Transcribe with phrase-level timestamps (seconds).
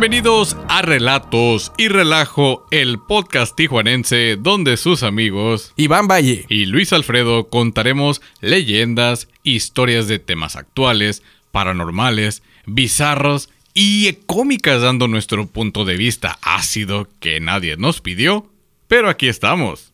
[0.00, 6.94] Bienvenidos a Relatos y Relajo, el podcast tijuanense donde sus amigos Iván Valle y Luis
[6.94, 11.22] Alfredo contaremos leyendas, historias de temas actuales,
[11.52, 18.50] paranormales, bizarros y cómicas dando nuestro punto de vista ácido que nadie nos pidió,
[18.88, 19.89] pero aquí estamos.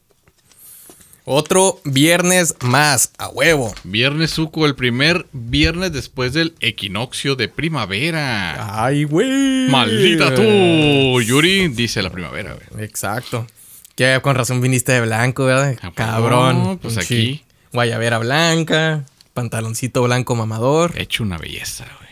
[1.29, 3.75] Otro viernes más, a huevo.
[3.83, 8.85] Viernes suco, el primer viernes después del equinoccio de primavera.
[8.85, 9.69] Ay, güey.
[9.69, 12.85] Maldita tú, Yuri, dice la primavera, güey.
[12.85, 13.45] Exacto.
[13.97, 15.77] Que con razón viniste de blanco, ¿verdad?
[15.83, 16.63] Ah, Cabrón.
[16.63, 17.43] no, pues aquí.
[17.73, 19.05] Guayabera blanca,
[19.35, 20.93] pantaloncito blanco mamador.
[20.97, 22.11] Hecho una belleza, güey.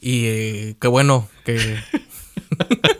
[0.00, 1.78] Y eh, qué bueno que.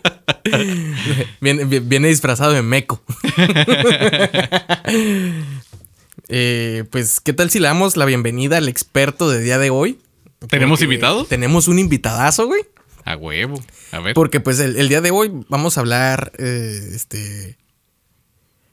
[1.40, 3.02] viene, viene disfrazado de meco.
[6.28, 9.98] Eh, pues, ¿qué tal si le damos la bienvenida al experto de día de hoy?
[10.48, 11.24] ¿Tenemos Porque invitado?
[11.24, 12.62] Tenemos un invitadazo, güey.
[13.04, 13.60] A huevo.
[13.90, 14.14] A ver.
[14.14, 17.58] Porque pues el, el día de hoy vamos a hablar, eh, este,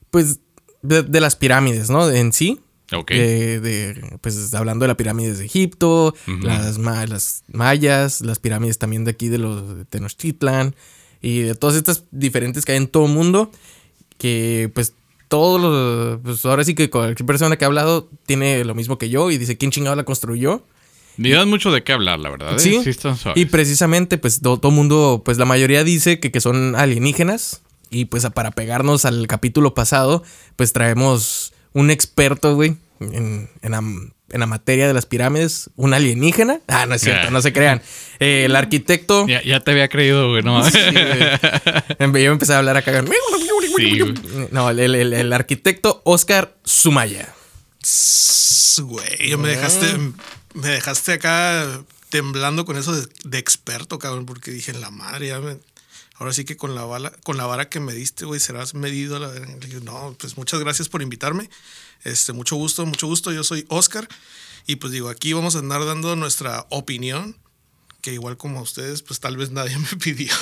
[0.09, 0.39] pues
[0.81, 2.09] de, de las pirámides, ¿no?
[2.09, 2.59] En sí.
[2.93, 3.11] Ok.
[3.11, 6.37] De, de, pues hablando de las pirámides de Egipto, Ujú.
[6.45, 10.75] las, ma- las mayas, las pirámides también de aquí de los de Tenochtitlan
[11.21, 13.51] y de todas estas diferentes que hay en todo el mundo,
[14.17, 14.93] que pues
[15.27, 19.09] todos los, pues ahora sí que cualquier persona que ha hablado tiene lo mismo que
[19.09, 20.63] yo y dice, ¿quién chingado la construyó?
[21.17, 22.55] Ni dan mucho de qué hablar, la verdad.
[22.55, 22.59] ¿eh?
[22.59, 22.81] Sí.
[22.89, 23.17] están.
[23.35, 27.61] Y precisamente, pues todo, todo mundo, pues la mayoría dice que, que son alienígenas.
[27.89, 30.23] Y pues para pegarnos al capítulo pasado,
[30.55, 35.93] pues traemos un experto, güey, en, en la, en la materia de las pirámides, un
[35.93, 36.59] alienígena.
[36.67, 37.31] Ah, no es cierto, Ah.
[37.31, 37.81] no se crean.
[38.19, 39.27] Eh, el arquitecto.
[39.27, 40.63] Ya, ya te había creído, güey, no.
[40.69, 42.23] Sí, güey.
[42.23, 43.03] Yo empecé a hablar acá.
[43.77, 44.47] Sí, güey.
[44.51, 47.33] No, el, el- el arquitecto Oscar Sumaya.
[48.81, 49.87] Güey, me dejaste,
[50.53, 55.39] me dejaste acá temblando con eso de, de experto, cabrón, porque dije, la madre, ya
[55.39, 55.57] me-
[56.15, 59.17] ahora sí que con la bala, con la vara que me diste, güey, serás medido.
[59.17, 59.47] a La, verga".
[59.47, 61.49] Le dije, no, pues muchas gracias por invitarme.
[62.03, 63.31] Este, mucho gusto, mucho gusto.
[63.31, 64.07] Yo soy Oscar.
[64.67, 67.35] Y pues digo, aquí vamos a andar dando nuestra opinión.
[68.01, 70.33] Que igual como ustedes, pues tal vez nadie me pidió.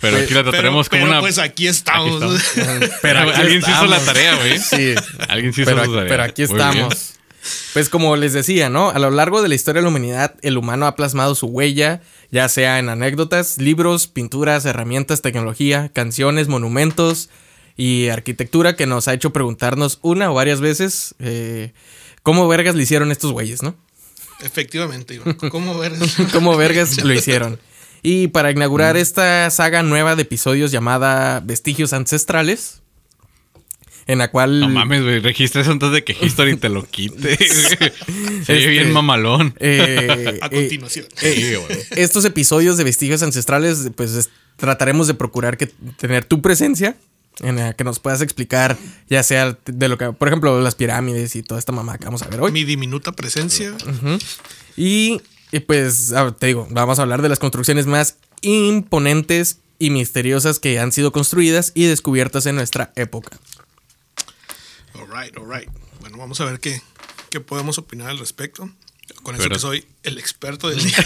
[0.00, 1.20] Pero aquí la trataremos como pero, una.
[1.20, 2.22] pues aquí estamos.
[2.22, 4.04] Aquí Pero aquí Alguien se hizo la estamos.
[4.04, 4.58] tarea, güey.
[4.58, 4.94] Sí.
[5.28, 6.08] Alguien sí hizo pero, su tarea.
[6.08, 7.14] pero aquí estamos.
[7.72, 8.90] Pues como les decía, ¿no?
[8.90, 12.00] A lo largo de la historia de la humanidad, el humano ha plasmado su huella,
[12.30, 17.30] ya sea en anécdotas, libros, pinturas, herramientas, tecnología, canciones, monumentos
[17.76, 21.72] y arquitectura que nos ha hecho preguntarnos una o varias veces eh,
[22.22, 23.74] cómo vergas le hicieron estos güeyes, ¿no?
[24.42, 25.34] Efectivamente, Iván.
[25.50, 25.92] ¿cómo ver?
[26.32, 27.58] cómo vergas lo hicieron.
[28.02, 32.82] Y para inaugurar esta saga nueva de episodios llamada Vestigios Ancestrales,
[34.08, 34.58] en la cual...
[34.58, 35.20] No mames, güey.
[35.20, 37.36] Registra eso antes de que History te lo quite.
[37.46, 37.92] Se ve
[38.40, 39.54] Este- bien mamalón.
[39.60, 41.06] eh, A eh, continuación.
[41.20, 41.56] Güey.
[41.92, 46.96] estos episodios de vestigios ancestrales, pues es- trataremos de procurar que tener tu presencia
[47.40, 48.76] en la que nos puedas explicar,
[49.08, 52.22] ya sea de lo que, por ejemplo, las pirámides y toda esta mamá que vamos
[52.22, 52.52] a ver hoy.
[52.52, 53.74] Mi diminuta presencia.
[54.76, 55.20] Y,
[55.50, 60.78] y, pues, te digo, vamos a hablar de las construcciones más imponentes y misteriosas que
[60.78, 63.38] han sido construidas y descubiertas en nuestra época.
[64.94, 65.68] All right, all right.
[66.00, 66.80] Bueno, vamos a ver qué,
[67.30, 68.70] qué podemos opinar al respecto.
[69.22, 70.96] Con eso Pero- que soy el experto del día.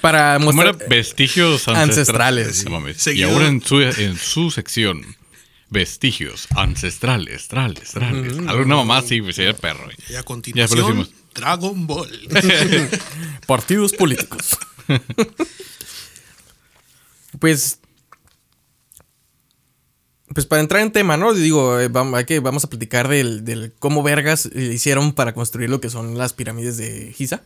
[0.00, 0.88] Para ¿Cómo mostrar...
[0.88, 2.96] Vestigios Ancestrales, ancestrales.
[3.02, 3.10] sí.
[3.12, 5.16] Y ahora en su, en su sección.
[5.70, 8.32] Vestigios ancestrales, trales, trales.
[8.48, 9.96] Alguna mamá sí, sería perro, güey.
[10.08, 11.08] Y a continuación.
[11.34, 12.10] Dragon Ball.
[13.46, 14.56] Partidos políticos.
[17.38, 17.77] pues.
[20.34, 21.34] Pues para entrar en tema, ¿no?
[21.34, 25.70] Digo, eh, vamos, hay que, vamos a platicar del, del cómo vergas hicieron para construir
[25.70, 27.42] lo que son las pirámides de Giza.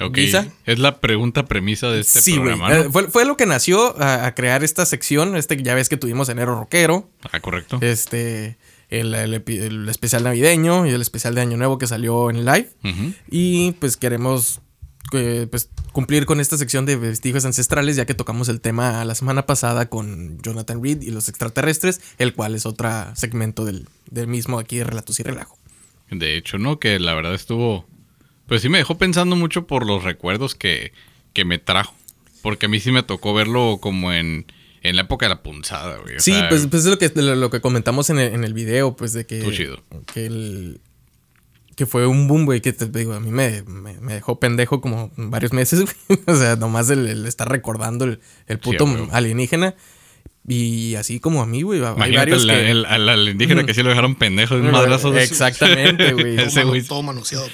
[0.00, 0.16] Ok.
[0.16, 0.46] ¿Giza?
[0.66, 2.74] Es la pregunta premisa de este sí, programa, ¿no?
[2.76, 5.36] Eh, fue, fue lo que nació a, a crear esta sección.
[5.36, 7.08] Este ya ves que tuvimos enero rockero.
[7.30, 7.78] Ah, correcto.
[7.80, 8.56] Este.
[8.90, 12.44] El, el epi- el especial navideño y el especial de Año Nuevo que salió en
[12.44, 12.70] live.
[13.28, 14.60] Y pues queremos
[15.12, 19.14] eh, pues, cumplir con esta sección de vestigios ancestrales, ya que tocamos el tema la
[19.14, 24.26] semana pasada con Jonathan Reed y los extraterrestres, el cual es otro segmento del, del
[24.26, 25.58] mismo aquí de Relatos y Relajo.
[26.10, 26.78] De hecho, ¿no?
[26.78, 27.86] Que la verdad estuvo.
[28.46, 30.92] Pues sí me dejó pensando mucho por los recuerdos que,
[31.32, 31.94] que me trajo.
[32.42, 34.44] Porque a mí sí me tocó verlo como en,
[34.82, 36.20] en la época de la punzada, güey.
[36.20, 38.52] Sí, sea, pues, pues es lo que, lo, lo que comentamos en el, en el
[38.52, 39.82] video, pues de que, Estuvo chido.
[40.12, 40.80] que, el-
[41.76, 44.80] que fue un boom, güey, que te digo, a mí me, me- me dejó pendejo
[44.80, 46.20] como varios meses, güey.
[46.26, 49.74] O sea, nomás el, el estar recordando el, el puto Sí, alienígena.
[50.46, 52.70] Y así como a mí, güey, hay Imagínate varios el, que...
[52.70, 55.10] el- al alienígena que sí lo dejaron pendejo de un madrazo.
[55.10, 56.38] de- Exactamente, güey.
[56.38, 56.82] Ese todo, güey.
[56.82, 57.48] todo manoseado.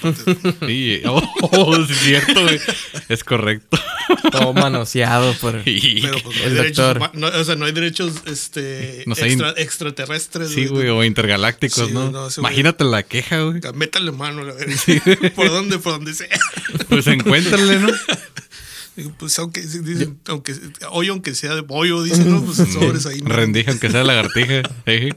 [0.67, 2.59] Sí, oh, sí es cierto, güey.
[3.09, 3.79] Es correcto.
[4.33, 5.63] Todo manoseado por...
[5.63, 7.11] Pero pues no hay El derechos, doctor.
[7.15, 10.51] no, o sea, no hay derechos este, No sé, extra- extraterrestres.
[10.51, 12.29] sí, güey, o intergalácticos, Sí, ¿no?
[12.39, 13.61] Imagínate la queja, güey.
[13.73, 14.75] Métale mano, la verdad.
[15.37, 16.27] por donde, por donde sea.
[16.89, 17.89] Pues encuéntrale, ¿no?
[19.19, 20.55] Pues aunque, dicen, aunque,
[20.91, 22.43] hoy aunque sea de pollo, dicen, ¿no?
[22.43, 23.21] Pues sobres ahí.
[23.21, 23.29] ¿no?
[23.29, 24.63] Rendija, aunque sea lagartija.
[24.87, 25.15] Eje.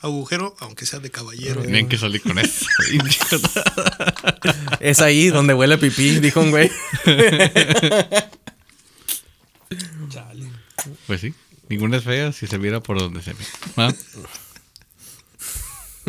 [0.00, 1.62] Agujero, aunque sea de caballero.
[1.62, 2.66] Tenían que salir con eso.
[4.80, 6.70] Es ahí donde huele a pipí, dijo un güey.
[11.06, 11.34] Pues sí.
[11.68, 13.44] Ninguna es fea si se viera por donde se ve.
[13.76, 13.92] ¿Ah?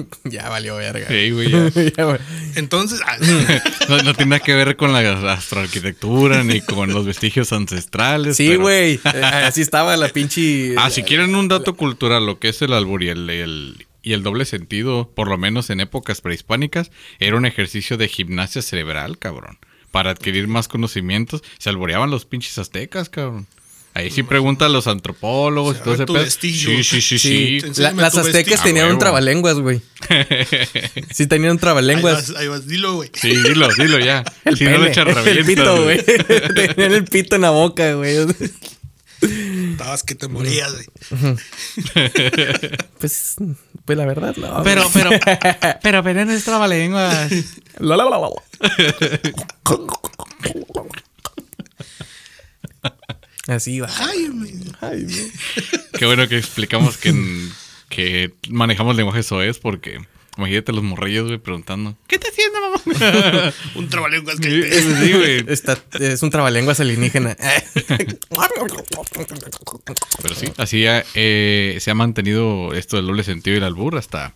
[0.24, 1.08] ya valió verga.
[1.08, 1.70] Sí, güey, ya.
[1.70, 2.20] Ya, güey.
[2.56, 3.18] Entonces, ah,
[3.90, 8.38] No, no tiene nada que ver con la astroarquitectura ni con los vestigios ancestrales.
[8.38, 9.00] Sí, pero- güey.
[9.14, 10.76] Eh, Así estaba la pinche...
[10.78, 14.14] Ah, si quieren un dato cultural, lo que es el albur y el, el- y
[14.14, 19.18] el doble sentido, por lo menos en épocas prehispánicas, era un ejercicio de gimnasia cerebral,
[19.18, 19.58] cabrón.
[19.92, 23.48] Para adquirir más conocimientos, se alboreaban los pinches aztecas, cabrón.
[23.96, 26.30] Ahí sí pregunta a los antropólogos y todo ese pedo.
[26.30, 29.82] Sí, sí, sí, Sí, la- las aztecas tenían un trabalenguas, güey.
[31.12, 32.30] Sí tenían un ahí trabalenguas.
[32.30, 33.10] vas, ahí vas, dilo, güey.
[33.14, 34.24] Sí, dilo, dilo ya.
[34.46, 36.04] El si no le pene, echas el pito, güey.
[36.06, 38.16] Tenían el pito en la boca, güey.
[39.72, 41.36] Estabas que te morías, güey.
[43.00, 43.36] Pues,
[43.86, 44.64] pues la verdad, no.
[44.64, 45.10] Pero, pero,
[45.82, 47.30] pero, pero no es trabalenguas.
[47.80, 48.30] La, la, la, la.
[53.50, 53.90] Así va.
[53.98, 54.30] Ay.
[54.82, 55.08] Ay.
[55.98, 57.14] Qué bueno que explicamos que,
[57.90, 60.00] que manejamos lenguaje soez porque
[60.38, 63.54] imagínate los morrillos, güey, preguntando ¿Qué está haciendo, mamá?
[63.76, 64.82] Un trabalenguas que Sí, te...
[65.06, 65.46] sí, güey.
[65.48, 67.36] Está, es un trabalenguas alienígena.
[70.22, 70.84] Pero sí, así
[71.16, 74.36] eh, se ha mantenido esto del doble sentido y el albur hasta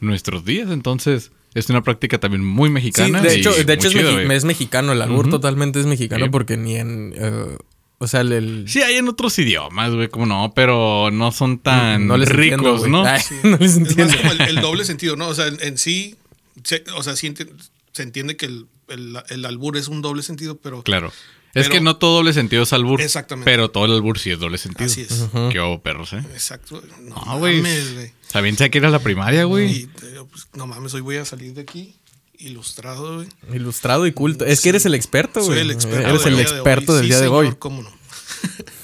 [0.00, 0.70] nuestros días.
[0.70, 3.20] Entonces, es una práctica también muy Sí, mexicana.
[3.20, 4.92] de y hecho, de hecho es, mexi- es mexicano.
[4.92, 6.30] El albur totalmente es mexicano Sí.
[6.30, 7.14] porque ni en.
[7.16, 7.56] eh,
[8.02, 8.32] o sea, el.
[8.32, 12.30] el- Sí, hay en otros idiomas, güey, como no, pero no son tan no les
[12.30, 12.88] entiendo, ricos.
[12.88, 13.04] ¿no?
[13.04, 14.16] Ay, no les Es más entiendo.
[14.18, 15.28] como el, el doble sentido, ¿no?
[15.28, 16.16] O sea, en, en sí,
[16.64, 17.48] se, o sea, sí enti-
[17.92, 21.12] se entiende que el, el, el albur es un doble sentido, pero Claro.
[21.54, 23.02] Es que no todo doble sentido es albur.
[23.02, 23.44] Exactamente.
[23.50, 24.86] Pero todo el albur sí es doble sentido.
[24.86, 25.26] así es.
[25.50, 26.22] Qué hubo, perros, ¿eh?
[26.32, 26.82] Exacto.
[27.02, 27.56] No, No, güey.
[27.56, 28.12] mames, güey.
[28.26, 29.70] Sabían que era la primaria, güey.
[29.70, 29.88] Y, eh,
[30.30, 31.94] pues, no mames, hoy voy a salir de aquí
[32.42, 33.28] ilustrado, güey.
[33.52, 34.44] Ilustrado y culto.
[34.44, 35.52] Es que eres el experto, güey.
[35.52, 36.08] Soy el experto.
[36.08, 36.96] Eres del el día de experto hoy.
[36.98, 37.54] del Sí, día de señor, hoy.
[37.58, 37.90] ¿Cómo no?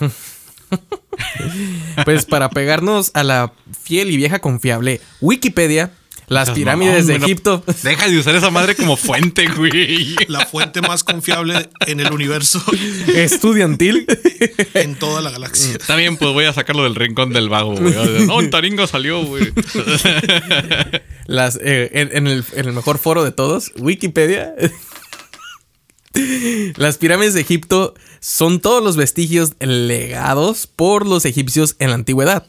[2.05, 3.53] Pues para pegarnos a la
[3.83, 5.93] fiel y vieja confiable Wikipedia,
[6.29, 7.63] las pirámides de Egipto.
[7.83, 10.15] Deja de usar esa madre como fuente, güey.
[10.29, 12.63] La fuente más confiable en el universo,
[13.15, 14.07] estudiantil.
[14.75, 15.73] en toda la galaxia.
[15.73, 18.27] Está bien, pues voy a sacarlo del rincón del vago, güey.
[18.27, 19.53] No, el Taringa salió, güey.
[21.27, 24.55] Las, eh, en, en el, en el mejor foro de todos, Wikipedia.
[26.77, 32.47] Las pirámides de Egipto son todos los vestigios legados por los egipcios en la antigüedad.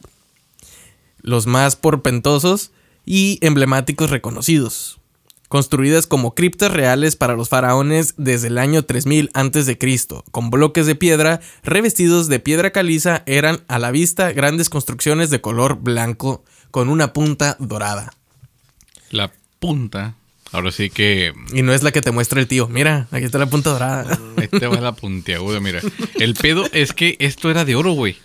[1.21, 2.71] Los más porpentosos
[3.09, 4.99] y emblemáticos reconocidos.
[5.47, 9.79] Construidas como criptas reales para los faraones desde el año 3000 a.C.,
[10.29, 15.41] con bloques de piedra revestidos de piedra caliza, eran a la vista grandes construcciones de
[15.41, 18.13] color blanco con una punta dorada.
[19.09, 20.13] La punta.
[20.51, 21.33] Ahora sí que.
[21.51, 22.67] Y no es la que te muestra el tío.
[22.67, 24.19] Mira, aquí está la punta dorada.
[24.37, 25.81] Este va la puntiaguda, mira.
[26.19, 28.17] El pedo es que esto era de oro, güey.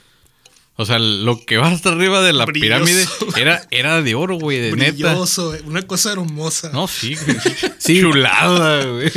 [0.76, 2.64] O sea, lo que va hasta arriba de la Brilloso.
[2.85, 4.90] pirámide era, era de oro, güey, de neta.
[4.93, 5.61] Brilloso, güey.
[5.66, 6.71] Una cosa hermosa.
[6.73, 7.37] No, sí, güey.
[7.78, 8.00] Sí.
[8.00, 9.12] Chulada, güey.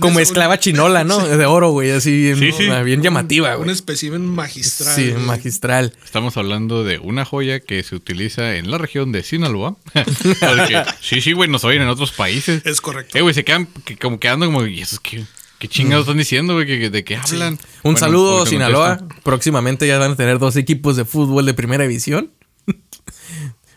[0.00, 1.18] Como esclava chinola, ¿no?
[1.26, 1.92] De oro, güey.
[1.92, 2.68] Así bien, Sí, sí.
[2.84, 3.74] bien llamativa, Un güey.
[3.74, 4.94] espécimen magistral.
[4.96, 5.22] Sí, güey.
[5.24, 5.94] magistral.
[6.04, 9.76] Estamos hablando de una joya que se utiliza en la región de Sinaloa.
[9.94, 12.60] Porque, sí, sí, güey, nos oyen en otros países.
[12.66, 13.16] Es correcto.
[13.16, 15.24] Eh, güey, se quedan que- como quedando como, ¿y eso qué?
[15.58, 16.66] ¿Qué chingados están diciendo, güey?
[16.66, 17.54] ¿Que- que- ¿De qué hablan?
[17.54, 17.58] Un
[17.94, 18.98] Bueno, saludo, Sinaloa.
[19.24, 22.30] Próximamente ya van a tener dos equipos de fútbol de primera división.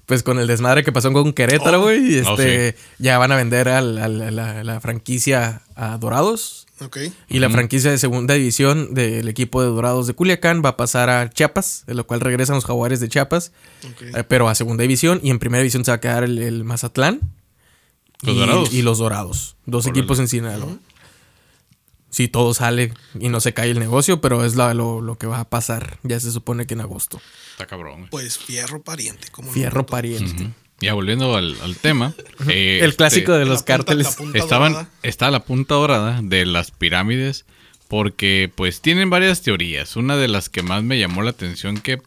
[0.07, 1.83] Pues con el desmadre que pasó con Querétaro, Oh.
[1.83, 2.19] güey.
[2.19, 6.67] Oh, este, Ya van a vender la, la franquicia a Dorados.
[6.81, 6.97] Ok.
[7.29, 11.09] Y la franquicia de segunda división del equipo de Dorados de Culiacán va a pasar
[11.09, 13.53] a Chiapas, de lo cual regresan los jaguares de Chiapas,
[14.01, 15.21] eh, pero a segunda división.
[15.23, 17.21] Y en primera división se va a quedar el, el Mazatlán.
[18.23, 18.73] Los y, Dorados.
[18.73, 19.55] Y los Dorados.
[19.65, 20.75] Dos equipos en Sinaloa.
[22.11, 25.25] Si todo sale y no se cae el negocio, pero es la- lo, lo que
[25.27, 25.97] va a pasar.
[26.03, 27.19] Ya se supone que en agosto.
[27.51, 28.09] Está cabrón, güey.
[28.11, 29.29] Pues fierro pariente.
[29.31, 29.53] ¿cómo no?
[29.53, 30.49] Fierro pariente.
[30.81, 32.13] Ya volviendo al, al tema.
[32.49, 34.07] eh, El este, clásico de los cárteles.
[34.09, 34.89] la punta Estaban, dorada.
[35.03, 37.45] está la punta dorada de las pirámides
[37.87, 39.95] porque pues tienen varias teorías.
[39.95, 42.01] Una de las que más me llamó la atención que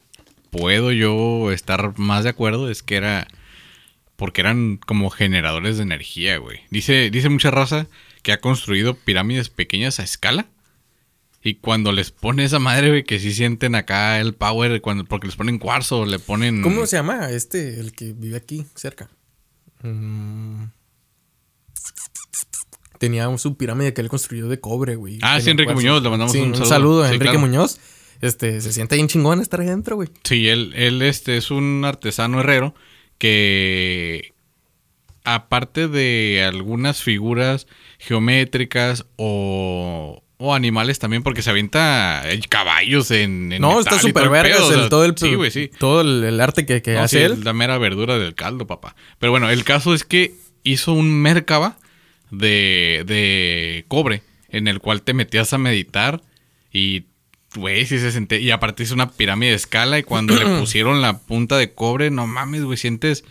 [0.51, 3.27] puedo yo estar más de acuerdo es que era
[4.17, 6.61] porque eran como generadores de energía, güey.
[6.71, 7.87] Dice, dice mucha raza
[8.25, 10.47] que ha construido pirámides pequeñas a escala
[11.45, 15.27] Y cuando les pone esa madre, güey, que sí sienten acá el power, cuando, porque
[15.29, 16.63] les ponen cuarzo, le ponen...
[16.63, 19.11] ¿Cómo se llama este, el que vive aquí, cerca?
[19.83, 20.65] Mm.
[22.99, 25.19] Tenía un- su pirámide que él construyó de cobre, güey.
[25.21, 25.83] Ah, sí, Enrique cuarzo.
[25.83, 26.69] Muñoz, le mandamos Sí, un un saludo.
[26.71, 27.47] saludo a Sí, Enrique claro.
[27.47, 27.79] Muñoz.
[28.23, 30.09] Este, se siente bien chingón estar ahí adentro, güey.
[30.23, 32.75] Sí, él, él este, es un artesano herrero
[33.19, 34.33] que,
[35.25, 37.67] aparte de algunas figuras
[37.99, 44.61] geométricas o, o animales también, porque se avienta caballos en, en No, está súper vergas
[44.61, 45.71] o sea, todo el, Sí, güey, sí.
[45.79, 47.45] todo el, el arte que, que No, hace sí, él.
[47.45, 48.95] la mera verdura del caldo, papá.
[49.19, 51.79] Pero bueno, el caso es que hizo un Merkaba
[52.31, 56.23] de, de cobre en el cual te metías a meditar
[56.73, 57.05] y,
[57.55, 58.39] güey, sí se sentía.
[58.39, 62.11] Y aparte hizo una pirámide de escala y cuando le pusieron la punta de cobre,
[62.11, 63.25] no mames, güey, sientes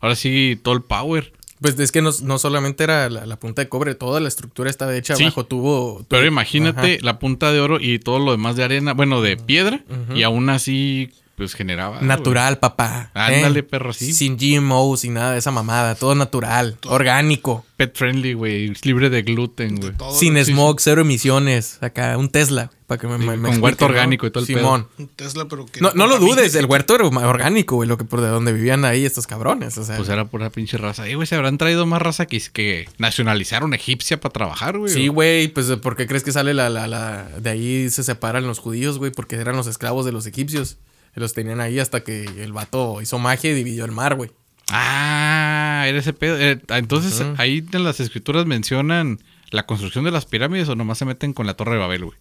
[0.00, 1.32] ahora sí todo el power.
[1.60, 4.70] Pues es que no, no solamente era la, la punta de cobre, toda la estructura
[4.70, 5.24] estaba hecha Sí.
[5.24, 6.04] bajo tubo.
[6.08, 7.04] Pero imagínate Ajá.
[7.04, 10.48] la punta de oro y todo lo demás de arena, bueno, de piedra, y aún
[10.48, 12.00] así, pues generaba.
[12.02, 13.10] Natural, papá.
[13.14, 13.62] Ándale, ¿eh?
[13.62, 14.12] perro, sí.
[14.12, 15.94] Sin GMO, sin nada de esa mamada.
[15.94, 17.64] Todo natural, orgánico.
[17.76, 19.92] Pet friendly, güey, libre de gluten, güey.
[19.96, 21.78] Todo, sin sí, smog, cero emisiones.
[21.82, 22.70] Acá, un Tesla.
[22.86, 23.90] Para que me, Sí, me- me con explique, huerto ¿no?
[23.94, 24.88] orgánico y todo el Simón.
[24.98, 25.80] Un Tesla, pero que.
[25.80, 28.84] No, no lo dudes, el huerto era orgánico, güey, lo que por de donde vivían
[28.84, 29.78] ahí estos cabrones.
[29.78, 31.06] O sea, Pues era pura pinche raza.
[31.08, 34.92] Eh, güey, se habrán traído más raza que, que nacionalizaron egipcia para trabajar, güey.
[34.92, 37.28] Sí, güey, pues ¿por qué crees que sale la, la, la...
[37.40, 39.12] De ahí se separan los judíos, güey?
[39.12, 40.76] Porque eran los esclavos de los egipcios.
[41.14, 44.30] Los tenían ahí hasta que el vato hizo magia y dividió el mar, güey.
[44.70, 46.38] Ah, era ese pedo.
[46.38, 49.18] Eh, entonces, ahí en las escrituras mencionan
[49.50, 52.18] la construcción de las pirámides o nomás se meten con la Torre de Babel, güey.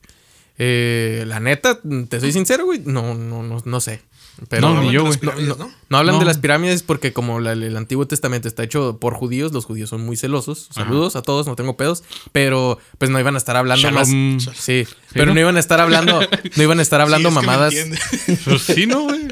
[0.57, 1.79] Eh, la neta,
[2.09, 4.01] te soy sincero, güey, no, no, no, no sé.
[4.47, 5.17] Pero No, ni yo, güey.
[5.21, 5.71] no, ¿no?
[5.89, 6.19] no hablan No.
[6.19, 9.89] de las pirámides porque como la- el Antiguo Testamento está hecho por judíos, los judíos
[9.89, 10.69] son muy celosos.
[10.71, 14.35] Saludos a todos, no tengo pedos, pero pues no iban a estar hablando Shalom.
[14.35, 14.49] más.
[14.57, 15.39] Sí, pero ¿no?
[15.39, 16.21] iban a estar hablando,
[16.55, 17.73] no iban a estar hablando Sí, es mamadas.
[18.45, 19.27] Pues sí, ¿no, güey?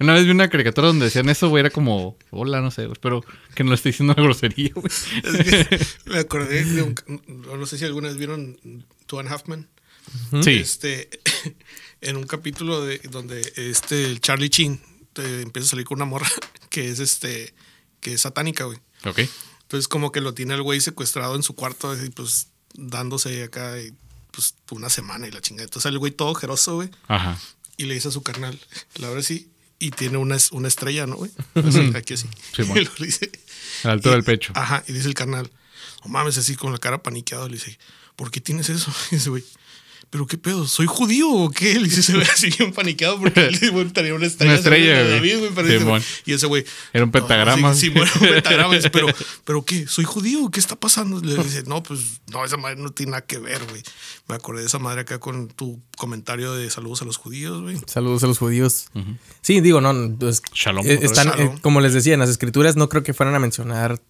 [0.00, 3.24] Una vez vi una caricatura donde decían eso, güey, era como, hola, no sé, espero
[3.54, 4.86] que no le esté diciendo una grosería, güey.
[4.86, 6.94] Es que me acordé de un.
[7.56, 8.58] No sé si alguna vez vieron
[9.28, 9.68] Half Men.
[10.42, 10.54] Sí.
[10.58, 11.08] Este,
[12.02, 14.80] en un capítulo de donde este el Charlie Chin
[15.12, 16.28] te empieza a salir con una morra
[16.70, 17.54] que es este
[18.00, 18.78] que es satánica, güey.
[19.04, 19.20] Ok.
[19.62, 23.80] Entonces como que lo tiene el güey secuestrado en su cuarto así pues dándose acá
[23.80, 23.92] y,
[24.30, 25.64] pues una semana y la chingada.
[25.64, 27.38] Entonces sale el güey todo ojeroso, güey, Ajá.
[27.76, 28.58] y le dice a su carnal,
[28.96, 31.30] la verdad sí, y tiene una, una estrella, ¿no, güey?
[31.54, 32.28] Así, aquí así.
[32.56, 32.90] Sí, y bueno.
[32.98, 33.30] lo dice,
[33.84, 34.52] A la altura y- del pecho.
[34.56, 35.50] Ajá, y dice el carnal,
[36.04, 37.78] no mames, así con la cara paniqueado, le dice,
[38.16, 38.90] ¿por qué tienes eso?
[39.10, 39.44] Y dice, güey,
[40.12, 40.68] ¿pero qué pedo?
[40.68, 41.74] ¿Soy judío o qué?
[41.80, 44.52] Le dice, se ve así bien paniqueado porque él güey, tenía una estrella.
[44.52, 45.10] Una estrella, güey.
[45.10, 46.02] David, güey, pero dice, Simón.
[46.26, 46.64] y ese güey.
[46.92, 47.74] Era un "No, pentagrama.
[47.74, 48.74] Sí, sí, bueno, un pentagrama.
[48.76, 49.06] Dice, pero,
[49.44, 49.86] ¿pero qué?
[49.86, 50.50] ¿Soy judío?
[50.50, 51.18] ¿Qué está pasando?
[51.20, 53.82] Le dice, no, pues, no, esa madre no tiene nada que ver, güey.
[54.28, 57.78] Me acordé de esa madre acá con tu comentario de saludos a los judíos, güey.
[57.86, 58.88] Saludos a los judíos.
[59.40, 60.86] Sí, digo, no, pues, Shalom.
[60.86, 61.56] eh, están, Shalom.
[61.56, 64.00] eh, como les decía, en las escrituras no creo que fueran a mencionar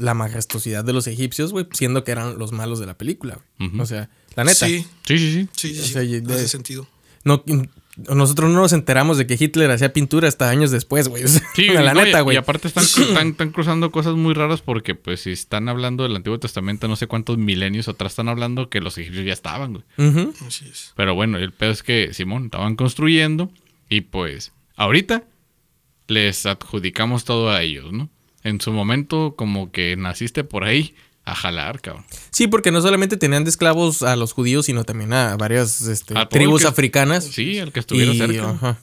[0.00, 3.80] la majestuosidad de los egipcios, güey, siendo que eran los malos de la película, güey.
[3.80, 4.66] O sea, la neta.
[4.66, 5.48] Sí, Sí, sí, sí.
[5.52, 5.80] sí, sí.
[5.80, 6.86] O sí, sea, y de- hace sentido.
[7.24, 7.44] No,
[8.14, 11.24] nosotros no nos enteramos de que Hitler hacía pintura hasta años después, güey.
[11.54, 12.34] Sí, la no, y- neta, güey.
[12.36, 16.16] Y aparte están, están, están cruzando cosas muy raras porque, pues, si están hablando del
[16.16, 19.84] Antiguo Testamento, no sé cuántos milenios atrás están hablando que los egipcios ya estaban, güey.
[20.08, 20.32] Ujú.
[20.46, 20.92] Así es.
[20.96, 23.50] Pero bueno, el pedo es que, Simón, estaban construyendo
[23.90, 25.24] y, pues, ahorita
[26.08, 28.08] les adjudicamos todo a ellos, ¿no?
[28.42, 30.94] En su momento, como que naciste por ahí
[31.24, 32.04] a jalar, cabrón.
[32.30, 36.14] Sí, porque no solamente tenían de esclavos a los judíos, sino también a varias este,
[36.16, 37.24] A todo tribus que- africanas.
[37.24, 38.50] Sí, el que estuviera y, cerca.
[38.50, 38.78] ajá.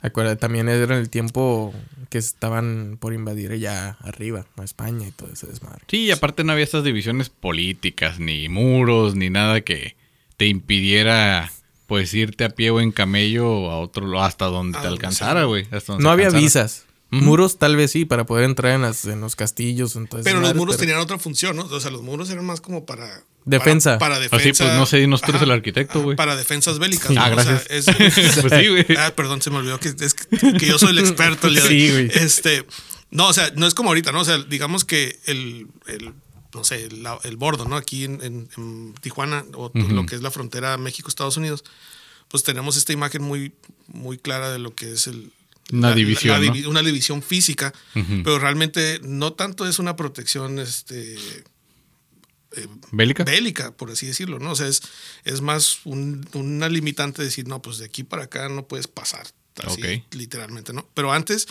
[0.00, 1.74] Acuérdate, también era el tiempo
[2.10, 5.82] que estaban por invadir ya arriba, a España y todo ese desmadre.
[5.88, 9.96] Sí, y aparte no había estas divisiones políticas, ni muros, ni nada que
[10.36, 11.50] te impidiera,
[11.86, 15.44] pues, irte a pie o en camello a otro lado, hasta donde te donde alcanzara,
[15.44, 15.64] güey.
[15.70, 16.30] hasta donde No había
[17.22, 19.96] Muros tal vez sí, para poder entrar en, las- en los castillos.
[19.96, 21.64] Entonces, Pero los muros tenían otra función, ¿no?
[21.64, 23.22] O sea, los muros eran más como para.
[23.46, 23.98] Defensa.
[23.98, 24.64] Para, para Así, defensa.
[24.64, 26.16] pues, no sé, nosotros el arquitecto, güey.
[26.16, 27.10] Para defensas bélicas.
[27.16, 27.36] Ah, ¿no?
[27.36, 27.88] O sea, gracias.
[27.88, 28.86] es- pues sí, güey.
[28.98, 31.66] Ah, perdón, se me olvidó que, es que, que yo soy el experto el día
[31.66, 32.10] Sí, güey.
[32.14, 32.66] Este,
[33.10, 34.20] no, o sea, no es como ahorita, ¿no?
[34.20, 36.12] O sea, digamos que el, el
[36.54, 37.76] no sé, el, el bordo, ¿no?
[37.76, 41.64] Aquí en, en- en Tijuana, o lo que es la frontera México-Estados Unidos,
[42.28, 43.52] pues tenemos esta imagen muy,
[43.88, 45.30] muy clara de lo que es el.
[45.72, 46.68] Una división, ¿no?
[46.70, 47.72] Una división física,
[48.22, 51.16] pero realmente no tanto es una protección, este
[52.92, 53.24] ¿Bélica?
[53.24, 54.52] bélica, por así decirlo, ¿no?
[54.52, 54.82] O sea, es,
[55.24, 58.86] es más un- una limitante de decir, no, pues de aquí para acá no puedes
[58.86, 59.26] pasar,
[59.64, 60.88] así, literalmente, ¿no?
[60.94, 61.48] Pero antes,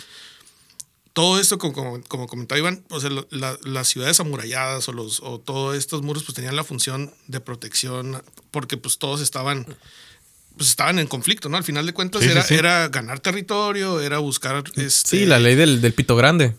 [1.12, 5.20] todo esto, como, como, como comentaba Iván, o sea, la- las ciudades amuralladas o, los,
[5.20, 9.66] o todos estos muros pues tenían la función de protección porque pues todos estaban
[10.56, 11.56] pues estaban en conflicto, ¿no?
[11.56, 12.54] Al final de cuentas Sí, sí, era, sí.
[12.54, 16.54] era ganar territorio, era buscar este, Sí, la ley del, del pito grande.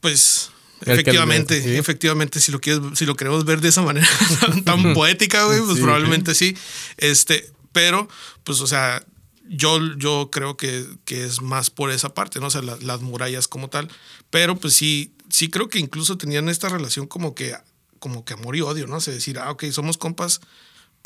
[0.00, 0.50] pues
[0.84, 1.74] que- efectivamente, sí.
[1.76, 4.06] efectivamente, si lo quieres, si lo queremos ver de esa manera
[4.64, 5.82] tan, poética, güey, pues Sí.
[5.82, 6.56] probablemente sí.
[6.96, 8.08] Este, pero,
[8.44, 9.04] pues, o sea,
[9.48, 12.46] yo, yo creo que, que es más por esa parte, ¿no?
[12.46, 13.88] O sea, la- las murallas como tal.
[14.30, 17.54] Pero, pues sí, sí creo que incluso tenían esta relación como que,
[17.98, 18.96] como que amor y odio, ¿no?
[18.96, 20.40] O sea, decir, ah, ok, somos compas,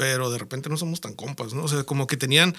[0.03, 1.63] pero de repente no somos tan compas, ¿no?
[1.63, 2.57] O sea, como que tenían,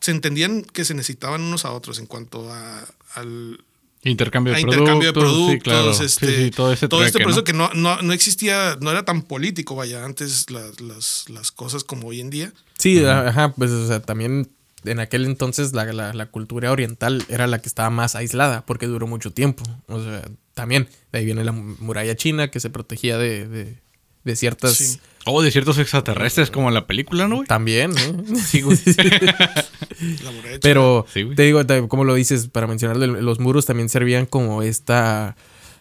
[0.00, 3.62] se entendían que se necesitaban unos a otros en cuanto a, al,
[4.02, 4.78] Intercambio de a productos.
[4.80, 5.92] intercambio de productos, sí, claro.
[5.92, 7.24] Sí, este, sí, todo ese este trueque, ¿no?
[7.24, 11.52] proceso que no, no, no existía, no era tan político, vaya, antes las, las, las
[11.52, 12.50] cosas como hoy en día.
[12.78, 14.48] Sí, ajá, pues o sea, también
[14.84, 18.86] en aquel entonces la, la- la cultura oriental era la que estaba más aislada porque
[18.86, 19.64] duró mucho tiempo.
[19.86, 20.22] O sea,
[20.54, 23.76] también de ahí viene la mu- muralla china que se protegía de, de,
[24.24, 24.98] de ciertas...
[25.26, 27.46] Oh, de ciertos extraterrestres como en la película, ¿no, güey?
[27.48, 28.36] También, ¿no?
[28.36, 28.78] Sí, güey.
[30.62, 31.36] Pero Sí, güey.
[31.36, 35.36] te digo, te- como lo dices, para mencionar, los muros también servían como esta...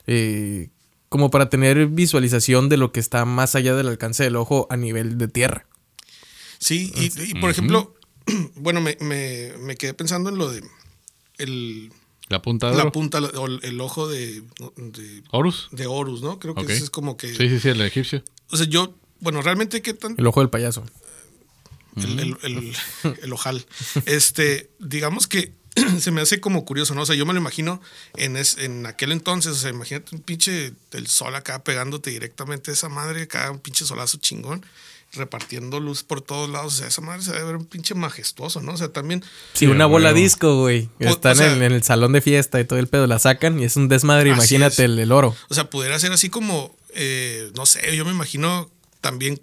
[0.07, 0.69] eh,
[1.09, 4.77] como para tener visualización de lo que está más allá del alcance del ojo a
[4.77, 5.65] nivel de tierra.
[6.59, 7.95] Sí, y, y, por ejemplo,
[8.55, 10.61] bueno, me, me, me quedé pensando en lo de
[11.39, 11.91] el,
[12.27, 12.91] La punta de la oro.
[12.91, 14.41] punta o el, el ojo de,
[14.75, 15.69] de, Horus.
[15.71, 16.37] de Horus, ¿no?
[16.37, 16.69] Creo que Ok.
[16.69, 17.29] ese es como que.
[17.33, 18.21] Sí, sí, sí, el egipcio.
[18.51, 20.15] O sea, yo, bueno, realmente qué tan.
[20.17, 20.83] El ojo del payaso.
[21.95, 22.75] el, el, el-
[23.23, 23.65] el ojal.
[24.05, 25.53] Este, digamos que
[25.99, 27.01] se me hace como curioso, ¿no?
[27.01, 27.81] O sea, yo me lo imagino
[28.15, 32.71] en, es- en aquel entonces, o sea, imagínate un pinche del sol acá pegándote directamente
[32.71, 34.65] a esa madre, acá un pinche solazo chingón,
[35.13, 38.61] repartiendo luz por todos lados, o sea, esa madre se debe ver un pinche majestuoso,
[38.61, 38.73] ¿no?
[38.73, 39.23] O sea, también,
[39.53, 40.89] Sí, una a bola disco, güey.
[41.01, 43.07] O- Está o sea- en, el, en el salón de fiesta y todo el pedo.
[43.07, 44.29] La sacan y es un desmadre.
[44.29, 45.35] Imagínate el, el oro.
[45.49, 48.69] o sea, pudiera ser así como, eh, no sé, yo me imagino
[49.01, 49.39] también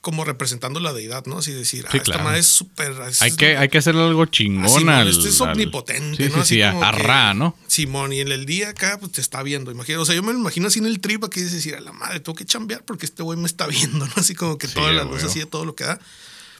[0.00, 1.38] como representando la deidad, ¿no?
[1.38, 2.24] Así decir, Sí, ah, esta claro.
[2.24, 2.92] madre es súper...
[3.20, 5.06] Hay es- que, hay que hacerle algo chingón al.
[5.06, 6.34] este es al- omnipotente, Sí, ¿no?
[6.36, 7.56] sí, Así sí, a, como a que- Ra, ¿no?
[7.68, 10.00] Simón, y en el día acá, pues te está viendo, imagino.
[10.02, 11.92] O sea, yo me lo imagino así en el trip que dices, decir, a la
[11.92, 14.12] madre, tengo que chambear porque este güey me está viendo, ¿no?
[14.16, 16.00] Así como que toda la luz así de todo lo que da.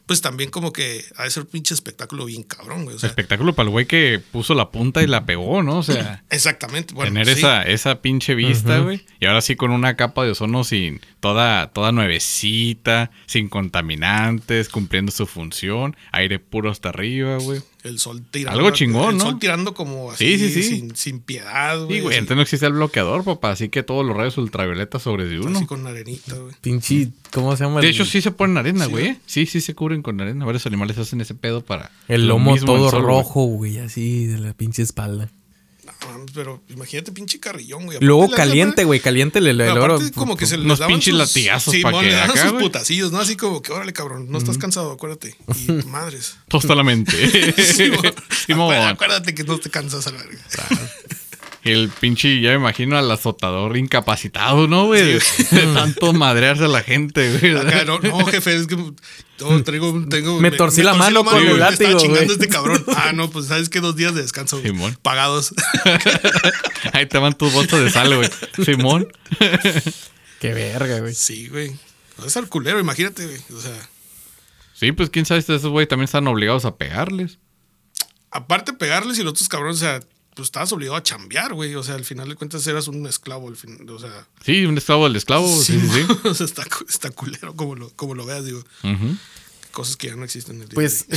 [0.06, 2.96] Pues también como que ha de ser un pinche espectáculo bien cabrón, güey.
[2.96, 5.78] O sea, Espectáculo para el güey que puso la punta y la pegó, ¿no?
[5.78, 6.92] O sea, exactamente.
[6.94, 7.40] Bueno, tener sí.
[7.40, 9.04] esa, esa pinche vista, güey.
[9.20, 15.12] Y ahora sí con una capa de ozono sin toda, toda nuevecita, sin contaminantes, cumpliendo
[15.12, 17.62] su función, aire puro hasta arriba, güey.
[17.82, 18.58] El sol tirando.
[18.60, 19.24] Algo chingón, el ¿no?
[19.24, 20.68] sol tirando como así, Sí, sí, sí.
[20.76, 21.96] Sin, sin piedad, güey.
[21.96, 25.24] Sí, güey, entonces no existe el bloqueador, papá, así que todos los rayos ultravioletas sobre
[25.26, 25.58] de uno.
[25.58, 26.54] Así con arenita, güey.
[26.60, 27.80] Pinche, ¿cómo se llama?
[27.80, 29.16] De El- hecho, sí se ponen arena, Sí, güey.
[29.26, 30.44] Sí, sí se cubren con arena.
[30.44, 31.90] Varios animales hacen ese pedo para.
[32.06, 35.28] El lo lomo el todo sol, rojo, güey, así de la pinche espalda.
[36.34, 37.98] Pero imagínate pinche carrillón, güey.
[38.00, 40.00] Luego Aparte, caliente, güey, caliente el, el Pero oro.
[40.14, 42.30] como que se les unos daban pinches sus- latigazos Sí, pa' mon, que le daban
[42.30, 42.64] acá, sus güey.
[42.64, 43.18] putacillos, ¿no?
[43.20, 45.36] Así como que, órale, cabrón, no estás cansado, acuérdate.
[45.68, 46.36] Y madres.
[46.48, 47.12] Tosta la mente.
[47.62, 47.90] Sí.
[48.46, 48.74] Simón.
[48.74, 50.40] Acuérdate que no te cansas a la verga.
[51.64, 55.02] El pinche, ya me imagino al azotador incapacitado, ¿no, güey?
[55.02, 55.22] De,
[55.52, 57.56] de tanto madrearse a la gente, güey.
[57.56, 58.76] Acá, no, no, jefe, es que
[59.64, 62.32] traigo, tengo, Me torcí la mano con el me estaba látigo, chingando güey.
[62.32, 62.84] este cabrón.
[62.96, 64.98] Ah, no, pues sabes que dos días de descanso güey, Simón.
[65.02, 65.54] pagados.
[66.92, 68.28] Ahí te van tus botas de sal, güey.
[68.64, 69.08] Simón.
[70.40, 71.14] Qué verga, güey.
[71.14, 71.70] sí, güey.
[72.18, 73.38] Va a estar culero, imagínate, güey.
[73.56, 73.88] O sea,
[74.74, 77.38] Sí, pues quién sabe esos güey también están obligados a pegarles.
[78.32, 80.00] aparte de pegarles y los otros cabrones, o sea,
[80.34, 81.74] pues estabas obligado a chambear, güey.
[81.74, 84.26] O sea, al final de cuentas eras un esclavo, al fin, o sea.
[84.44, 85.46] Sí, un esclavo del esclavo.
[85.48, 86.06] Sí, sí, sí.
[86.28, 88.62] o sea, está, está culero como lo, como lo veas, digo.
[89.72, 91.16] Cosas que ya no existen en el día Pues, de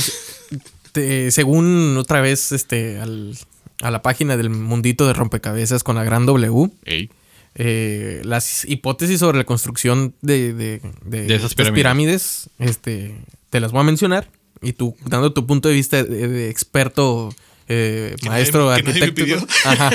[0.56, 0.62] hoy.
[0.92, 3.36] te- según otra vez, este, al-
[3.82, 7.10] a la página del mundito de rompecabezas con la gran W, Ey.
[7.56, 12.48] eh, las hipótesis sobre la construcción de, de, de De esas pirámides.
[12.58, 13.14] este,
[13.50, 14.30] te las voy a mencionar.
[14.62, 17.34] Y tú, dando tu punto de vista de, de experto,
[17.68, 19.48] eh, maestro, nadie- que nadie me arquitecto, pidió.
[19.64, 19.90] ajá,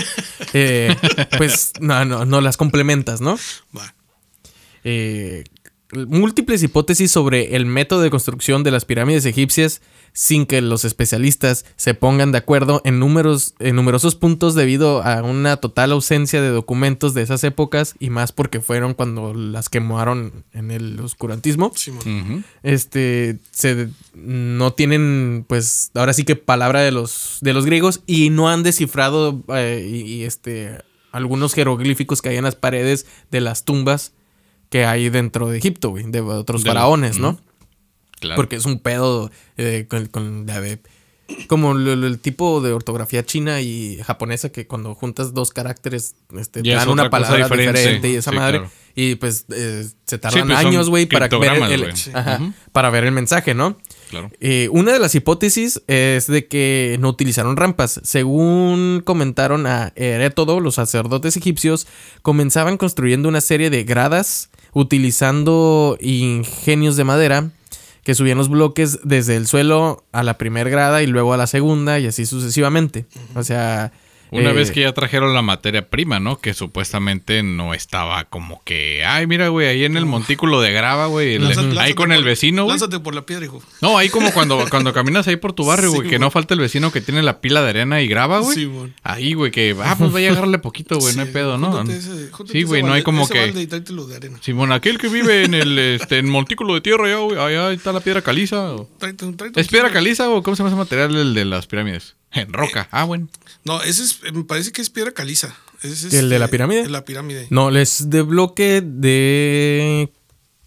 [0.54, 0.96] eh,
[1.38, 3.38] pues no, no, no las complementas, ¿no?
[3.78, 3.94] Va.
[4.84, 5.44] eh,
[5.94, 9.82] múltiples hipótesis sobre el método de construcción de las pirámides egipcias
[10.14, 15.22] sin que los especialistas se pongan de acuerdo en, números, en numerosos puntos debido a
[15.24, 20.44] una total ausencia de documentos de esas épocas y más porque fueron cuando las quemaron
[20.54, 21.72] en el oscurantismo.
[22.64, 28.30] Este se no tienen pues ahora sí que palabra de los de los griegos y
[28.30, 30.78] no han descifrado eh, y, y, este
[31.12, 34.14] algunos jeroglíficos que hay en las paredes de las tumbas
[34.70, 37.38] que hay dentro de Egipto, güey, de otros De faraones, ¿no?
[38.22, 38.38] Claro.
[38.38, 40.80] Porque es un pedo eh, con, con la ve-
[41.48, 46.90] como el, tipo de ortografía china y japonesa que cuando juntas dos caracteres este, dan
[46.90, 47.80] una palabra diferente.
[47.80, 48.58] diferente, y esa Sí, madre.
[48.60, 48.74] claro.
[48.96, 53.12] Y pues eh, se tardan pues, años, güey, para ver el, ajá, para ver el
[53.14, 53.78] mensaje, ¿no?
[54.10, 54.30] Claro.
[54.42, 58.02] Eh, una de las hipótesis es de que no utilizaron rampas.
[58.04, 61.88] Según comentaron a Herétodo, los sacerdotes egipcios
[62.22, 67.52] comenzaban construyendo una serie de gradas utilizando ingenios de madera
[68.04, 71.48] que subían los bloques desde el suelo a la primera grada y luego a la
[71.48, 73.06] segunda y así sucesivamente.
[73.36, 73.92] O sea...
[74.32, 76.40] Una eh, vez que ya trajeron la materia prima, ¿no?
[76.40, 81.08] Que supuestamente no estaba como que, ay, mira, güey, ahí en el montículo de grava,
[81.08, 82.74] güey, Lánzate- ahí con el vecino, güey.
[82.76, 83.62] Lánzate por la piedra, hijo.
[83.82, 86.54] No, ahí como cuando, cuando caminas ahí por tu barrio, Sí, güey, que no falta
[86.54, 88.56] el vecino que tiene la pila de arena y graba, güey.
[88.56, 88.94] Sí, güey.
[89.04, 91.82] Ahí, güey, que, ah, pues vaya a agarrarle poquito, güey, no hay pedo, ¿no?
[91.82, 93.68] ese- sí, güey, no hay como ese que...
[94.42, 97.92] Simón, aquel que vive en el este, en montículo de tierra, allá, güey, allá está
[97.92, 98.76] la piedra caliza.
[99.56, 102.16] ¿Es piedra caliza o cómo se llama ese material el de las pirámides?
[102.34, 102.88] En roca.
[102.92, 103.28] Ah, bueno.
[103.66, 105.56] No, ese es, me parece que es piedra caliza.
[105.82, 106.90] Ese es, ¿El de la eh, pirámide?
[106.90, 107.48] La pirámide.
[107.50, 110.12] No, es de bloque de...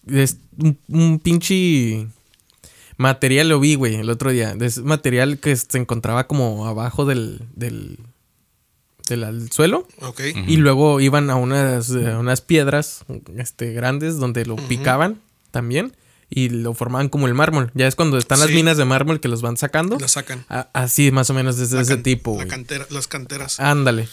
[0.06, 2.06] Es un, un pinche
[2.96, 4.54] material, lo vi, güey, el otro día.
[4.60, 7.98] Es material que se encontraba como abajo del, del,
[9.08, 9.88] del al- suelo.
[10.02, 10.20] Ok.
[10.46, 13.04] Y luego iban a unas, eh, unas piedras
[13.38, 15.96] este, grandes donde lo picaban también.
[16.36, 17.70] Y lo formaban como el mármol.
[17.74, 18.54] Ya es cuando están las Sí.
[18.54, 19.98] minas de mármol que los van sacando.
[20.00, 20.44] La sacan.
[20.48, 23.60] A- así más o menos es de La ese tipo, la cantera, las canteras.
[23.60, 24.08] Ándale.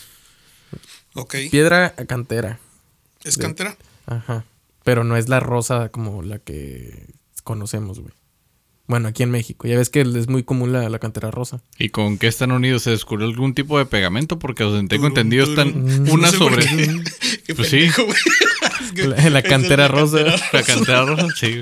[1.16, 1.36] ok.
[1.50, 2.60] Piedra cantera.
[3.24, 3.76] ¿Es cantera?
[4.06, 4.46] Ajá.
[4.84, 7.08] Pero no es la rosa como la que
[7.44, 8.14] conocemos, güey.
[8.88, 9.68] Bueno, aquí en México.
[9.68, 11.62] Ya ves que es muy común la, la cantera rosa.
[11.80, 12.84] ¿Y con qué están unidos?
[12.84, 14.38] ¿Se descubrió algún tipo de pegamento?
[14.38, 16.10] Porque os tengo Turum, entendido están turum.
[16.10, 16.66] una No sé por sobre...
[16.68, 17.04] qué.
[17.48, 17.78] Qué Pues sí.
[17.78, 18.18] pendejo, güey.
[18.82, 20.18] Es que- La, cantera la rosa.
[20.18, 21.62] cantera La cantera rosa, sí.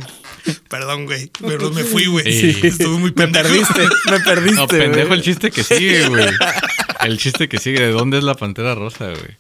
[0.69, 1.32] Perdón, güey.
[1.45, 2.25] Pero me fui, güey.
[2.32, 2.60] Sí.
[2.67, 3.47] Estuve muy Me pendejo.
[3.47, 4.56] perdiste, me perdiste.
[4.56, 5.19] No, pendejo güey.
[5.19, 6.28] el chiste que sigue, güey.
[7.02, 7.80] El chiste que sigue.
[7.82, 9.38] ¿De dónde es la pantera rosa, güey?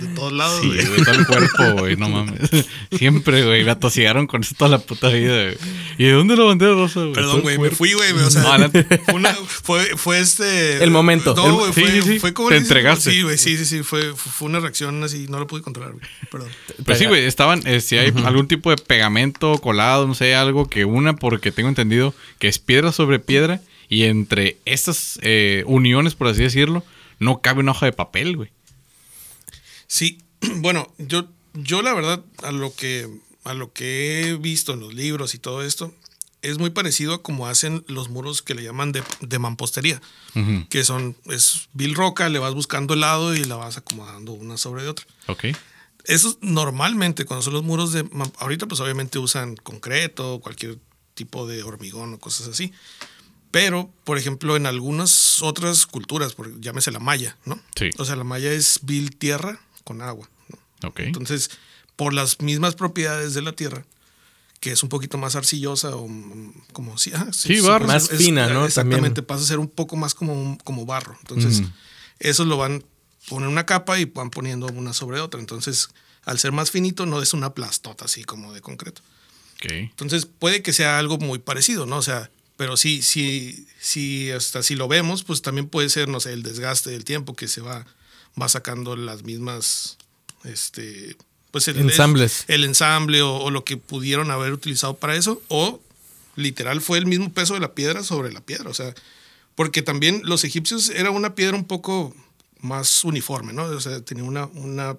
[0.00, 1.04] De todos lados, Sí, güey.
[1.04, 2.40] todo el cuerpo, güey, no mames.
[2.98, 5.56] Siempre, güey, me atosigaron con eso toda la puta vida, güey.
[5.96, 7.12] ¿Y de dónde la bandera rosa, güey?
[7.12, 8.10] Perdón, güey, me fui, güey.
[8.12, 8.84] O sea, No, adelante.
[9.04, 10.82] fue, una- fue, fue este.
[10.82, 11.34] El momento.
[11.36, 12.18] No, El- güey, Sí, fue, sí, sí.
[12.18, 12.48] fue como.
[12.48, 13.12] Te entregaste.
[13.12, 13.82] Sí, güey, sí, sí, sí.
[13.84, 16.04] Fue, fue una reacción así, no lo pude controlar, güey.
[16.32, 16.48] Perdón.
[16.84, 20.68] Pues sí, güey, estaban, eh, si hay algún tipo de pegamento colado, no sé, algo
[20.68, 26.16] que una, porque tengo entendido que es piedra sobre piedra y entre estas eh, uniones,
[26.16, 26.84] por así decirlo,
[27.20, 28.50] no cabe una hoja de papel, güey.
[29.86, 30.18] Sí,
[30.56, 33.08] bueno, yo, yo la verdad, a lo que
[33.44, 35.94] a lo que he visto en los libros y todo esto,
[36.42, 40.02] es muy parecido a como hacen los muros que le llaman de, de mampostería,
[40.34, 40.66] Ujú.
[40.68, 44.56] que son, es vil roca, le vas buscando el lado y la vas acomodando una
[44.56, 45.06] sobre de otra.
[45.28, 45.44] Ok.
[46.04, 48.08] Eso normalmente cuando son los muros de...
[48.38, 50.78] Ahorita pues obviamente usan concreto, cualquier
[51.14, 52.72] tipo de hormigón o cosas así.
[53.50, 57.60] Pero, por ejemplo, en algunas otras culturas, por, llámese la maya, ¿no?
[57.76, 57.90] Sí.
[57.96, 60.28] O sea, la maya es vil tierra con agua.
[60.96, 61.50] Entonces,
[61.94, 63.86] por las mismas propiedades de la tierra,
[64.60, 67.12] que es un poquito más arcillosa o mm, como si...
[67.14, 67.86] ah, Sí, barro.
[67.86, 68.64] puede Más decir, fina, ¿no?
[68.66, 69.26] Exactamente, También.
[69.26, 71.16] pasa a ser un poco más como, como barro.
[71.20, 71.70] Entonces, Ujú.
[72.18, 72.84] eso lo van
[73.28, 75.40] poner una capa y van poniendo una sobre otra.
[75.40, 75.88] Entonces,
[76.24, 79.02] al ser más finito, no es una plastota así como de concreto.
[79.56, 79.72] Ok.
[79.72, 81.96] Entonces, puede que sea algo muy parecido, ¿no?
[81.98, 86.20] O sea, pero sí, sí, sí, hasta si lo vemos, pues también puede ser, no
[86.20, 87.86] sé, el desgaste del tiempo que se va,
[88.40, 89.96] va sacando las mismas,
[90.44, 91.16] este,
[91.50, 92.44] pues el Ensambles.
[92.48, 95.80] El, el ensamble o, o lo que pudieron haber utilizado para eso, o
[96.36, 98.94] literal fue el mismo peso de la piedra sobre la piedra, o sea,
[99.54, 102.14] porque también los egipcios era una piedra un poco
[102.60, 103.64] más uniforme, ¿no?
[103.64, 104.96] O sea, tenía una, una,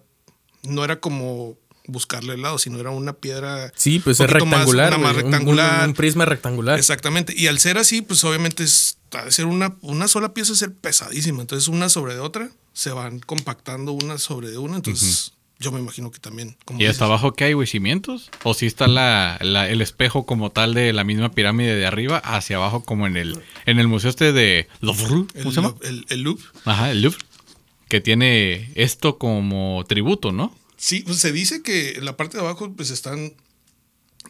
[0.64, 3.72] no era como buscarle el lado, sino era una piedra.
[3.76, 4.88] Sí, pues es más- rectangular.
[4.90, 5.84] una más un- rectangular.
[5.84, 6.78] Un, un prisma rectangular.
[6.80, 7.34] Exactamente.
[7.38, 11.42] Y al ser así, pues obviamente es, de ser una, una sola pieza ser pesadísima.
[11.42, 14.76] Entonces, una sobre de otra, se van compactando una sobre de una.
[14.78, 16.56] Entonces, yo me imagino que también.
[16.66, 17.68] Como ¿Y dices, hasta abajo qué hay, güey?
[17.68, 18.30] ¿Cimientos?
[18.44, 22.18] ¿O si está la, la- el espejo como tal de la misma pirámide de arriba
[22.20, 25.26] hacia abajo como en el, en el museo este de Louvre?
[25.42, 25.76] ¿Cómo se llama?
[25.82, 26.40] el, el loop.
[26.66, 27.20] Ajá, el Louvre.
[27.90, 30.54] Que tiene esto como tributo, ¿no?
[30.76, 33.34] Sí, pues se dice que en la parte de abajo, pues están.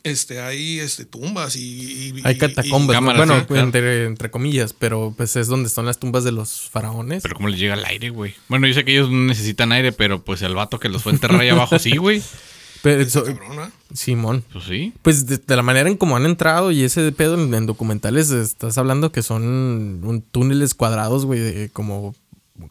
[0.04, 1.62] Este, hay este, tumbas y.
[2.16, 2.70] y- Hay y-.
[2.70, 2.88] ¿no?
[2.88, 3.64] cámaras, bueno, sí, claro.
[3.64, 7.24] entre, entre comillas, pero pues es donde están las tumbas de los faraones.
[7.24, 8.34] Pero ¿cómo les llega el aire, güey?
[8.48, 11.12] Bueno, yo sé que ellos no necesitan aire, pero pues el vato que los fue
[11.12, 12.22] a enterrar ahí abajo sí, güey.
[12.84, 13.70] Pero eso- cabrón, ¿verdad?
[13.92, 14.44] Simón.
[14.54, 14.94] Pues sí.
[15.02, 18.30] Pues de, de la manera en cómo han entrado y ese pedo en, en documentales,
[18.30, 19.44] estás hablando que son
[20.04, 22.16] un túneles cuadrados, güey, de como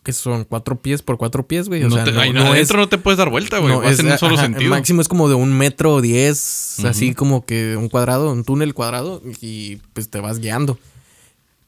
[0.03, 1.83] que son cuatro pies por cuatro pies, güey.
[1.85, 3.73] O no sea, te, no, ahí no es, adentro no te puedes dar vuelta, güey.
[3.73, 4.65] no Vas es- en un solo ajá, sentido.
[4.65, 8.75] El máximo es como de un metro diez, así como que un cuadrado, un túnel
[8.75, 10.79] cuadrado y pues te vas guiando.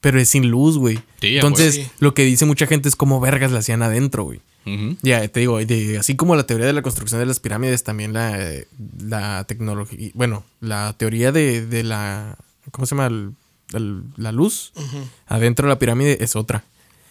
[0.01, 1.01] pero es sin luz, güey.
[1.21, 1.75] Sí, a Entonces.
[1.75, 1.87] Sí.
[1.99, 4.41] lo que dice mucha gente es cómo vergas la hacían adentro, güey.
[5.03, 8.13] Ya, te digo, de- así como la teoría de la construcción de las pirámides, también
[8.13, 8.39] la,
[9.01, 12.37] la tecnología, bueno, la teoría de, de la,
[12.71, 13.07] ¿cómo se llama?
[13.07, 13.33] El-
[13.73, 14.73] el- la luz
[15.27, 16.65] adentro de la pirámide es otra.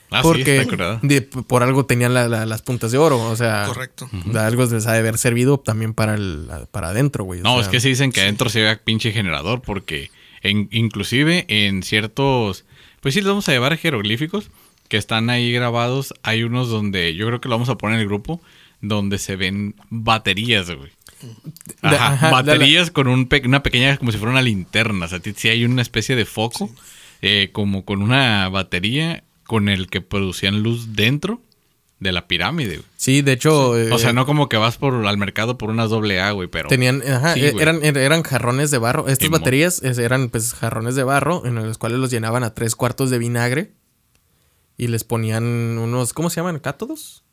[0.09, 0.99] Ah, sí, porque curada.
[1.03, 4.09] de- por algo tenían la- la- las puntas de oro, o sea, Correcto.
[4.11, 7.41] de algo les ha de haber servido también para el, para adentro, güey.
[7.41, 10.09] o No, sea, es que sí dicen que adentro se ve pinche generador porque
[10.41, 12.63] en, inclusive en ciertos,
[13.01, 14.49] pues sí, les vamos a llevar jeroglíficos
[14.87, 16.13] que están ahí grabados.
[16.23, 18.41] Hay unos donde yo creo que lo vamos a poner en el grupo
[18.79, 20.91] donde se ven baterías, güey.
[21.81, 25.05] Ajá, ajá, baterías con un pe- una pequeña, como si fuera una linterna.
[25.05, 26.69] O sea, ti- sí hay una especie de foco,
[27.21, 31.41] eh, como con una batería con el que producían luz dentro
[31.99, 32.75] de la pirámide.
[32.77, 32.87] güey.
[32.97, 35.89] Sí, de hecho, eh, O sea, no como que vas por al mercado por unas
[35.89, 36.69] doble A, güey, pero...
[36.69, 37.63] Tenían, ajá, Sí, eh, güey.
[37.63, 39.07] eran, er- eran jarrones de barro.
[39.07, 43.09] Estas baterías eran pues jarrones de barro en los cuales los llenaban a tres cuartos
[43.09, 43.71] de vinagre
[44.77, 46.59] y les ponían unos, ¿cómo se llaman?
[46.59, 47.23] ¿Cátodos?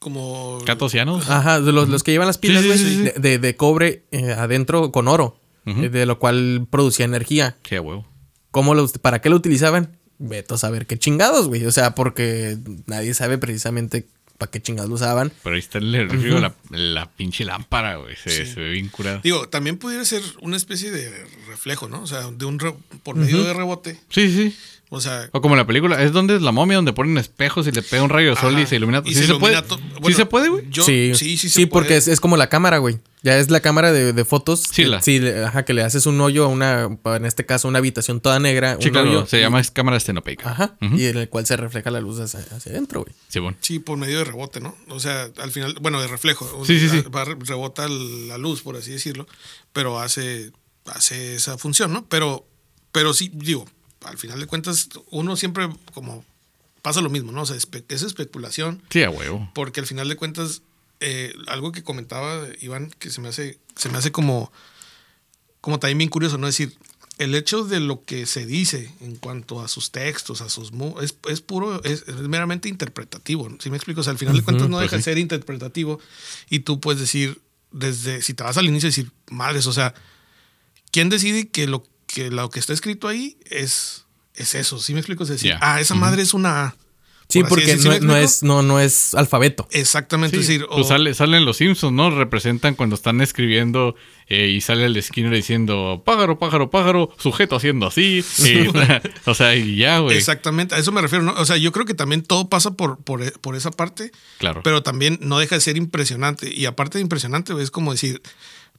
[0.00, 0.58] Como.
[0.66, 1.30] ¿Catocianos?
[1.30, 3.02] Ajá, de los, los que llevan las pilas, sí, güey, sí, sí.
[3.04, 7.56] de, de- de cobre eh, adentro con oro, eh, de lo cual producía energía.
[7.70, 8.04] A huevo.
[8.50, 9.96] ¿Cómo los, ¿Para qué lo utilizaban?
[10.24, 11.64] Veto a saber qué chingados, güey.
[11.66, 12.56] O sea, porque
[12.86, 14.06] nadie sabe precisamente
[14.38, 15.32] para qué chingados lo usaban.
[15.42, 18.16] Pero ahí está el nervio, la, la pinche lámpara, güey.
[18.16, 19.20] Se, se ve bien curada.
[19.22, 21.10] Digo, también pudiera ser una especie de
[21.48, 22.02] reflejo, ¿no?
[22.02, 24.00] O sea, de un re- por medio de rebote.
[24.10, 24.56] Sí, sí.
[24.94, 27.66] O sea, O como en la película, es donde es la momia, donde ponen espejos
[27.66, 28.62] y le pega un rayo de sol Ajá.
[28.62, 29.02] y se ilumina.
[29.06, 29.60] ¿Sí se se, puede?
[29.62, 30.66] to- ¿Sí bueno, se puede, güey?
[30.68, 31.98] yo- sí, sí, sí, se porque puede.
[31.98, 32.98] es, es como la cámara, güey.
[33.22, 34.60] Ya es la cámara de, de fotos.
[34.60, 37.68] Sí, que- la- sí, ajá, que le haces un hoyo a una, en este caso,
[37.68, 38.76] una habitación toda negra.
[38.80, 40.50] Sí, un claro, hoyo se y- llama cámara estenopeica.
[40.50, 40.76] Ajá.
[40.82, 43.14] Y en el cual se refleja la luz hacia, hacia adentro, güey.
[43.28, 43.56] Sí, bueno.
[43.62, 44.76] sí, por medio de rebote, ¿no?
[44.90, 46.64] O sea, al final, bueno, de reflejo.
[46.66, 47.02] Sí, sí, sí.
[47.08, 49.26] Va, rebota la luz, por así decirlo,
[49.72, 50.52] pero hace,
[50.84, 52.04] hace esa función, ¿no?
[52.10, 52.46] Pero,
[52.92, 53.64] pero sí, digo,
[54.04, 56.24] al final de cuentas, uno siempre como
[56.82, 57.42] pasa lo mismo, ¿no?
[57.42, 58.82] O sea, espe- es especulación.
[58.90, 59.50] Sí, a huevo.
[59.54, 60.62] porque al final de cuentas
[61.00, 64.52] eh, algo que comentaba Iván que se me hace se me hace como
[65.60, 66.76] como también bien curioso no es decir
[67.18, 71.16] el hecho de lo que se dice en cuanto a sus textos a sus es,
[71.28, 74.68] es puro es, es meramente interpretativo ¿sí me explico o sea al final de cuentas
[74.68, 75.10] no pues deja de sí.
[75.10, 75.98] ser interpretativo
[76.50, 77.40] y tú puedes decir
[77.72, 79.94] desde si te vas al inicio decir madres o sea
[80.92, 85.00] quién decide que lo que lo que está escrito ahí es es eso sí me
[85.00, 86.76] explico es decir ah esa madre es una A.
[87.28, 89.66] Sí, porque decir, ¿sí no, no es, no, no es alfabeto.
[89.70, 92.10] exactamente es decir Pues sale, salen los Simpsons, ¿no?
[92.10, 93.94] Representan cuando están escribiendo
[94.26, 98.22] eh, y sale el Skinner diciendo pájaro, pájaro, pájaro, sujeto haciendo así.
[98.38, 98.66] y-
[99.30, 100.18] o sea, y ya, güey.
[100.18, 101.24] Exactamente, a eso me refiero.
[101.24, 101.32] ¿no?
[101.32, 104.60] O sea, yo creo que también todo pasa por, por, por esa parte, Claro.
[104.62, 106.52] pero también no deja de ser impresionante.
[106.54, 108.20] Y aparte de impresionante, es como decir,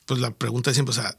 [0.05, 1.17] pues la pregunta es siempre, o sea,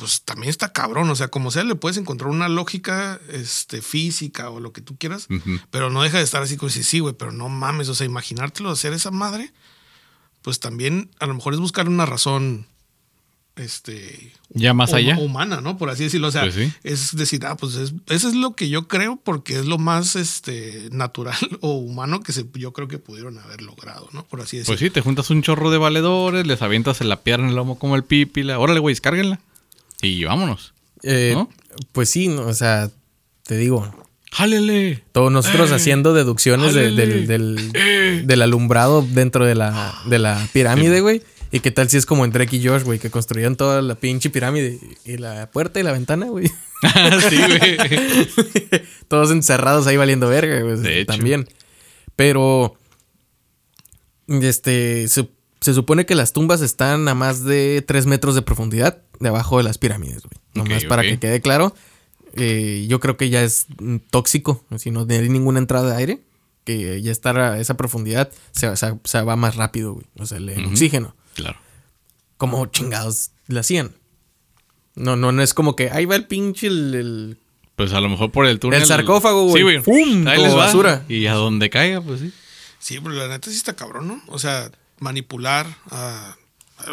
[0.00, 1.08] pues también está cabrón.
[1.10, 4.96] O sea, como sea, le puedes encontrar una lógica este, física o lo que tú
[4.96, 5.28] quieras,
[5.70, 7.88] pero no deja de estar así como decir, sí, güey, pero no mames.
[7.88, 9.52] O sea, imaginártelo hacer esa madre,
[10.42, 12.66] pues también a lo mejor es buscar una razón.
[13.56, 15.18] Este, Ya más allá.
[15.18, 15.76] humana, ¿no?
[15.76, 16.28] Por así decirlo.
[16.28, 16.72] O sea, Pues sí.
[16.82, 20.16] es decir, ah, pues es- eso es lo que yo creo porque es lo más
[20.16, 24.24] este, natural o humano que se, yo creo que pudieron haber logrado, ¿no?
[24.24, 24.72] Por así decirlo.
[24.78, 27.56] Pues sí, te juntas un chorro de valedores, les avientas en la pierna en el
[27.56, 28.58] lomo como el pípila.
[28.58, 29.40] Órale, güey, descárguenla.
[30.02, 30.74] Y vámonos.
[31.02, 31.48] Eh, ¿No?
[31.92, 32.90] Pues sí, no, o sea,
[33.44, 33.92] te digo,
[34.32, 35.02] ¡Jálele!
[35.12, 38.22] todos nosotros Eh, haciendo deducciones de- del, del, Eh.
[38.24, 41.22] del alumbrado dentro de la, de la pirámide, güey.
[41.52, 43.96] ¿Y qué tal si es como en Drake y Josh, güey, que construyeron toda la
[43.96, 46.46] pinche pirámide y la puerta y la ventana, güey?
[47.28, 47.76] sí, güey.
[49.08, 51.04] Todos encerrados ahí valiendo verga, güey.
[51.06, 51.48] También.
[52.14, 52.76] Pero.
[54.28, 55.08] Este.
[55.60, 59.64] Se supone que las tumbas están a más de 3 metros de profundidad debajo de
[59.64, 60.40] las pirámides, güey.
[60.54, 61.74] Nomás Ok, para que quede claro.
[62.34, 63.66] eh, yo creo que ya es
[64.10, 64.64] tóxico.
[64.78, 66.20] Si no tiene ninguna entrada de aire.
[66.64, 70.06] Que ya estar a esa profundidad se, se- se va más rápido, güey.
[70.18, 71.16] O sea, el, oxígeno.
[71.34, 71.58] Claro.
[72.36, 73.92] Como chingados le hacían.
[74.94, 77.38] No, no, no es como que ahí va el pinche el- el
[77.76, 78.82] Pues a lo mejor por el túnel.
[78.82, 79.56] El sarcófago, güey.
[79.56, 79.78] Sí, güey.
[79.80, 80.26] ¡Fum!
[80.28, 80.56] Ahí les va.
[80.66, 81.04] basura.
[81.08, 82.32] Y a donde caiga, pues sí.
[82.78, 84.22] Sí, pero la neta sí está cabrón, ¿no?
[84.28, 84.70] O sea,
[85.00, 86.36] manipular a.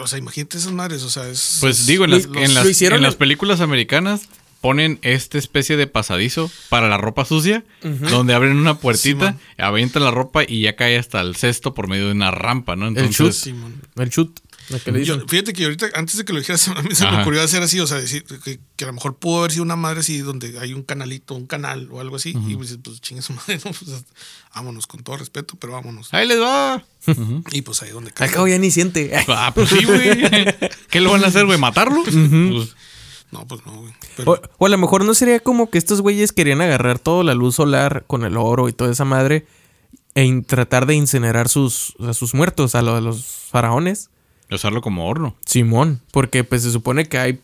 [0.02, 1.60] O sea, imagínate esas madres, o sea, es.
[1.62, 4.28] Pues es- digo, en las, los- en las, lo hicieron en las en- películas americanas
[4.60, 9.40] ponen esta especie de pasadizo para la ropa sucia, donde abren una puertita, Simón.
[9.60, 12.88] avientan la ropa y ya cae hasta el cesto por medio de una rampa, ¿no?
[12.88, 13.32] El Entonces, chut.
[13.34, 13.82] Simón.
[13.96, 14.40] El chut.
[14.70, 15.30] Lo que le Yo- dicen.
[15.30, 17.80] fíjate que ahorita, antes de que lo dijeras, a mí se me ocurrió hacer así,
[17.80, 20.60] o sea, decir que, que a lo mejor pudo haber sido una madre así donde
[20.60, 23.72] hay un canalito, un canal o algo así, y pues, pues chingue su madre, ¿no?
[23.72, 24.04] Pues,
[24.56, 26.14] vámonos, con todo respeto, pero vámonos.
[26.14, 26.84] ahí les va.
[27.52, 28.34] Y pues ahí donde Al caiga.
[28.34, 29.12] cabo ya ni siente.
[29.30, 30.22] Ah, pues sí, güey.
[30.90, 31.58] ¿Qué lo van a hacer, güey?
[31.58, 32.04] ¿Matarlo?
[32.04, 32.16] Pues,
[33.32, 33.94] No, pues no, güey.
[34.16, 37.24] Pero- O, o a lo mejor no sería como que estos güeyes querían agarrar toda
[37.24, 39.46] la luz solar con el oro y toda esa madre
[40.16, 44.10] e tratar de incinerar sus, a sus muertos, a, lo- a los faraones.
[44.50, 45.36] Usarlo como horno.
[45.46, 47.40] Simón, porque pues se supone que hay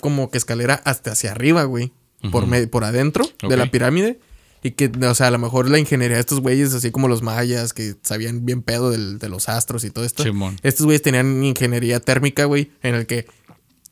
[0.00, 1.92] como que escalera hasta hacia arriba, güey,
[2.32, 4.18] por, me- por adentro de la pirámide.
[4.60, 7.22] Y que, o sea, a lo mejor la ingeniería de estos güeyes, así como los
[7.22, 10.24] mayas, que sabían bien pedo del- de los astros y todo esto.
[10.24, 10.56] Simón.
[10.64, 13.26] Estos güeyes tenían ingeniería térmica, güey, en el que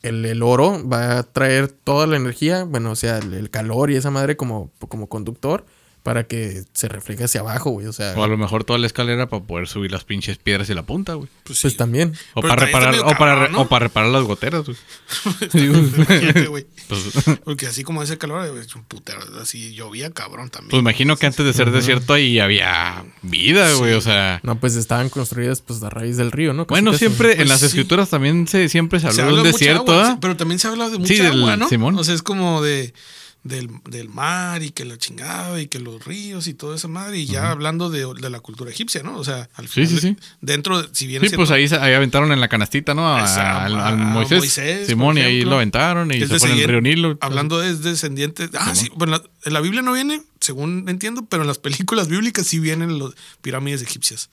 [0.02, 3.92] el, el oro va a traer toda la energía, bueno, o sea, el, el calor
[3.92, 5.64] y esa madre como, como conductor
[6.06, 7.88] para que se refleje hacia abajo, güey.
[7.88, 10.70] O sea, O a lo mejor toda la escalera para poder subir las pinches piedras
[10.70, 11.28] y la punta, güey.
[11.42, 11.76] pues, pues sí.
[11.76, 12.12] también.
[12.34, 13.60] O Pero para reparar, o para, cabrón, ¿no?
[13.62, 14.76] o para reparar las goteras, güey.
[15.52, 16.64] Imagínate, güey.
[16.86, 17.00] Pues,
[17.42, 19.18] Porque así como ese calor, es un putero.
[19.42, 20.70] Así llovía cabrón también.
[20.70, 23.94] pues imagino que antes de ser desierto ahí había vida, güey.
[23.94, 24.38] O sea.
[24.44, 26.68] No, pues estaban construidas pues a raíz del río, ¿no?
[26.68, 27.66] Casi, Bueno, siempre en Pues las sí.
[27.66, 30.18] escrituras también se siempre se Se habló de habla un de mucha desierto, agua, ¿ah?
[30.20, 31.68] pero también se habla de mucha Sí, del agua, ¿no?
[31.68, 31.98] Simón.
[31.98, 32.94] O sea, es como de
[33.48, 37.18] del, del mar y que la chingada y que los ríos y toda esa madre.
[37.18, 39.16] Y ya hablando de, de la cultura egipcia, ¿no?
[39.16, 40.16] O sea, al final, sí, sí.
[40.40, 43.14] dentro, de- si bien Sí, pues ahí, ahí aventaron en la canastita, ¿no?
[43.16, 46.80] A- Esa, al, Moisés, Moisés, Simón, y ahí lo aventaron y se fue el río
[46.80, 47.18] Nilo.
[47.20, 48.48] Hablando es descendiente.
[48.58, 48.88] Ah, sí.
[48.96, 52.58] Bueno, la- en la Biblia no viene, según entiendo, pero en las películas bíblicas sí
[52.58, 53.10] vienen las
[53.42, 54.28] pirámides egipcias.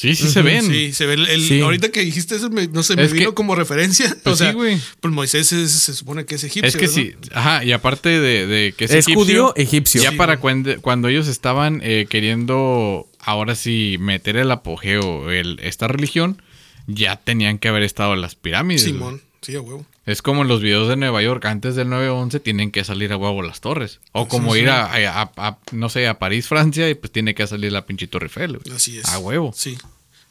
[0.00, 0.62] Sí, sí se ven.
[0.64, 1.26] Sí, se ve el.
[1.28, 1.60] el- Sí.
[1.60, 4.16] Ahorita que dijiste eso, me- no sé, me Es vino que- como referencia.
[4.22, 4.78] Pues o sea, sí, güey.
[5.00, 6.68] pues Moisés es- se supone que es egipcio.
[6.68, 10.00] Es que sí, ajá, y aparte de, de que es, Es egipcio, judío egipcio.
[10.00, 15.58] Ya Sí, para cuando, cuando ellos estaban eh, queriendo ahora sí meter el apogeo, el,
[15.62, 16.40] esta religión,
[16.86, 18.82] ya tenían que haber estado en las pirámides.
[18.84, 19.84] Simón, sí, a huevo.
[20.08, 23.16] Es como en los videos de Nueva York, antes del 9-11 tienen que salir a
[23.16, 24.00] huevo las torres.
[24.12, 24.60] O como sí.
[24.60, 27.84] ir a, a- a- no sé, a París, Francia, y pues tiene que salir la
[27.86, 28.58] pinche Torre Eiffel.
[28.58, 28.74] güey.
[28.76, 29.04] Así es.
[29.06, 29.52] A huevo.
[29.54, 29.76] Sí.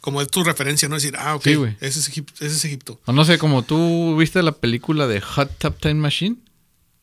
[0.01, 0.95] Como es tu referencia, ¿no?
[0.95, 1.75] Decir, ah, ok, Sí, güey.
[1.79, 2.99] ese, es Egip- ese es Egipto.
[3.05, 6.37] O no sé, como tú viste la película de Hot Tub Time Machine,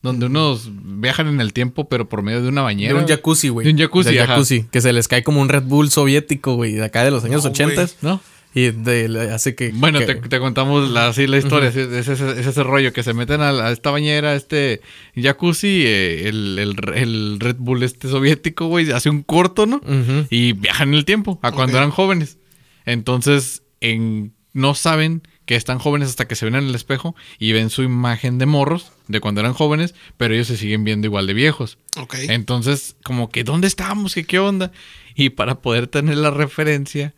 [0.01, 2.95] donde unos viajan en el tiempo, pero por medio de una De bañera.
[2.95, 3.65] un jacuzzi, güey.
[3.65, 4.27] De un jacuzzi, ajá.
[4.33, 4.63] jacuzzi.
[4.71, 7.43] Que se les cae como un Red Bull soviético, güey, de acá de los años
[7.43, 7.73] No, 80.
[7.83, 7.87] güey.
[8.01, 8.21] ¿No?
[8.55, 9.71] Y de, hace que.
[9.73, 11.69] Bueno, que- te, te contamos la, así la historia.
[11.69, 14.35] Es, es ese, es ese rollo que se meten a, la- a esta bañera, a
[14.35, 14.81] este
[15.15, 19.81] jacuzzi, eh, el, el- el Red Bull este soviético, güey, hace un corto, ¿no?
[20.29, 22.37] Y viajan en el tiempo, a cuando eran jóvenes.
[22.85, 27.51] Entonces, en, no saben que están jóvenes hasta que se ven en el espejo y
[27.51, 31.27] ven su imagen de morros de cuando eran jóvenes, pero ellos se siguen viendo igual
[31.27, 31.77] de viejos.
[31.97, 32.15] Ok.
[32.29, 34.15] Entonces, como que, ¿dónde estamos?
[34.15, 34.71] ¿Qué, qué onda?
[35.13, 37.13] Y para poder tener la referencia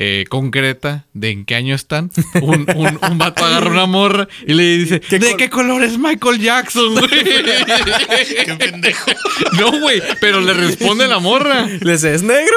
[0.00, 4.54] eh, concreta de en qué año están, un, un, un vato agarra una morra y
[4.54, 7.08] le dice, ¿de qué color es Michael Jackson, güey?
[8.44, 9.10] Qué pendejo.
[9.58, 11.66] no, güey, pero le responde la morra.
[11.66, 12.56] Le dice, es negro.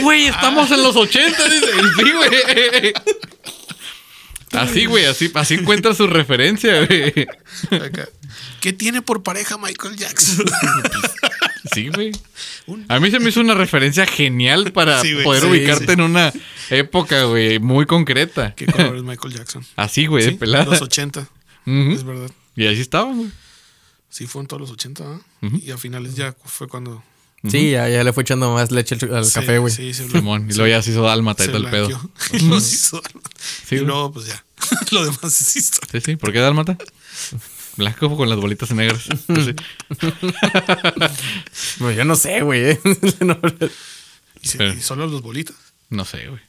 [0.00, 1.66] Güey, estamos en los 80, dice.
[1.76, 2.94] Y Sí, güey.
[4.52, 7.26] Así, güey, así, así encuentra su referencia, güey.
[8.60, 10.44] ¿Qué tiene por pareja Michael Jackson?
[11.72, 12.12] Sí, güey.
[12.88, 15.92] A mí se me hizo una referencia genial para Sí, poder Sí, ubicarte sí.
[15.92, 16.32] en una
[16.70, 18.54] época, güey, muy concreta.
[18.54, 19.64] ¿Qué color es Michael Jackson?
[19.76, 20.64] Así, güey, de Sí, pelada.
[20.66, 21.28] Los 80.
[21.66, 21.92] Ujú.
[21.92, 22.30] Es verdad.
[22.56, 23.30] Y así estaban, güey.
[24.10, 25.20] Sí, fueron todos los 80, ¿ah?
[25.62, 27.02] Y a finales ya fue cuando.
[27.48, 29.72] Sí, ya, ya le fue echando más leche al, Sí, café, güey.
[29.72, 30.48] Sí, se, Simón.
[30.50, 31.88] Y luego ya se hizo dálmata y todo el pedo.
[32.32, 33.00] Y hizo.
[33.66, 34.44] Sí, luego, pues ya.
[34.90, 35.88] Lo demás es historia.
[35.92, 36.16] Sí, sí.
[36.16, 36.76] ¿Por qué dálmata?
[37.76, 39.08] Blanco con las bolitas negras.
[39.26, 39.54] Pues.
[41.80, 42.70] No, yo no sé, güey.
[42.70, 42.80] eh.
[43.20, 43.38] No.
[44.40, 45.56] Y, se- Pero- y solo los bolitas.
[45.88, 46.40] No sé, güey.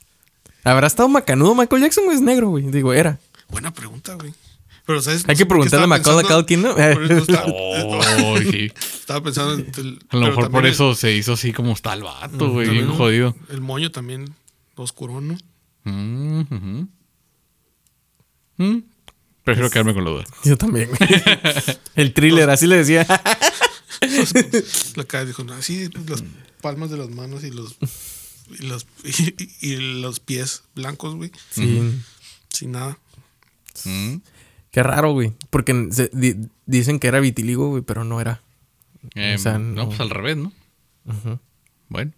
[0.63, 2.65] ¿Habrá estado macanudo Michael Jackson o es negro, güey?
[2.71, 3.19] Digo, era.
[3.49, 4.33] Buena pregunta, güey.
[4.85, 5.23] Pero, ¿sabes?
[5.27, 6.75] Hay que preguntarle a Macaulay Culkin, ¿no?
[6.75, 8.71] Por eso estaba, Oh, sí.
[8.75, 9.71] estaba pensando en.
[9.77, 12.69] el- A lo mejor por eso se hizo así como está el vato, güey.
[12.69, 13.35] Bien jodido.
[13.49, 14.33] El, moño también
[14.75, 15.37] oscurón, ¿no?
[15.85, 16.87] Mm, ujú.
[18.57, 18.77] Mm.
[19.43, 20.23] Prefiero quedarme con la duda.
[20.45, 20.89] Yo también.
[21.95, 23.05] El thriller, así le decía.
[24.95, 26.23] La cara dijo, no, así las
[26.61, 27.75] palmas de las manos y los.
[28.59, 31.31] Y los, y, y los pies blancos, güey.
[31.51, 32.01] Sí.
[32.49, 32.97] Sin nada.
[33.85, 34.15] Mm.
[34.71, 35.33] Qué raro, güey.
[35.49, 38.41] Porque se- di- dicen que era vitiligo, güey, pero no era.
[39.15, 39.87] Eh, O sea, no, no.
[39.89, 40.51] pues al revés, ¿no?
[41.89, 42.11] Bueno.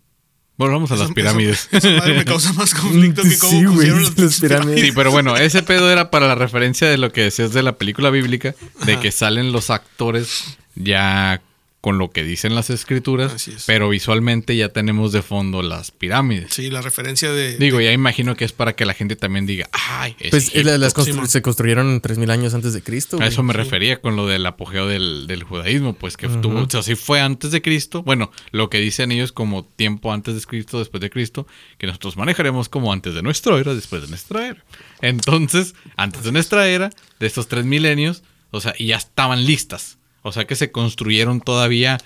[0.57, 1.67] Volvamos a las Eso- pirámides.
[1.71, 4.81] Eso, esa madre me causa más conflicto que cómo Sí, güey, pusieron las las pirámides.
[4.81, 7.73] Sí, pero bueno, ese pedo era para la referencia de lo que decías de la
[7.77, 9.01] película bíblica, de Ajá.
[9.01, 11.41] que salen los actores ya
[11.85, 13.65] con lo que dicen las escrituras, Así es.
[13.67, 16.51] pero visualmente ya tenemos de fondo las pirámides.
[16.51, 17.59] Sí, la referencia de.
[17.59, 20.67] Digo, ya imagino que es para que la gente también diga, ay, es Pues Egipto".
[20.71, 23.19] la- las constru- se construyeron 3000 años antes de Cristo.
[23.21, 26.67] A eso me refería con lo del apogeo del, del judaísmo, pues que tuvo, o
[26.67, 28.01] sea, sí fue antes de Cristo.
[28.01, 31.45] Bueno, lo que dicen ellos como tiempo antes de Cristo, después de Cristo,
[31.77, 34.65] que nosotros manejaremos como antes de nuestra era, después de nuestra era.
[35.01, 39.97] Entonces, antes de nuestra era, de estos tres milenios, O sea, y ya estaban listas.
[40.27, 41.99] O sea, que se construyeron todavía.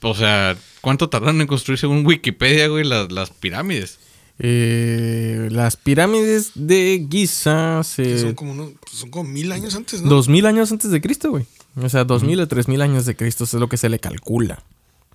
[0.00, 3.98] O sea, ¿cuánto tardaron en construir según Wikipedia, güey, las, las pirámides?
[4.38, 8.18] Eh, las pirámides de Giza se...
[8.20, 10.08] son, como uno- son como mil años antes, ¿no?
[10.08, 11.44] Dos mil años antes de Cristo, güey.
[11.76, 13.98] O sea, dos mil o tres mil años de Cristo es lo que se le
[13.98, 14.62] calcula.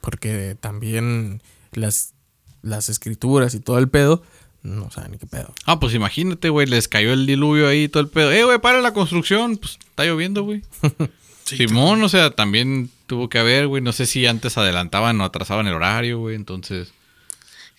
[0.02, 1.42] Porque también
[1.72, 2.14] las,
[2.62, 4.22] las escrituras y todo el pedo,
[4.62, 5.52] no saben ni qué pedo.
[5.66, 8.32] Ah, pues imagínate, güey, les cayó el diluvio ahí y todo el pedo.
[8.32, 9.58] Eh, güey, para la construcción.
[9.58, 10.62] Pues está lloviendo, güey.
[11.44, 13.82] Sí, Simón, o sea, también tuvo que haber, güey.
[13.82, 16.36] No sé si antes adelantaban o atrasaban el horario, güey.
[16.36, 16.94] Entonces.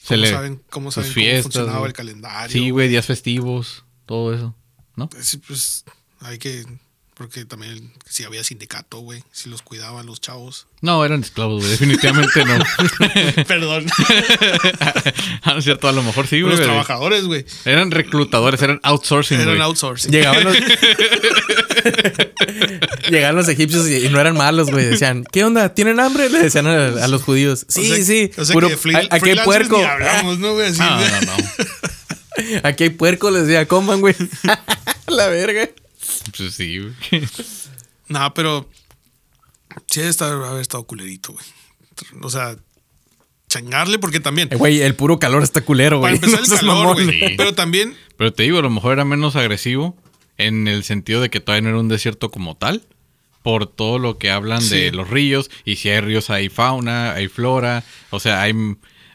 [0.07, 1.89] ¿Cómo saben, cómo, saben fiestas, cómo funcionaba güey.
[1.89, 2.53] el calendario?
[2.53, 4.55] Sí, güey, días festivos, todo eso,
[4.97, 5.09] ¿no?
[5.19, 5.85] Sí, pues
[6.21, 6.65] hay que.
[7.15, 10.67] Porque también, si había sindicato, güey, si los cuidaban los chavos.
[10.81, 11.71] No, eran esclavos, güey.
[11.71, 12.59] Definitivamente no.
[13.47, 13.87] Perdón.
[15.43, 16.57] ah, no es cierto, a lo mejor sí, güey.
[16.57, 17.47] los trabajadores, güey.
[17.65, 20.11] Eran reclutadores, eran outsourcing, Eran outsourcing.
[20.11, 20.57] Llegaban los...
[23.11, 24.87] Llegaban los egipcios y, y no eran malos, güey.
[24.87, 25.75] Decían, ¿qué onda?
[25.75, 26.29] ¿Tienen hambre?
[26.31, 27.67] Le decían a, a los judíos.
[27.69, 28.31] Sí, O sea- sí.
[28.37, 29.79] O sea puro- que free- "A- aquí hay freelancers puerco.
[29.79, 30.73] ni hablamos, ¿no, güey?
[30.73, 31.33] No, no, no.
[32.65, 34.15] Aquí hay puerco, les decía, coman, güey.
[35.07, 35.69] La verga.
[36.37, 36.93] Pues sí, güey.
[38.09, 38.69] No, pero
[39.91, 41.45] sí debe estar, haber estado culerito, güey.
[42.23, 42.57] O sea,
[43.49, 44.49] changarle porque también.
[44.53, 46.25] Eh, Güey, el puro calor está culero, para güey.
[46.31, 47.05] empezar No el calor, mamón.
[47.05, 47.21] güey.
[47.29, 47.35] Sí.
[47.37, 49.97] Pero también, Pero te digo, a lo mejor era menos agresivo
[50.37, 52.83] en el sentido de que todavía no era un desierto como tal.
[53.43, 54.75] Por todo lo que hablan Sí.
[54.77, 55.51] de los ríos.
[55.67, 57.85] Y si hay ríos, hay fauna, hay flora.
[58.11, 58.55] O sea, hay,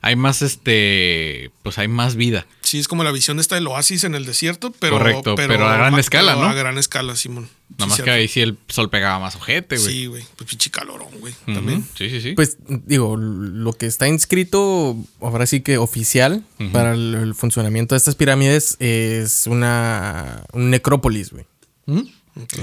[0.01, 1.51] hay más este.
[1.63, 2.45] Pues hay más vida.
[2.61, 4.97] sí es como la visión esta del oasis en el desierto, pero.
[4.97, 6.43] Correcto, pero a gran escala, ¿no?
[6.43, 7.49] A gran escala, Simón.
[7.77, 9.87] Nada más que ahí sí el sol pegaba más ojete, güey.
[9.93, 10.23] Sí, güey.
[10.35, 11.33] Pues pinche calorón, güey.
[11.45, 11.85] También.
[11.95, 12.33] Sí, sí, sí.
[12.33, 17.97] Pues digo, lo que está inscrito, ahora sí que oficial, para el, el funcionamiento de
[17.97, 21.45] estas pirámides es una un necrópolis, güey.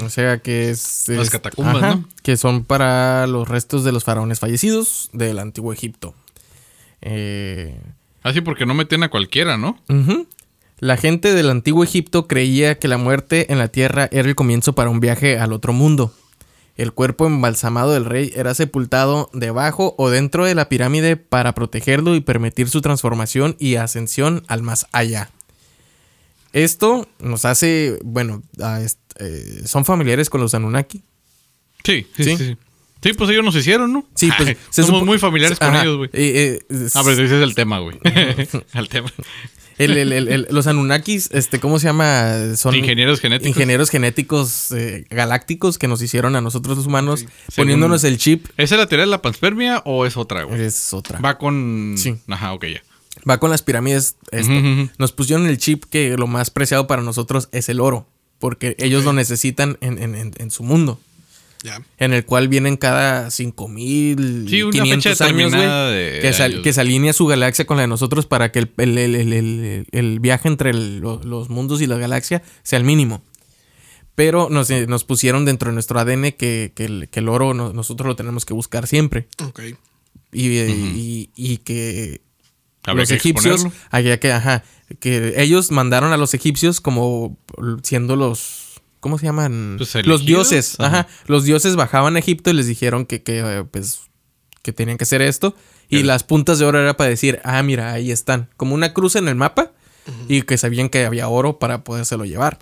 [0.02, 1.04] O sea que es...
[1.08, 2.08] Las es- catacumbas, ¿no?
[2.22, 6.14] Que son para los restos de los faraones fallecidos del antiguo Egipto.
[7.02, 7.80] Eh,
[8.22, 9.78] Así porque no metían a cualquiera, ¿no?
[10.78, 14.74] La gente del antiguo Egipto creía que la muerte en la tierra era el comienzo
[14.74, 16.12] para un viaje al otro mundo.
[16.76, 22.14] El cuerpo embalsamado del rey era sepultado debajo o dentro de la pirámide para protegerlo
[22.14, 25.30] y permitir su transformación y ascensión al más allá.
[26.52, 31.02] Esto nos hace, bueno, a eh, son familiares con los Anunnaki.
[31.84, 32.36] Sí, sí, Sí.
[32.36, 32.56] sí.
[33.02, 34.04] Sí, pues ellos nos hicieron, ¿no?
[34.14, 36.10] Sí, pues Ay, somos muy familiares con Ajá, ellos, güey.
[36.12, 37.98] eh, eh, Ah, pero ese es el tema, güey.
[38.74, 39.12] el tema.
[39.78, 42.56] El- el- el- el- los Anunnakis, este, ¿cómo se llama?
[42.56, 43.48] Son Ingenieros genéticos.
[43.48, 48.46] Ingenieros genéticos eh, galácticos que nos hicieron a nosotros los humanos, poniéndonos el chip.
[48.56, 50.62] ¿Esa es la teoría de la panspermia o es otra, güey?
[50.62, 51.18] Es otra.
[51.20, 51.94] Va, Va con.
[51.98, 52.16] Sí.
[52.28, 52.64] Ajá, ok,
[53.26, 53.38] ya.
[53.38, 54.16] con las pirámides.
[54.30, 54.52] esto.
[54.96, 58.08] Nos pusieron el chip que lo más preciado para nosotros es el oro.
[58.38, 60.98] Porque ellos lo necesitan en, en- en- en su mundo.
[61.98, 65.44] En el cual vienen cada 5000, Sí, una 500 fecha años, güey.
[65.50, 66.60] determinada de- Que, años.
[66.62, 69.32] que se alinea su galaxia con la de nosotros para que el, el- el- el-
[69.32, 73.22] el- el viaje entre los mundos y la galaxia sea el mínimo.
[74.14, 77.52] Pero nos, eh, nos pusieron dentro de nuestro ADN que, que el, que el oro
[77.52, 79.28] no- nosotros lo tenemos que buscar siempre.
[79.44, 79.60] Ok.
[80.32, 82.22] Y, eh, y- y que
[82.84, 84.62] Habría los que egipcios, había que, ajá,
[85.00, 87.36] que ellos mandaron a los egipcios como
[87.82, 88.65] siendo los,
[89.06, 89.76] ¿cómo se llaman?
[89.78, 91.00] Pues, los dioses, Ajá.
[91.00, 91.08] ajá.
[91.28, 94.00] Los dioses bajaban a Egipto y les dijeron que, que, eh, pues,
[94.62, 95.54] que tenían que hacer esto.
[95.88, 98.48] Y las puntas de oro era para decir, ah, mira, ahí están.
[98.56, 99.70] Como una cruz en el mapa.
[100.28, 102.58] Y que sabían que había oro para podérselo llevar.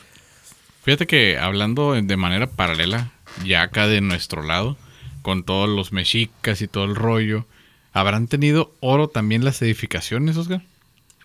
[0.83, 3.13] Fíjate que hablando de manera paralela,
[3.45, 4.77] ya acá de nuestro lado,
[5.23, 7.47] con todos los mexicas y todo el rollo,
[7.95, 10.63] ¿habrán tenido oro también las edificaciones, Oscar?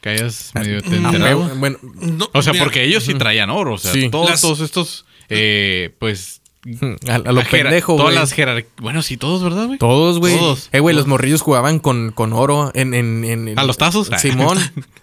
[0.01, 1.55] Que hayas medio te Ah, enterado.
[1.57, 4.09] Bueno, No, O sea, mira, porque ellos sí traían oro, o sea, Sí.
[4.09, 6.41] todos, Las- todos estos, eh, pues...
[7.07, 8.15] a, a lo pendejo, Todas güey.
[8.15, 8.73] las jerarquías...
[8.81, 9.79] Bueno, sí, todos, ¿verdad, güey?
[9.79, 10.37] Todos, güey.
[10.37, 10.69] Todos.
[10.71, 14.09] Eh, güey, los morrillos jugaban con, con oro en, en, en- en- ¿A los tazos?
[14.19, 14.57] Simón.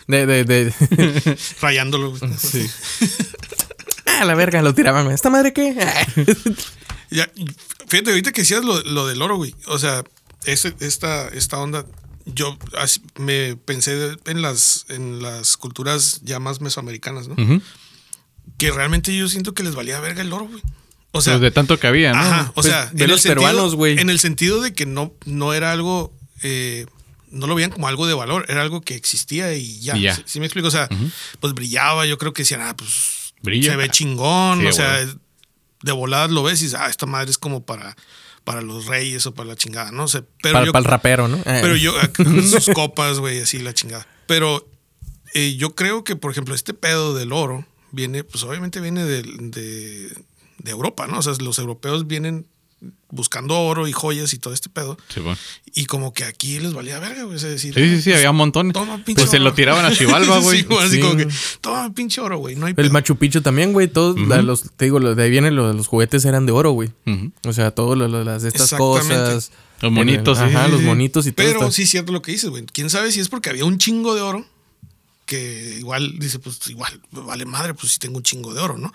[0.07, 0.73] De, de, de.
[1.61, 2.11] Rayándolo.
[2.11, 2.21] güey.
[2.39, 2.67] Sí.
[4.07, 5.11] ah, la verga, lo tiraban.
[5.11, 5.75] ¿Esta madre qué?
[7.11, 7.29] Ya,
[7.87, 9.55] fíjate, ahorita que decías lo, lo del oro, güey.
[9.67, 10.03] O sea,
[10.45, 11.85] ese, esta, esta onda,
[12.25, 17.35] yo así me pensé en las, en las culturas ya más mesoamericanas, ¿no?
[17.43, 17.63] Ujú.
[18.59, 20.63] Que realmente yo siento que les valía verga el oro, güey.
[21.13, 22.19] O sea, Pues de tanto que había, ¿no?
[22.21, 23.99] Ajá, o Pues, sea, en los sentido- peruanos, güey.
[23.99, 26.87] En el sentido de que no, no era algo, eh,
[27.31, 29.97] no lo veían como algo de valor, era algo que existía y ya.
[29.97, 30.15] Y ya.
[30.17, 30.69] ¿Sí, sí me explico?
[30.69, 30.89] O sea,
[31.41, 33.71] pues brillaba, yo creo que decían, ah, pues Brilla.
[33.73, 35.07] se ve chingón, Sí, o sea,
[35.83, 37.97] de voladas lo ves y dices, ah, esta madre es como para,
[38.45, 40.23] para los reyes o para la chingada, no sé.
[40.43, 41.37] Pero Para, yo, para el rapero, ¿no?
[41.47, 41.59] Eh.
[41.63, 41.95] pero yo,
[42.51, 44.07] sus copas, güey, así la chingada.
[44.27, 44.69] Pero
[45.35, 49.23] eh, yo creo que, por ejemplo, este pedo del oro viene, pues obviamente viene de,
[49.23, 51.19] de Europa, ¿no?
[51.19, 52.47] O sea, los europeos vienen
[53.11, 54.99] buscando oro y joyas y todo este pedo.
[55.09, 55.39] Sí, bueno.
[55.75, 57.37] Y como que aquí les valía verga, güey.
[57.37, 58.73] Es decir, Sí, sí, sí, había un montón.
[58.73, 60.61] Toma, pinche Pues se lo tiraban a Chivalba, güey.
[60.61, 61.01] Sí, así Sí.
[61.01, 61.29] como que,
[61.63, 62.55] toma pinche oro, güey.
[62.57, 62.91] No hay El pedo.
[62.91, 63.89] Machu Picchu también, güey.
[63.89, 66.73] Todos los, te digo, lo de ahí viene lo de los juguetes eran de oro,
[66.73, 66.91] güey.
[67.47, 69.15] O sea, todas las de estas Exactamente.
[69.15, 69.53] cosas.
[69.81, 71.47] Los monitos, sí, Ajá, sí, los monitos y todo.
[71.47, 72.65] Pero sí es cierto lo que dices, güey.
[72.73, 74.47] Quién sabe si es porque había un chingo de oro
[75.27, 78.93] que igual dice, pues igual, vale madre, pues si tengo un chingo de oro, ¿no?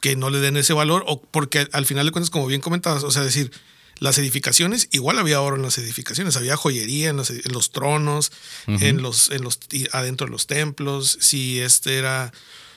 [0.00, 3.02] Que no le den ese valor o porque al final de cuentas, como bien comentabas,
[3.04, 3.50] o sea, decir,
[3.98, 8.32] las edificaciones, igual había oro en las edificaciones, había joyería en los, en los tronos,
[8.66, 9.58] en los, en los,
[9.92, 12.32] adentro de los templos, si este era,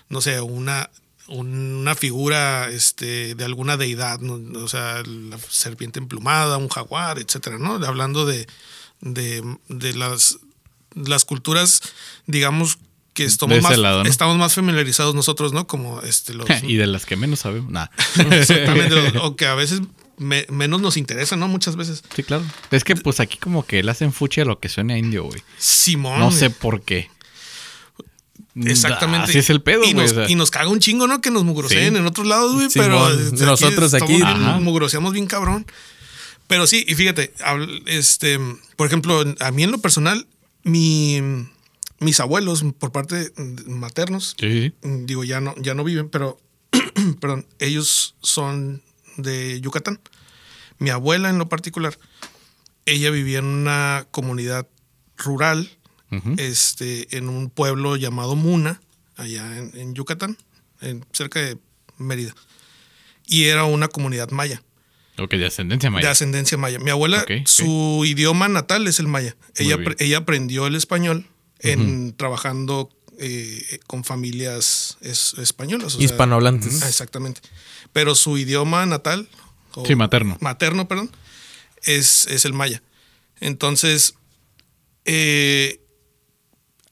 [0.10, 0.90] no sé, una,
[1.28, 4.60] una figura este, de alguna deidad, ¿no?
[4.60, 7.74] o sea, la serpiente emplumada, un jaguar, etcétera, ¿no?
[7.86, 8.48] Hablando de,
[9.02, 10.40] de, de las,
[11.06, 11.82] las culturas,
[12.26, 12.78] digamos,
[13.14, 14.10] que estamos, más, lado, ¿no?
[14.10, 15.66] estamos más familiarizados nosotros, ¿no?
[15.68, 17.90] Como este, los, y de las que menos sabemos, nada.
[18.32, 19.82] Exactamente, o- que a veces
[20.18, 21.48] me- menos nos interesa, ¿no?
[21.48, 22.04] Muchas veces.
[22.16, 22.44] Sí, claro.
[22.72, 25.42] Es que pues aquí como que le hacen fuchi a lo que suena indio, güey.
[25.58, 26.20] Simón.
[26.20, 27.10] No sé por qué.
[28.56, 29.30] Exactamente.
[29.30, 30.06] Así es el pedo, y güey.
[30.06, 30.30] nos, o sea.
[30.30, 31.22] y nos caga un chingo, ¿no?
[31.22, 32.00] Que nos mugroseen Sí.
[32.00, 32.70] en otros lados, güey.
[32.70, 32.88] Simón.
[32.90, 35.66] pero Nosotros aquí- bien- mugroseamos bien cabrón.
[36.48, 37.34] Pero sí, y fíjate,
[37.88, 38.40] este,
[38.78, 40.26] por ejemplo, a mí en lo personal,
[40.68, 41.22] mi,
[42.00, 43.32] mis abuelos, por parte
[43.66, 46.40] maternos, Sí, mm, digo, ya no, ya no viven, pero
[47.22, 48.84] perdón, ellos son
[49.16, 50.00] de Yucatán.
[50.78, 51.98] Mi abuela en lo particular,
[52.86, 54.68] ella vivía en una comunidad
[55.18, 55.70] rural,
[56.38, 58.80] este, en un pueblo llamado Muna,
[59.18, 60.38] allá en, en Yucatán,
[60.80, 61.58] en, cerca de
[61.98, 62.34] Mérida.
[63.26, 64.64] Y era una comunidad maya,
[65.20, 66.12] Ok, de ascendencia de maya.
[66.12, 66.80] ascendencia maya.
[66.80, 69.36] Mi abuela, su idioma natal es el maya.
[69.58, 69.96] Muy Ella, bien.
[70.00, 71.26] ella aprendió el español
[71.60, 72.90] en trabajando
[73.20, 75.96] eh, con familias es- españolas.
[75.96, 76.84] o sea, Hispanohablantes.
[76.84, 77.42] Ah, Exactamente.
[77.94, 79.28] Pero su idioma natal.
[79.74, 80.38] o Sí, materno.
[80.40, 81.10] Materno, perdón.
[81.84, 82.84] Es, es el maya.
[83.40, 84.14] Entonces,
[85.06, 85.80] eh,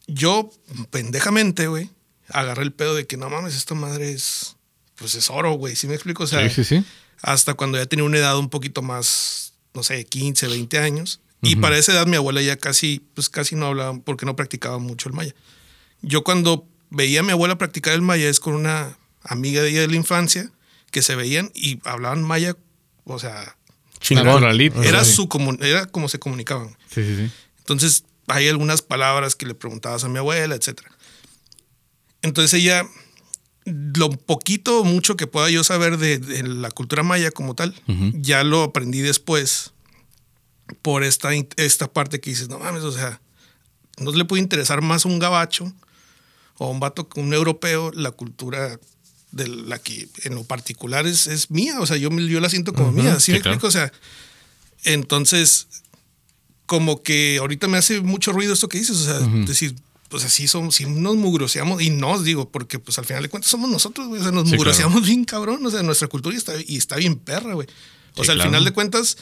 [0.08, 0.50] yo,
[0.92, 1.90] pendejamente, güey,
[2.30, 4.56] agarré el pedo de que no mames, esta madre es.
[4.96, 5.76] Pues es oro, güey.
[5.76, 6.24] ¿Sí me explico?
[6.24, 6.86] O sea, Sí, sí, sí.
[7.26, 11.22] Hasta cuando ya tenía una edad un poquito más, no sé, 15, 20 años.
[11.42, 14.80] Y para esa edad mi abuela ya casi, pues casi no hablaba porque no practicaba
[14.80, 15.36] mucho el maya.
[16.02, 19.82] Yo cuando veía a mi abuela practicar el maya es con una amiga de ella
[19.82, 20.52] de la infancia
[20.92, 22.56] que se veían y hablaban maya,
[23.04, 23.58] o sea,
[24.00, 24.44] Chingón.
[24.84, 25.28] Era, su
[25.62, 26.78] era como se comunicaban.
[26.90, 27.32] Sí, sí, sí.
[27.60, 30.90] Entonces, hay algunas palabras que le preguntabas a mi abuela, etcétera.
[32.22, 32.88] Entonces ella,
[33.66, 37.74] lo poquito o mucho que pueda yo saber de, de la cultura maya como tal,
[38.14, 39.72] ya lo aprendí después
[40.82, 43.22] por esta, esta parte que dices, no mames, o sea,
[43.98, 45.74] no le puede interesar más a un gabacho
[46.58, 48.80] o a un vato, un europeo, la cultura
[49.32, 52.72] de la que en lo particular es, es mía, o sea, yo, yo la siento
[52.74, 53.56] como mía, ¿sí, Sí, me claro.
[53.56, 53.68] explico?
[53.68, 53.92] O sea,
[54.84, 55.68] entonces,
[56.66, 59.76] como que ahorita me hace mucho ruido esto que dices, o sea, decir,
[60.10, 63.50] pues así somos, si nos mugroseamos, y nos digo, porque pues al final de cuentas
[63.52, 66.38] somos nosotros, güey, o sea, nos Sí, mugroseamos bien cabrón, o sea, nuestra cultura y
[66.38, 67.68] está, y está bien perra, güey.
[68.16, 69.18] O Sí, sea, al final de cuentas,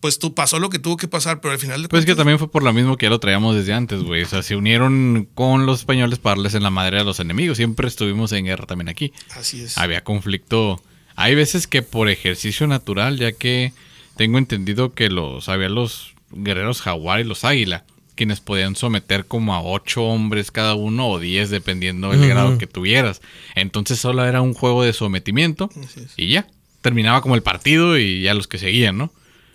[0.00, 2.10] pues tú pasó lo que tuvo que pasar, pero al final de Pues es que
[2.10, 2.20] cuentas...
[2.20, 4.22] también fue por lo mismo que ya lo traíamos desde antes, güey.
[4.22, 7.56] O sea, se unieron con los españoles para darles en la madre a los enemigos.
[7.56, 9.12] Siempre estuvimos en guerra también aquí.
[9.34, 9.78] Así es.
[9.78, 10.82] Había conflicto.
[11.16, 13.72] Hay veces que por ejercicio natural, ya que
[14.16, 17.84] tengo entendido que los había los guerreros jaguar y los águila,
[18.18, 22.66] quienes podían someter como a ocho hombres cada uno o diez, dependiendo del grado que
[22.66, 23.22] tuvieras.
[23.54, 25.70] Entonces solo era un juego de sometimiento
[26.16, 26.48] y ya.
[26.80, 29.12] Terminaba como el partido y ya los que seguían, ¿no?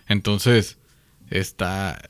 [0.07, 0.77] Entonces,
[1.29, 2.01] está.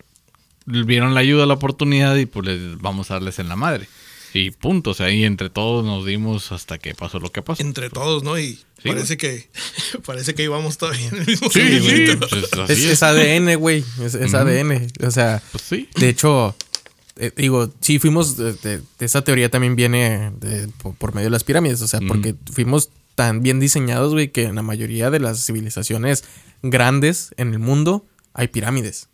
[0.65, 3.87] Vieron la ayuda, la oportunidad y pues les vamos a darles en la madre.
[4.33, 4.91] Y punto.
[4.91, 7.61] O sea, y entre todos nos dimos hasta que pasó lo que pasó.
[7.61, 8.37] Entre todos, ¿no?
[8.39, 9.47] Y Sí, parece que
[10.05, 13.03] parece que íbamos todavía en el mismo Sí, sí, pues, Es, así es es.
[13.03, 13.83] ADN, güey.
[14.03, 14.91] Es, es ADN.
[15.05, 15.87] O sea, Pues sí.
[15.95, 16.55] de hecho,
[17.17, 18.35] eh, digo, sí fuimos.
[18.37, 21.81] De, de- de esa teoría también viene de- por, por medio de las pirámides.
[21.81, 26.23] O sea, porque fuimos tan bien diseñados, güey, que en la mayoría de las civilizaciones
[26.63, 29.07] grandes en el mundo hay pirámides.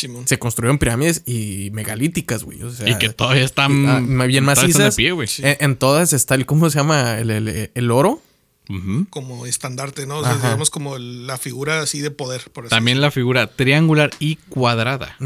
[0.00, 0.26] Simón.
[0.28, 2.62] Se construyeron pirámides y megalíticas, güey.
[2.62, 3.86] O sea, Y que todavía están.
[3.88, 4.96] ah, más bien macizas.
[4.96, 5.28] de pie, güey.
[5.38, 7.18] En, en todas está el, ¿cómo se llama?
[7.18, 8.20] El, el- el oro.
[9.10, 10.18] Como estandarte, ¿no?
[10.18, 14.10] O sea, digamos como la figura así de poder, por así También la figura triangular
[14.20, 15.16] y cuadrada.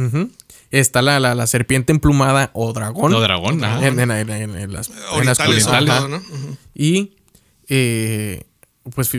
[0.71, 3.13] Está la, la, la serpiente emplumada o dragón.
[3.13, 3.87] No dragón, ajá.
[3.87, 5.21] En, en- en- en- en las, decirlo.
[5.21, 5.95] en las Orientales, orientales.
[5.95, 6.17] todo, ¿no?
[6.17, 6.57] Ujú.
[6.75, 7.17] Y
[7.69, 8.45] eh,
[8.95, 9.11] pues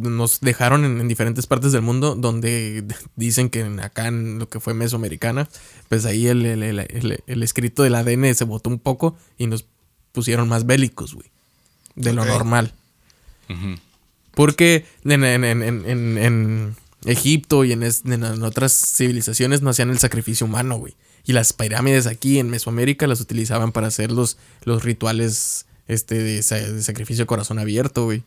[0.00, 2.84] nos dejaron en, en diferentes partes del mundo donde
[3.16, 5.48] dicen que acá en lo que fue Mesoamericana,
[5.88, 9.64] pues ahí el, el- el- el- escrito del ADN se botó un poco y nos
[10.12, 11.30] pusieron más bélicos, güey.
[11.94, 12.72] De lo normal.
[14.34, 17.84] Porque en, en- en- en- Egipto y en,
[18.42, 20.94] otras civilizaciones no hacían el sacrificio humano, güey.
[21.24, 26.42] Y las pirámides aquí en Mesoamérica las utilizaban para hacer los, los rituales este, de,
[26.42, 28.24] de sacrificio a corazón abierto, güey.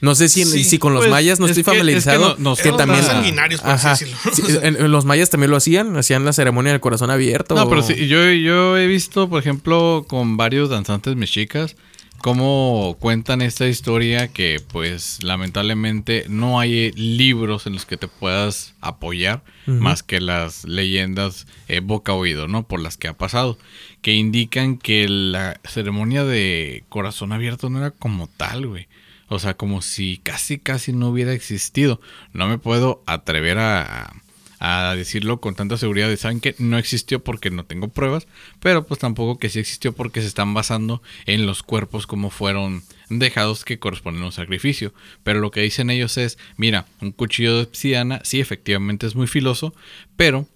[0.00, 1.74] No sé si, en- Sí, si con los pues, mayas no es estoy que- es
[1.74, 2.36] que familiarizado.
[2.38, 3.00] no- nos que también.
[3.00, 3.96] Más sanguinarios, por así Ajá.
[3.98, 4.16] decirlo.
[4.32, 7.54] Sí, en, en los mayas también lo hacían, hacían la ceremonia del corazón abierto.
[7.54, 11.74] No, pero sí, yo, yo he visto, por ejemplo, con varios danzantes mexicas,
[12.20, 18.74] cómo cuentan esta historia que, pues, lamentablemente no hay libros en los que te puedas
[18.80, 22.66] apoyar más que las leyendas eh, boca a oído, ¿no?
[22.66, 23.58] Por las que ha pasado,
[24.00, 28.88] que indican que la ceremonia de corazón abierto no era como tal, güey.
[29.28, 32.00] O sea, como si casi, casi no hubiera existido.
[32.32, 34.14] No me puedo atrever a,
[34.96, 38.26] decirlo con tanta seguridad ¿saben que No existió porque no tengo pruebas,
[38.58, 42.82] pero pues tampoco que sí existió porque se están basando en los cuerpos como fueron
[43.08, 44.92] dejados que corresponden a un sacrificio.
[45.22, 49.28] Pero lo que dicen ellos es, mira, un cuchillo de obsidiana sí efectivamente es muy
[49.28, 49.74] filoso,
[50.16, 50.48] pero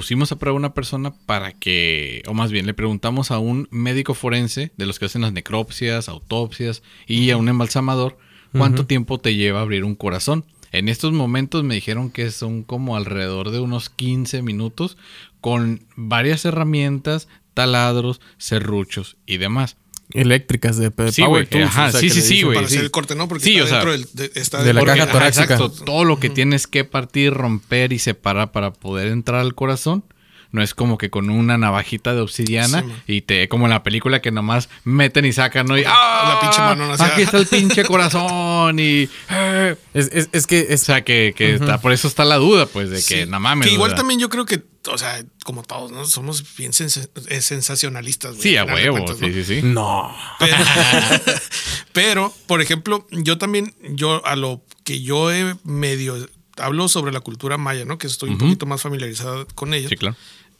[0.00, 3.68] pusimos a prueba a una persona para que, o más bien le preguntamos a un
[3.70, 8.16] médico forense de los que hacen las necropsias, autopsias y a un embalsamador
[8.56, 10.46] cuánto tiempo te lleva abrir un corazón.
[10.72, 14.96] En estos momentos me dijeron que son como alrededor de unos 15 minutos
[15.42, 19.76] con varias herramientas, taladros, serruchos y demás.
[20.14, 22.54] Eléctricas de, de Sí, power güey, tools, ajá, o sea, sí, sí, sí, güey.
[22.56, 22.74] para sí.
[22.74, 23.28] hacer el corte, ¿no?
[23.28, 25.54] Porque Sí, está o sea, dentro del, de, está de la dentro caja torácica.
[25.54, 30.04] Exacto, todo lo que tienes que partir, romper y separar para poder entrar al corazón.
[30.52, 33.82] No es como que con una navajita de obsidiana Sí, y te, como en la
[33.84, 35.78] película que nomás meten y sacan, ¿no?
[35.78, 36.32] Y ¡ah!
[36.34, 36.96] la pinche mano, ¿no?
[36.96, 39.08] Sea, Aquí está el pinche corazón y.
[39.30, 39.76] eh.
[39.94, 42.90] Es, es- es que O sea, que, que está, por eso está la duda, pues,
[42.90, 43.30] de que sí.
[43.30, 43.66] no mames.
[43.68, 46.04] Que igual también yo creo que, o sea, como todos, ¿no?
[46.04, 48.36] Somos bien sens- eh, sensacionalistas.
[48.38, 49.26] Sí, a huevo, cuentas, ¿no?
[49.28, 49.60] sí, sí, sí.
[49.62, 50.14] no.
[50.38, 50.56] Pero,
[51.92, 56.28] pero, por ejemplo, yo también, yo a lo que yo he medio
[56.60, 57.98] hablo sobre la cultura maya, ¿no?
[57.98, 59.88] Que estoy un poquito más familiarizado con ella.
[59.88, 60.16] Sí, claro.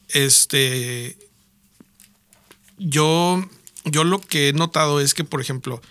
[0.09, 1.17] Este.
[2.77, 3.43] Yo.
[3.85, 5.81] Yo lo que he notado es que, por ejemplo,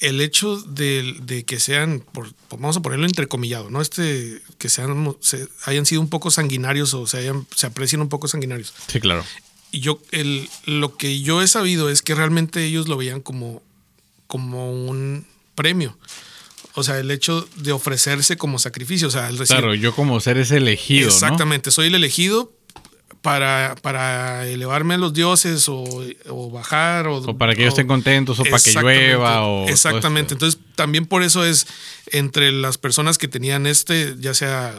[0.00, 3.80] el hecho de, de que sean, por, vamos a ponerlo entrecomillado, ¿no?
[3.80, 8.10] Este, que sean, se- hayan sido un poco sanguinarios o se, hayan, se aprecien un
[8.10, 8.74] poco sanguinarios.
[8.88, 9.24] Sí, claro.
[9.72, 13.62] Yo, el, lo que yo he sabido es que realmente ellos lo veían como,
[14.26, 15.96] como un premio.
[16.76, 19.08] O sea, el hecho de ofrecerse como sacrificio.
[19.08, 21.14] O sea, el decir, Claro, yo como ser ese elegido, ¿no?
[21.14, 22.52] Exactamente, soy el elegido
[23.22, 25.84] para, para elevarme a los dioses o,
[26.28, 27.08] o bajar.
[27.08, 29.68] O, O para que ellos estén contentos, o para que llueva, o.
[29.68, 30.34] Exactamente.
[30.34, 31.66] Entonces, también por eso es
[32.12, 34.74] entre las personas que tenían este, ya sea,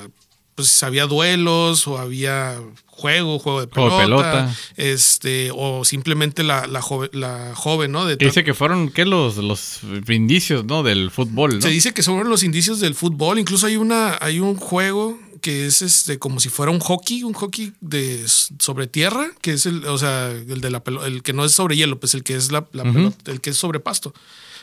[0.58, 4.56] pues había duelos o había juego, juego de pelota, pelota.
[4.76, 8.08] este, o simplemente la, la, joven, la joven, ¿no?
[8.08, 9.06] De Dice que fueron, ¿qué?
[9.06, 10.82] Los, los indicios, ¿no?
[10.82, 11.62] Del fútbol, ¿no?
[11.62, 13.38] Se dice que son los indicios del fútbol.
[13.38, 17.34] Incluso hay una, hay un juego que es este como si fuera un hockey, un
[17.34, 21.34] hockey de sobre tierra, que es el, o sea, el de la pelota, el que
[21.34, 23.80] no es sobre hielo, pues el que es la, la pelota, el que es sobre
[23.80, 24.12] pasto.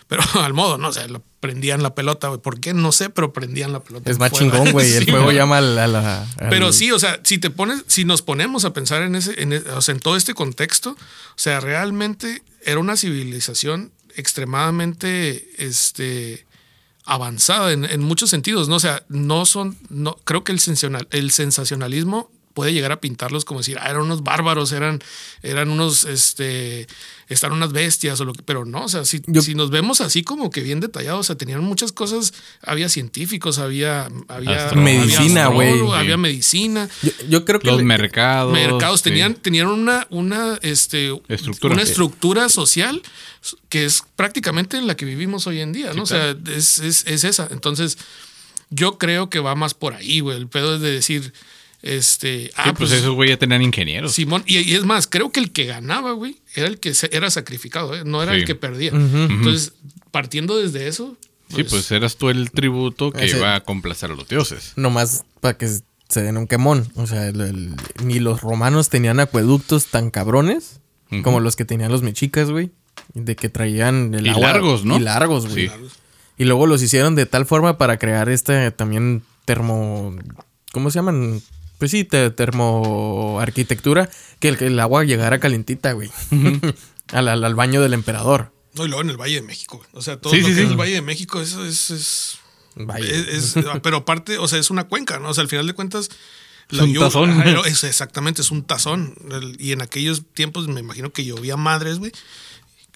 [0.09, 0.89] Pero al modo, ¿no?
[0.89, 2.41] O sea, lo- prendían la pelota, güey.
[2.41, 2.73] ¿Por qué?
[2.73, 4.11] No sé, pero prendían la pelota.
[4.11, 4.51] Es más fuego.
[4.53, 4.93] chingón, güey.
[4.97, 5.37] El Sí, juego güey.
[5.37, 5.85] llama a la.
[5.85, 9.15] a la- Pero sí, o sea, si te pones, si nos ponemos a pensar en
[9.15, 10.97] ese, en, e- o sea, en todo este contexto, o
[11.37, 16.47] sea, realmente era una civilización extremadamente, este,
[17.05, 18.77] avanzada en, en muchos sentidos, ¿no?
[18.77, 23.45] O sea, no son, no, creo que el, sensacional, el sensacionalismo puede llegar a pintarlos
[23.45, 25.01] como decir, ah, eran unos bárbaros, eran,
[25.43, 26.87] eran unos, este,
[27.29, 30.01] están unas bestias o lo que, pero no, o sea, si, Yo- si nos vemos
[30.01, 32.33] así como que bien detallados, o sea, tenían muchas cosas,
[32.63, 34.71] había científicos, había, había.
[34.77, 35.93] Medicina, había güey.
[36.01, 37.67] había medicina, Yo, yo creo que.
[37.67, 38.53] Los le- mercados.
[38.53, 39.05] mercados sí.
[39.11, 41.75] tenían, tenían una, una, este, Estructura.
[41.75, 43.03] una estructura social
[43.69, 46.05] que es prácticamente en la que vivimos hoy en día, ¿no?
[46.05, 47.49] O sea, es, es- es esa.
[47.51, 47.99] Entonces,
[48.71, 50.37] yo creo que va más por ahí, güey.
[50.37, 51.33] El pedo es de decir,
[51.85, 54.13] este, Sí, ah, pues, esos güey ya tenían ingenieros.
[54.13, 57.11] Simón, y, y es más, creo que el que ganaba, güey, era el que se-
[57.15, 58.03] era sacrificado, ¿eh?
[58.05, 58.39] no era Sí.
[58.41, 58.91] el que perdía.
[58.93, 59.75] Entonces,
[60.11, 61.17] partiendo desde eso,
[61.55, 64.73] Sí, pues eras tú el tributo que Ese- iba a complacer a los dioses.
[64.77, 66.91] Nomás para que se den un quemón.
[66.97, 70.81] O sea, el- el- ni los romanos tenían acueductos tan cabrones
[71.23, 72.71] como los que tenían los mexicas, güey.
[73.13, 74.41] De que traían el Y agua.
[74.53, 74.97] largos, ¿no?
[74.97, 75.69] Y largos, güey.
[75.69, 75.75] Sí.
[76.39, 80.17] Y luego los hicieron de tal forma para crear este también termo.
[80.73, 81.41] ¿Cómo se llaman?
[81.79, 84.09] Pues sí, te- termoarquitectura.
[84.41, 86.11] Que el, que el agua llegara calentita, güey.
[87.13, 88.53] al, al- al baño del emperador.
[88.75, 89.89] no, y luego en el Valle de México, güey.
[89.93, 90.65] o sea, todo Sí, lo sí, que sí.
[90.65, 92.39] es el Valle de México, eso es, es,
[92.99, 95.31] es- es- pero aparte, o sea, es una cuenca, ¿no?
[95.31, 96.11] O sea, al final de cuentas,
[96.71, 97.31] Es un tazón.
[97.31, 99.15] Ajá, es- exactamente, es un tazón.
[99.31, 102.13] El- Y en aquellos tiempos me imagino que llovía madres, güey.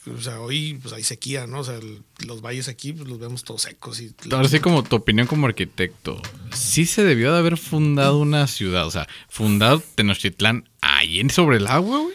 [0.06, 1.60] O sea, hoy pues hay sequía, ¿no?
[1.60, 4.82] O sea, el- los valles aquí pues, los vemos todos secos y Ahora sí, como
[4.82, 6.20] tu opinión como arquitecto,
[6.54, 11.58] sí se debió de haber fundado una ciudad, o sea, fundado Tenochtitlán ahí en sobre
[11.58, 12.14] el agua, güey.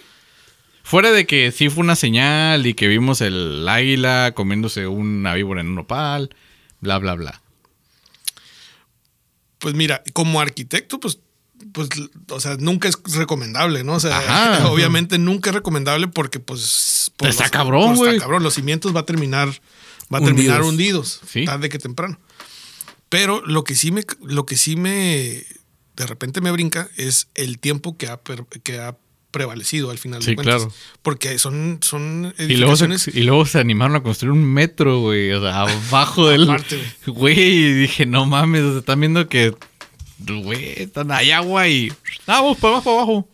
[0.86, 5.62] Fuera de que sí fue una señal y que vimos el águila comiéndose una víbora
[5.62, 6.36] en un nopal,
[6.82, 7.42] bla, bla, bla.
[9.60, 11.20] Pues mira, como arquitecto, pues,
[11.74, 11.90] pues,
[12.30, 13.96] o sea, nunca es recomendable, ¿no?
[13.96, 14.68] O sea, Ajá.
[14.72, 18.12] obviamente nunca es recomendable porque, pues, por Está los- cabrón, por- güey.
[18.14, 19.50] Está cabrón, los cimientos va a terminar,
[20.14, 21.20] va a terminar Hundidos.
[21.20, 21.46] hundidos, Sí.
[21.46, 22.20] tarde que temprano.
[23.10, 25.46] Pero lo que sí me, lo que sí me,
[25.96, 28.20] de repente me brinca es el tiempo que ha,
[28.64, 28.98] que ha
[29.30, 30.58] prevalecido al final Sí, de cuentas.
[30.64, 30.74] claro.
[31.02, 33.08] Porque son, son Y luego, se, edificaciones.
[33.16, 36.44] y luego se animaron a construir un metro, güey, o sea, abajo del...
[36.44, 39.56] Aparte, Güey, y dije, no mames, están viendo que,
[40.28, 41.90] güey, están, hay agua y...
[42.28, 43.30] Ah, vamos para abajo, para abajo.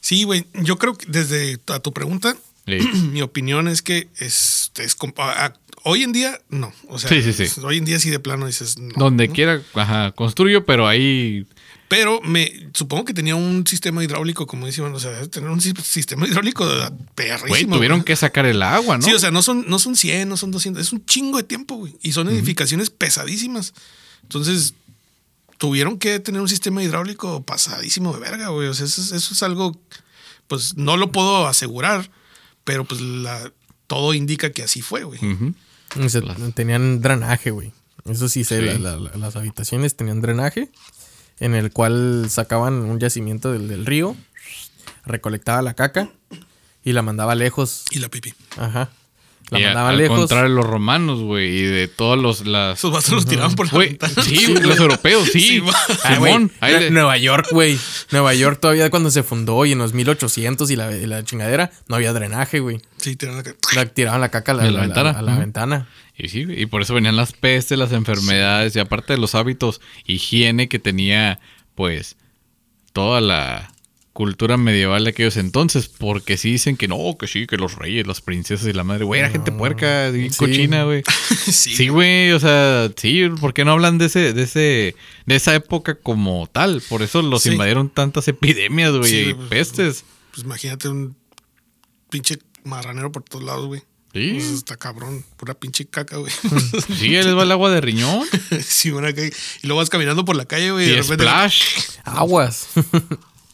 [0.00, 0.46] Sí, güey.
[0.62, 2.78] Yo creo que desde a tu pregunta, Sí.
[3.12, 5.52] mi opinión es que es, es a-
[5.82, 6.72] hoy en día no.
[6.88, 7.60] O sea, Sí, sí, sí.
[7.62, 8.94] hoy en día sí de plano dices no.
[8.96, 9.34] Donde ¿no?
[9.34, 11.46] quiera, ajá, construyo, pero ahí...
[11.88, 15.74] Pero me supongo que tenía un sistema hidráulico, como decían, o sea, tener un si-
[15.82, 16.66] sistema hidráulico
[17.14, 17.48] perrísimo.
[17.48, 18.06] Güey, tuvieron güey.
[18.06, 19.04] que sacar el agua, ¿no?
[19.04, 21.44] Sí, o sea, no son, no son 100, no son 200, es un chingo de
[21.44, 21.94] tiempo, güey.
[22.02, 23.74] Y son edificaciones pesadísimas.
[24.22, 24.74] Entonces,
[25.58, 28.68] tuvieron que tener un sistema hidráulico pasadísimo de verga, güey.
[28.68, 29.78] O sea, eso, es- eso es algo,
[30.48, 32.10] pues no lo puedo asegurar,
[32.64, 33.52] pero pues la,
[33.86, 35.20] todo indica que así fue, güey.
[36.54, 37.72] Tenían drenaje, güey.
[38.04, 38.66] Eso sí sé, Sí.
[38.66, 40.70] la- la- la- las habitaciones tenían drenaje
[41.40, 44.16] en el cual sacaban un yacimiento del, del río,
[45.04, 46.10] recolectaba la caca
[46.82, 47.84] y la mandaba lejos.
[47.90, 48.34] Y la pipí.
[48.56, 48.90] Ajá.
[49.50, 50.18] La Y a- mandaba al lejos.
[50.20, 52.46] contrario de los romanos, güey, y de todos los...
[52.46, 52.78] Las...
[52.78, 54.12] Esos vatos los tiraban por la ventana.
[54.22, 55.62] sí, los europeos, sí.
[56.02, 57.78] Ah, Simón, ahí le- Nueva York, güey.
[58.10, 61.70] Nueva York todavía cuando se fundó y en los 1800 y la, y la chingadera,
[61.88, 62.80] no había drenaje, güey.
[62.96, 63.54] Sí, tiraban acá.
[63.74, 65.10] La- Tiraban la caca a la, ¿De la ventana?
[65.10, 65.88] a la ventana.
[66.16, 69.34] Y sí, güey, y por eso venían las pestes, las enfermedades, y aparte de los
[69.34, 71.38] hábitos, higiene que tenía,
[71.74, 72.16] pues,
[72.94, 73.73] toda la
[74.14, 78.06] cultura medieval de aquellos entonces, porque sí dicen que no, que sí, que los reyes,
[78.06, 80.36] las princesas y la madre, güey, era gente puerca y Sí.
[80.38, 81.02] cochina, güey.
[81.52, 81.74] Sí.
[81.74, 84.94] Sí, güey, o sea, sí, ¿por qué no hablan de ese, de ese,
[85.26, 86.80] de esa época como tal?
[86.88, 87.50] Por eso los Sí.
[87.50, 90.04] invadieron tantas epidemias, güey, Sí, y pues, pestes.
[90.32, 91.16] Pues imagínate un
[92.08, 93.82] pinche marranero por todos lados, güey.
[94.12, 94.30] Sí.
[94.34, 96.32] Pues, está cabrón, pura pinche caca, güey.
[96.98, 98.24] Sí, ahí les va el agua de riñón.
[98.64, 99.32] sí, una calle.
[99.62, 100.86] Y luego vas caminando por la calle, güey.
[100.86, 101.64] Y de repente- splash.
[102.04, 102.68] Aguas.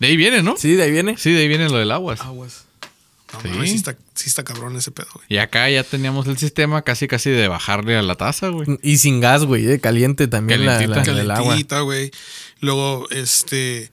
[0.01, 0.57] De ahí viene, ¿no?
[0.57, 1.17] sí, de ahí viene.
[1.19, 2.17] Sí, de ahí viene lo del agua.
[2.21, 2.65] Aguas.
[3.33, 3.49] No, Sí.
[3.49, 5.25] mames, sí está, sí está cabrón ese pedo, güey.
[5.29, 8.67] Y acá ya teníamos el sistema casi casi de bajarle a la taza, güey.
[8.83, 11.21] Y sin gas, güey, eh, caliente también la, la- Calentita.
[11.21, 11.45] el agua.
[11.51, 12.11] Calentita, güey.
[12.61, 13.91] Luego, este.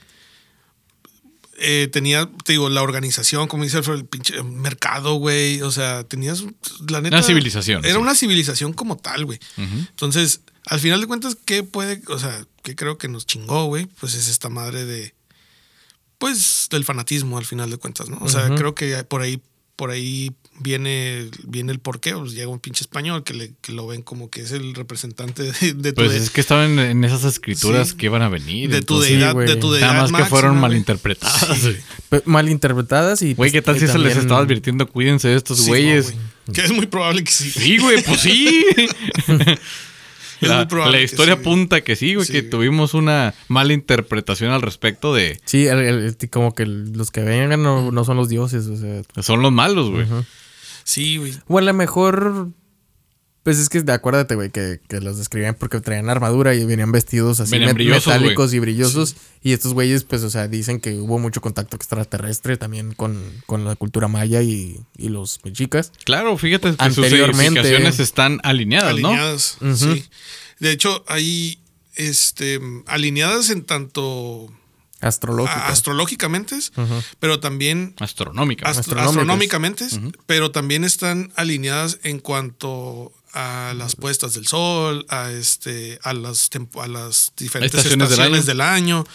[1.59, 5.61] eh, tenía, te digo, la organización, como dice Alfred, el pinche mercado, güey.
[5.61, 6.43] O sea, tenías,
[6.87, 7.15] la neta.
[7.17, 7.99] Una civilización, Era sí.
[8.01, 9.39] una civilización como tal, güey.
[9.57, 13.85] Entonces, al final de cuentas, ¿qué puede, o sea, qué creo que nos chingó, güey?
[13.99, 15.13] Pues es esta madre de,
[16.17, 18.17] pues, del fanatismo, al final de cuentas, ¿no?
[18.21, 19.41] O sea, creo que por ahí,
[19.75, 22.13] por ahí viene, viene el porqué.
[22.13, 25.43] Pues llega un pinche español que, le, que lo ven como que es el representante
[25.43, 27.95] de, de tu, Pues de, es que estaban en esas escrituras Sí.
[27.97, 28.71] que iban a venir.
[28.71, 31.59] de tu deidad, de tu deidad Nada más que fueron malinterpretadas.
[31.59, 31.75] Sí.
[32.25, 33.35] Malinterpretadas y.
[33.35, 34.87] Güey, ¿qué tal si se les estaba advirtiendo?
[34.87, 36.07] Cuídense de estos Sí, güeyes.
[36.07, 36.55] no, güey.
[36.55, 37.51] que es muy probable que sí.
[37.51, 38.65] sí, güey, pues sí.
[40.41, 41.41] Es la, muy probable la que historia sí.
[41.41, 42.49] apunta que sí, güey, Sí, que güey.
[42.49, 45.39] tuvimos una mala interpretación al respecto de...
[45.45, 48.77] Sí, el- el- el- como que los que vengan no, no son los dioses, o
[48.77, 49.01] sea.
[49.23, 50.05] Son los malos, güey.
[50.83, 51.33] Sí, güey.
[51.47, 52.49] O a lo mejor.
[53.47, 57.39] Pues es que acuérdate, güey, que, que los describían porque traían armadura y venían vestidos
[57.39, 59.15] así Venían met- brillosos, metálicos y brillosos.
[59.41, 63.63] Y estos güeyes, pues, o sea, dicen que hubo mucho contacto extraterrestre también con, con
[63.63, 65.93] la cultura maya y, y los mexicas.
[66.03, 69.07] Claro, fíjate que sus edificaciones están alineadas, ¿no?
[69.07, 69.57] alineadas.
[69.61, 69.77] Ujú.
[69.77, 70.05] Sí.
[70.59, 71.59] De hecho, hay
[71.95, 74.51] este, alineadas en tanto
[74.99, 75.57] Astrológico.
[75.57, 76.57] a- astrológicamente,
[77.21, 78.65] pero también Astronómica.
[78.65, 79.07] ast- Astronómicas.
[79.15, 79.87] astronómicamente,
[80.25, 86.49] pero también están alineadas en cuanto a las puestas del sol, a este, a las
[86.81, 89.05] a las diferentes Estaciones estaciones, del del año.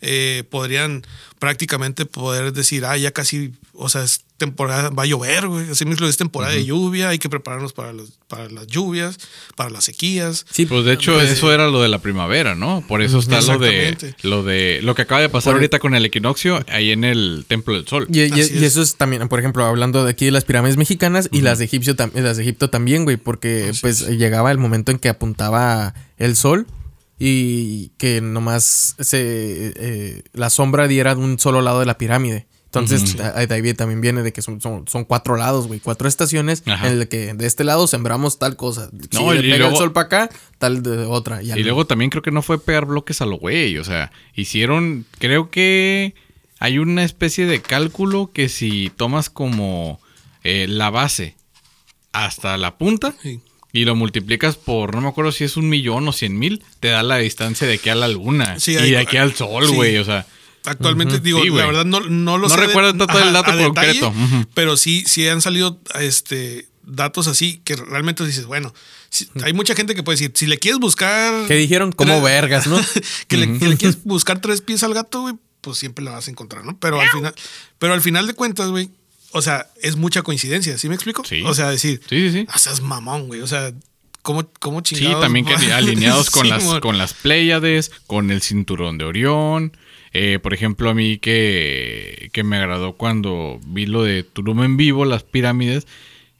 [0.00, 1.02] Eh, podrían
[1.38, 5.70] prácticamente poder decir, ah, ya casi, o sea, es temporada, va a llover, güey.
[5.70, 9.18] Así mismo es temporada de lluvia, hay que prepararnos para, los- para las lluvias,
[9.56, 10.46] para las sequías.
[10.50, 12.84] Sí, Pues de hecho Pues, eso era lo de la primavera, ¿no?
[12.86, 15.94] Por eso está lo de lo de lo que acaba de pasar Por- ahorita con
[15.94, 18.06] el equinoccio ahí en el Templo del Sol.
[18.10, 18.62] Y, y- Así y es.
[18.62, 21.64] eso es también, por ejemplo, hablando de aquí de las pirámides mexicanas y las de
[21.64, 24.10] Egipcio las de Egipto también, güey, porque Así pues es.
[24.18, 26.66] llegaba el momento en que apuntaba el sol
[27.18, 32.46] y que nomás se eh, la sombra diera de un solo lado de la pirámide.
[32.66, 35.80] Entonces, de ahí también viene de que son, son, son cuatro lados, güey.
[35.80, 36.88] Cuatro estaciones Ajá.
[36.88, 38.90] en el que de este lado sembramos tal cosa.
[39.10, 41.42] Si No, le y pega luego- el sol para acá, tal de otra.
[41.42, 43.78] Y, luego también creo que no fue pegar bloques a lo güey.
[43.78, 45.06] O sea, hicieron.
[45.18, 46.14] Creo que
[46.60, 49.98] hay una especie de cálculo que si tomas como
[50.44, 51.36] eh, la base
[52.12, 53.40] hasta la punta Sí.
[53.72, 56.88] Y lo multiplicas por, no me acuerdo si es un millón o cien mil, te
[56.88, 59.66] da la distancia de aquí a la luna Sí, y hay- de aquí al sol,
[59.68, 59.74] sí.
[59.74, 59.96] güey.
[59.98, 60.26] O sea,
[60.64, 62.60] Actualmente, digo, Sí, la verdad no, no lo No sé.
[62.60, 64.46] recuerdo todo el dato a detalle, concreto.
[64.54, 68.74] Pero sí, sí han salido este, datos así que realmente dices, bueno,
[69.08, 71.46] si- hay mucha gente que puede decir, si le quieres buscar.
[71.46, 71.92] ¿Qué dijeron?
[71.92, 72.78] Como vergas, ¿no?
[73.28, 76.26] que, le, que le quieres buscar tres pies al gato, güey, pues siempre la vas
[76.28, 76.76] a encontrar, ¿no?
[76.78, 77.34] Pero al final,
[77.78, 78.90] pero al final de cuentas, güey,
[79.32, 81.24] o sea, es mucha coincidencia, ¿sí me explico?
[81.24, 81.42] Sí.
[81.44, 82.46] O sea, decir, sí, sí, sí.
[82.48, 83.40] ah, mamón, güey.
[83.40, 83.72] O sea,
[84.22, 85.20] ¿cómo, cómo Sí, chingados?
[85.20, 89.76] también que alineados con Sí, las con las Pléyades, con el cinturón de Orión.
[90.12, 94.76] Eh, por ejemplo, a mí que, que me agradó cuando vi lo de Tulum en
[94.78, 95.86] vivo, las pirámides,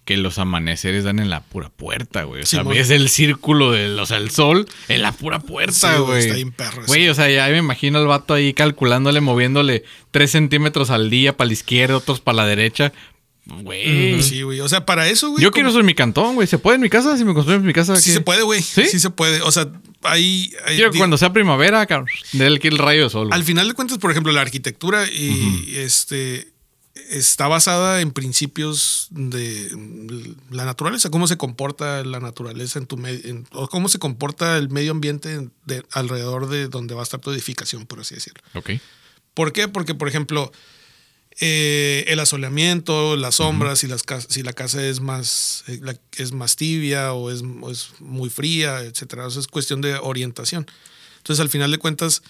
[0.08, 2.40] que los amaneceres dan en la pura puerta, güey.
[2.42, 2.72] O sea, Simón.
[2.74, 6.20] ves el círculo del, o sea, el sol en la pura Sí, puerta, güey, güey.
[6.20, 6.82] está bien perro.
[6.86, 11.36] Güey, o sea, ya me imagino al vato ahí calculándole, moviéndole 3 centímetros al día
[11.36, 12.94] para la izquierda, otros para la derecha.
[13.44, 14.22] Güey.
[14.22, 14.60] Sí, güey.
[14.60, 15.42] O sea, para eso, güey.
[15.42, 16.46] Yo como- quiero eso en mi cantón, güey.
[16.46, 17.16] ¿Se puede en mi casa?
[17.18, 17.96] Si me construyen en mi casa.
[17.96, 18.14] Sí ¿qué?
[18.14, 18.62] se puede, güey.
[18.62, 18.84] ¿Sí?
[18.86, 18.98] ¿Sí?
[18.98, 19.40] se puede.
[19.42, 19.68] O sea,
[20.02, 20.52] ahí.
[20.66, 23.28] ahí- di- cuando sea primavera, cabrón, déle aquí el rayo de sol.
[23.30, 26.48] Al final de cuentas, por ejemplo, la arquitectura y este
[27.10, 29.70] está basada en principios de
[30.50, 34.68] la naturaleza, cómo se comporta la naturaleza en tu medio, o cómo se comporta el
[34.68, 38.42] medio ambiente de, alrededor de donde va a estar tu edificación, por así decirlo.
[38.54, 38.70] Ok.
[39.34, 39.68] ¿Por qué?
[39.68, 40.50] Porque, por ejemplo,
[41.40, 45.80] eh, el asoleamiento, las sombras, si, las si la casa es más, eh,
[46.16, 49.28] es más tibia o es, o es muy fría, etcétera.
[49.28, 50.66] Eso es cuestión de orientación.
[51.18, 52.22] Entonces, al final de cuentas,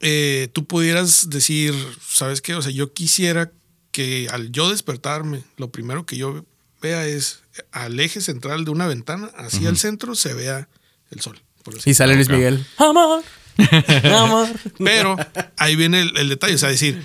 [0.00, 1.74] eh, tú pudieras decir,
[2.06, 2.54] ¿sabes qué?
[2.54, 3.50] O sea, yo quisiera
[3.92, 6.44] que al yo despertarme, lo primero que yo
[6.80, 10.68] vea es al eje central de una ventana, hacia el centro, se vea
[11.10, 11.40] el sol.
[11.62, 12.28] por Y sale Luis.
[12.28, 12.66] Miguel.
[12.78, 13.22] Amor.
[14.04, 14.48] Amor.
[14.78, 15.16] pero
[15.56, 17.04] ahí viene el, el detalle, o sea, decir,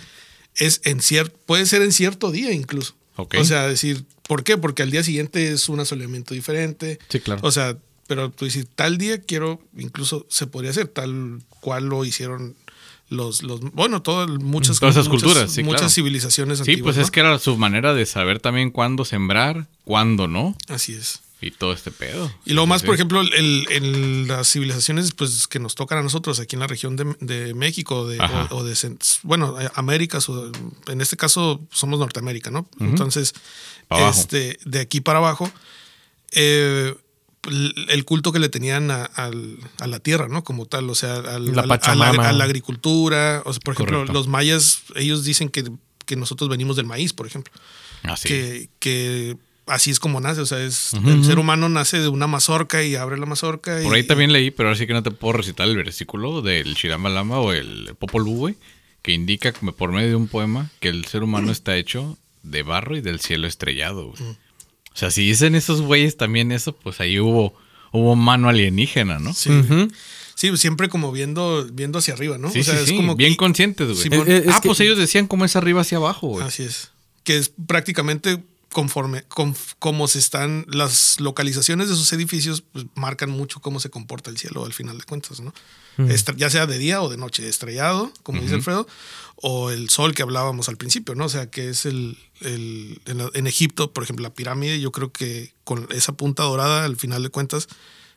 [0.56, 2.96] es en cierto, puede ser en cierto día incluso.
[3.18, 4.58] O sea, decir, ¿por qué?
[4.58, 7.00] Porque al día siguiente es un asoleamiento diferente.
[7.10, 7.42] Sí, claro.
[7.44, 12.06] O sea, pero tú dices, tal día quiero, incluso se podría hacer tal cual lo
[12.06, 12.56] hicieron
[13.10, 15.94] los, los bueno, todas muchas, Todas esas muchas- culturas, sí, muchas claro.
[15.94, 16.84] civilizaciones Sí, antiguas.
[16.84, 17.04] pues ¿no?
[17.04, 20.56] es que era su manera de saber también cuándo sembrar, cuándo no.
[20.68, 21.22] Así es.
[21.40, 22.32] Y todo este pedo.
[22.46, 22.88] Y Sí, más, sí.
[22.88, 26.68] por ejemplo, el, en las civilizaciones pues, que nos tocan a nosotros aquí en la
[26.68, 28.76] región de, de México de, o, o de,
[29.22, 30.52] bueno, eh, Américas, o
[30.88, 32.68] en este caso somos Norteamérica, ¿no?
[32.80, 33.36] Entonces,
[34.10, 35.52] este, de aquí para abajo,
[36.32, 36.96] eh,
[37.48, 39.10] el culto que le tenían a,
[39.86, 40.44] la tierra, ¿no?
[40.44, 44.14] Como tal, o sea, al- La a, la agricultura, o sea, por ejemplo, Correcto.
[44.14, 45.64] los mayas, ellos dicen que,
[46.06, 47.54] que nosotros venimos del maíz, por ejemplo
[48.04, 48.28] Así.
[48.28, 50.42] que, que así es como nace.
[50.42, 53.80] O sea, es, el ser humano nace de una mazorca y abre la mazorca.
[53.84, 56.42] Por y- ahí también leí, pero ahora sí que no te puedo recitar el versículo
[56.42, 58.56] del Shiramalama o el Popol Vuh,
[59.02, 62.64] que indica como por medio de un poema que el ser humano está hecho de
[62.64, 64.38] barro y del cielo estrellado, güey.
[64.98, 67.54] O sea, si dicen esos güeyes también eso, pues ahí hubo,
[67.92, 69.32] hubo mano alienígena, ¿no?
[69.36, 69.52] Sí,
[70.34, 72.50] sí, siempre como viendo, viendo hacia arriba, ¿no?
[72.50, 74.02] Sí, O sea, sí, es sí, como bien que- conscientes, güey.
[74.02, 74.28] Simón.
[74.28, 76.44] Es- es ah, que- pues ellos decían cómo es arriba hacia abajo, güey.
[76.48, 76.90] Así es.
[77.24, 83.30] Que es prácticamente conforme, conf- como se están, las localizaciones de sus edificios, pues marcan
[83.30, 85.54] mucho cómo se comporta el cielo al final de cuentas, ¿no?
[86.36, 88.88] Ya sea de día o de noche, estrellado, como dice Alfredo,
[89.42, 91.26] o el sol que hablábamos al principio, ¿no?
[91.26, 94.92] O sea, que es el, el- en, la- en Egipto, por ejemplo, la pirámide, yo
[94.92, 97.68] creo que con esa punta dorada, al final de cuentas,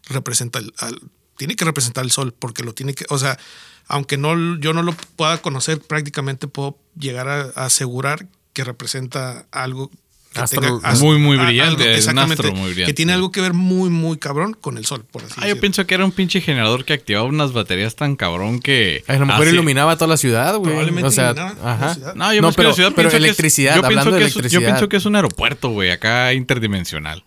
[0.08, 1.00] representa el, al-
[1.36, 3.38] tiene que representar el sol, porque lo tiene que, o sea,
[3.86, 9.46] aunque no, yo no lo pueda conocer, prácticamente puedo llegar a, a asegurar que representa
[9.50, 9.90] algo
[10.34, 12.92] Astro- Muy, muy a- brillante, algo- es un exactamente, astro muy brillante.
[12.92, 15.58] Que tiene algo que ver muy, muy cabrón con el sol, por así Ah, yo
[15.58, 19.02] pienso que era un pinche generador que activaba unas baterías tan cabrón que...
[19.08, 20.70] A lo mejor hacía- iluminaba toda la ciudad, güey.
[20.70, 21.94] Probablemente O sea, iluminaba la ajá.
[21.94, 22.14] ciudad.
[22.14, 24.10] No, yo No, más que pero- la ciudad pero pienso que es- electricidad, yo hablando
[24.12, 24.70] de que es- Yo electricidad.
[24.70, 27.24] pienso que es un aeropuerto, güey, acá interdimensional.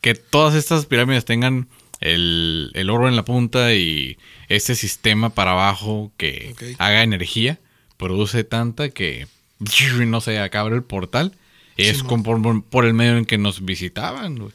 [0.00, 1.68] Que todas estas pirámides tengan
[2.00, 4.18] el, el oro en la punta y
[4.48, 7.60] este sistema para abajo que haga energía,
[7.96, 9.28] produce tanta que,
[10.06, 11.36] no sé, acá abre el portal.
[11.76, 14.52] Es con- por, por el medio en que nos visitaban.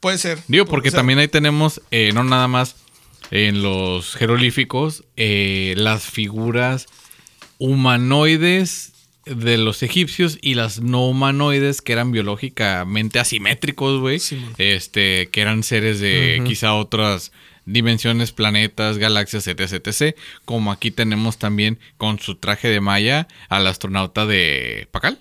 [0.00, 0.38] Puede ser.
[0.48, 2.76] Digo, porque también ahí tenemos, eh, no nada más
[3.30, 6.86] en los jeroglíficos, eh, las figuras
[7.58, 8.92] humanoides
[9.24, 14.18] de los egipcios y las no humanoides que eran biológicamente asimétricos, güey.
[14.18, 14.52] Simón.
[14.58, 17.30] este, que eran seres de quizá otras
[17.64, 20.16] dimensiones, planetas, galaxias, etc, etc.
[20.44, 25.20] Como aquí tenemos también con su traje de malla al astronauta de Pacal.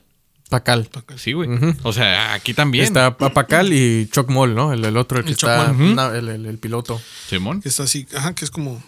[0.51, 0.89] Pacal.
[1.15, 1.49] Sí, güey.
[1.83, 2.83] O sea, aquí también.
[2.83, 4.73] Está Pa- Pacal y Chuck Moll, ¿no?
[4.73, 6.17] El, el otro, el que El Chuck está.
[6.17, 7.01] El, el- el piloto.
[7.27, 7.61] Simón.
[7.61, 8.83] Que está así, ajá, que es como,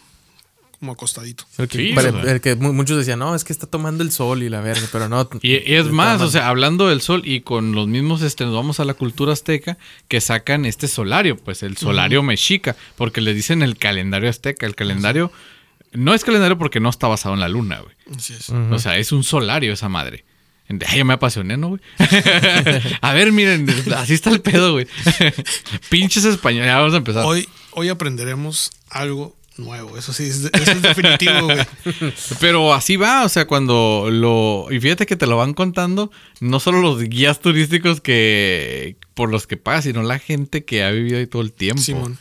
[0.80, 1.46] como acostadito.
[1.58, 2.32] El que, Sí, pare- o sea.
[2.34, 4.86] el que mu- muchos decían, no, es que está tomando el sol y la verga,
[4.92, 5.28] pero no.
[5.42, 8.54] Y, y es más, o sea, hablando del sol y con los mismos, este, nos
[8.54, 9.78] vamos a la cultura azteca
[10.10, 14.66] que sacan este solario, pues el solario mexica, porque le dicen el calendario azteca.
[14.66, 15.32] El calendario
[15.94, 17.96] no es calendario porque no está basado en la luna, güey.
[18.18, 18.50] Así es.
[18.50, 20.26] O sea, es un solario esa madre.
[20.70, 21.82] Ay, ya me apasioné, ¿no, güey?
[23.02, 24.88] a ver, miren, así está el pedo, güey.
[25.90, 26.68] Pinches españoles.
[26.68, 27.26] Ya vamos a empezar.
[27.26, 29.98] Hoy, hoy aprenderemos algo nuevo.
[29.98, 31.60] Eso sí, es, eso es definitivo, güey.
[32.40, 34.68] Pero así va, o sea, cuando lo...
[34.72, 39.46] Y fíjate que te lo van contando, no solo los guías turísticos que por los
[39.46, 41.82] que pagas, sino la gente que ha vivido ahí todo el tiempo.
[41.82, 42.18] Simón.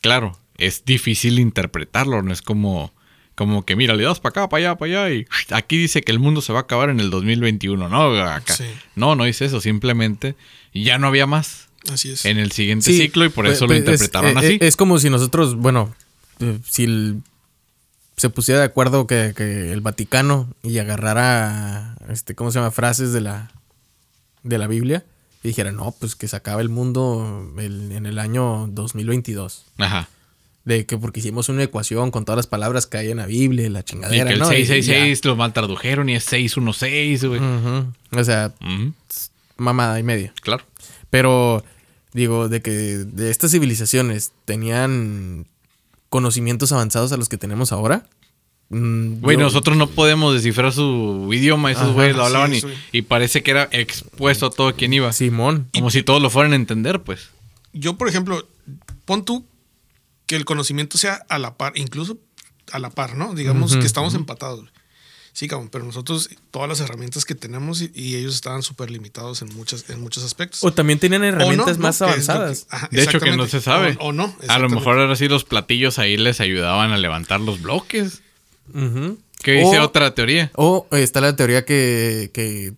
[0.00, 2.93] Claro, es difícil interpretarlo, no es como...
[3.34, 6.12] Como que, mira, le das para acá, para allá, para allá y aquí dice que
[6.12, 8.16] el mundo se va a acabar en el 2021, ¿no?
[8.22, 8.54] Acá.
[8.54, 8.64] Sí.
[8.94, 10.36] No, no dice eso, simplemente
[10.72, 12.24] ya no había más Así es.
[12.24, 14.54] en el siguiente Sí, ciclo y por pues, eso lo interpretaron es, así.
[14.60, 15.92] Es, es como si nosotros, bueno,
[16.40, 17.22] eh, si el-
[18.16, 22.70] se pusiera de acuerdo que, que el Vaticano y agarrara, este, ¿cómo se llama?
[22.70, 23.50] Frases de la,
[24.44, 25.04] de la Biblia
[25.42, 29.64] y dijera, no, pues que se acaba el mundo el- en el año 2022.
[29.78, 30.08] Ajá.
[30.64, 33.66] De que porque hicimos una ecuación con todas las palabras que hay en la Biblia,
[33.66, 34.50] y la Y chingadera, que el ¿no?
[34.52, 34.66] Y- y ya.
[34.68, 37.40] 666 lo mal tradujeron y es 616, güey.
[37.40, 37.92] Ujú.
[38.18, 38.52] O sea,
[39.58, 40.32] mamada y media.
[40.40, 40.64] Claro.
[41.10, 41.62] Pero
[42.14, 45.46] digo, de que de estas civilizaciones tenían
[46.08, 48.06] conocimientos avanzados a los que tenemos ahora.
[48.70, 52.62] mm, Güey, yo- nosotros no podemos descifrar su idioma, esos güeyes lo hablaban y,
[52.92, 55.12] y parece que era expuesto a todo quien iba.
[55.12, 55.68] Simón.
[55.74, 57.28] Como si todos lo fueran a entender, pues.
[57.74, 58.48] Yo, por ejemplo,
[59.04, 59.44] pon tú
[60.26, 62.18] que el conocimiento sea a la par, incluso
[62.72, 63.34] a la par, ¿no?
[63.34, 64.60] Digamos que estamos empatados.
[64.60, 64.72] güey.
[65.32, 69.42] Sí, cabrón, pero nosotros todas las herramientas que tenemos y, y ellos estaban súper limitados
[69.42, 70.62] en, muchas, en muchos aspectos.
[70.62, 71.82] O también no, herramientas ¿no?
[71.82, 72.66] más que- avanzadas.
[72.70, 73.96] ajá, De hecho, que no se sabe.
[74.00, 74.32] O, o no.
[74.46, 78.22] A lo mejor ahora sí los platillos ahí les ayudaban a levantar los bloques.
[78.72, 79.18] Ujú.
[79.42, 80.52] ¿Qué dice O- otra teoría?
[80.54, 82.72] O está la teoría que, que,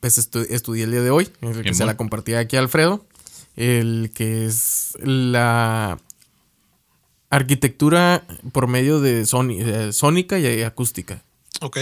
[0.00, 1.30] pues, estu- estudié el día de hoy,
[1.62, 3.06] que se la compartía aquí a Alfredo,
[3.56, 5.98] el que es la
[7.30, 11.22] arquitectura por medio de eh, sónica y acústica.
[11.60, 11.78] Ok.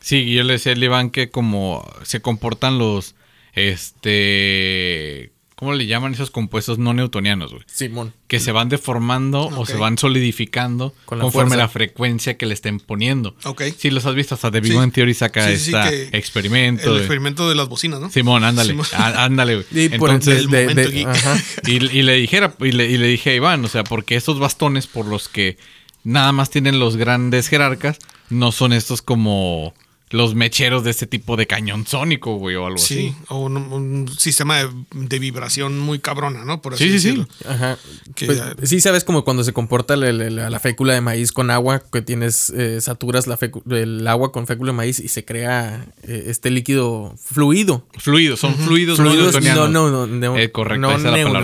[0.00, 3.14] Sí, yo le decía al Iván que como se comportan los,
[3.52, 5.32] este,
[5.62, 7.62] ¿cómo le llaman esos compuestos no newtonianos, güey?
[7.72, 8.12] Simón.
[8.26, 11.62] Que se van deformando o se van solidificando Con la conforme fuerza.
[11.62, 13.36] la frecuencia que le estén poniendo.
[13.44, 13.62] Ok.
[13.78, 14.76] Sí, los has visto, hasta The Big Sí.
[14.78, 16.88] Bang Theory saca Sí, este experimento.
[16.88, 18.10] El de- experimento de las bocinas, ¿no?
[18.10, 18.86] Simón, ándale, Simón.
[18.92, 19.66] ándale, güey.
[19.72, 21.36] Y por Entonces, el ajá.
[21.64, 24.40] y, y le dijera, y le, y le dije a Iván, o sea, porque estos
[24.40, 25.58] bastones por los que
[26.02, 27.98] nada más tienen los grandes jerarcas,
[28.30, 29.74] no son estos como
[30.12, 34.08] los mecheros de este tipo de cañón sónico, güey, o algo Sí, o un, un
[34.18, 36.62] sistema de, de vibración muy cabrona, ¿no?
[36.62, 37.08] Por así Sí, sí, sí.
[37.08, 37.28] decirlo.
[37.48, 37.78] Ajá.
[38.14, 41.00] Que Pues, ya- sí, sabes como cuando se comporta la, la- la- la fécula de
[41.00, 43.38] maíz con agua, que tienes, eh, saturas la
[43.70, 47.86] el agua con fécula de maíz y se crea eh, este líquido fluido.
[47.92, 48.00] así.
[48.02, 49.70] Fluidos, son fluidos, no Fluidos, newtonianos.
[49.70, 51.40] no, no, no, Eh, correcto, no esa es la palabra.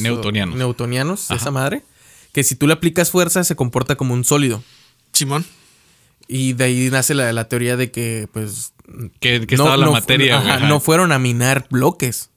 [0.00, 0.56] Newtonianos.
[0.56, 1.82] Newtonianos, esa madre.
[2.32, 4.62] Que si tú le aplicas fuerza se comporta como un sólido.
[5.12, 5.44] Simón.
[6.28, 8.74] Y de ahí nace la, la teoría de que, pues.
[9.20, 10.48] Que, que estaba la materia, güey.
[10.48, 10.68] ajá, ajá.
[10.68, 12.30] no fueron a minar bloques.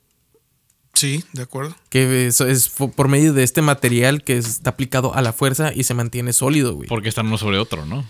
[0.93, 1.75] Sí, de acuerdo.
[1.89, 5.71] Que eso es fu- por medio de este material que está aplicado a la fuerza
[5.73, 6.87] y se mantiene sólido, güey.
[6.89, 8.05] Porque están uno sobre otro, ¿no?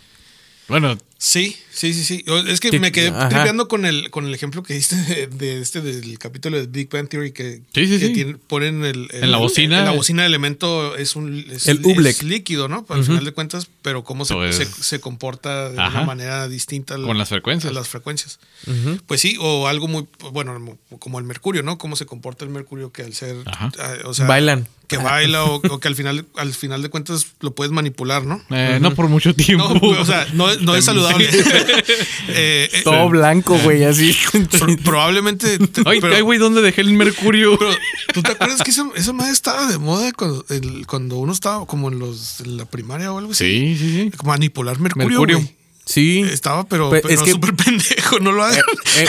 [0.72, 2.26] Bueno, Sí, sí, sí, sí.
[2.48, 3.30] Es que me quedé ajá.
[3.30, 6.90] tripeando con el, con el ejemplo que diste de, de este del capítulo de Big
[6.90, 8.14] Bang Theory que, Sí, sí, que sí.
[8.14, 9.78] tiene- ponen el, el- En la bocina.
[9.80, 12.88] En la bocina el elemento es un es, El es líquido, ¿no?
[12.90, 16.00] Al final de cuentas, pero cómo se, Pues- se, se comporta de Ajá.
[16.00, 17.70] una manera distinta al- Con las frecuencias.
[17.70, 18.40] a las frecuencias.
[19.06, 21.78] Pues sí, o algo muy, bueno, como el mercurio, ¿no?
[21.78, 23.72] Cómo se comporta el mercurio que al ser, Ajá.
[23.78, 24.68] ah, o sea, Bailan.
[24.98, 28.42] Que baila o, o que al final, al final de cuentas lo puedes manipular, ¿no?
[28.52, 29.74] eh, no por mucho tiempo.
[29.82, 31.30] No, o sea, no, no es saludable.
[32.34, 34.16] Eh, eh, Todo blanco, güey, así.
[34.32, 35.58] pro- probablemente.
[35.60, 37.58] te- Ay, pero- ay, güey, ¿dónde dejé el mercurio?
[37.58, 37.72] pero,
[38.14, 41.66] ¿Tú te acuerdas que esa, esa madre estaba de moda cuando, el- cuando uno estaba
[41.66, 43.44] como en los en la primaria o algo así?
[43.46, 44.12] Sí, sí, sí.
[44.24, 45.08] Manipular mercurio.
[45.10, 45.38] Mercurio.
[45.40, 45.56] güey.
[45.86, 46.22] Sí.
[46.22, 48.64] Estaba, pero, Pues, pero es que- súper pendejo, no lo hagan.
[48.98, 49.06] Eh,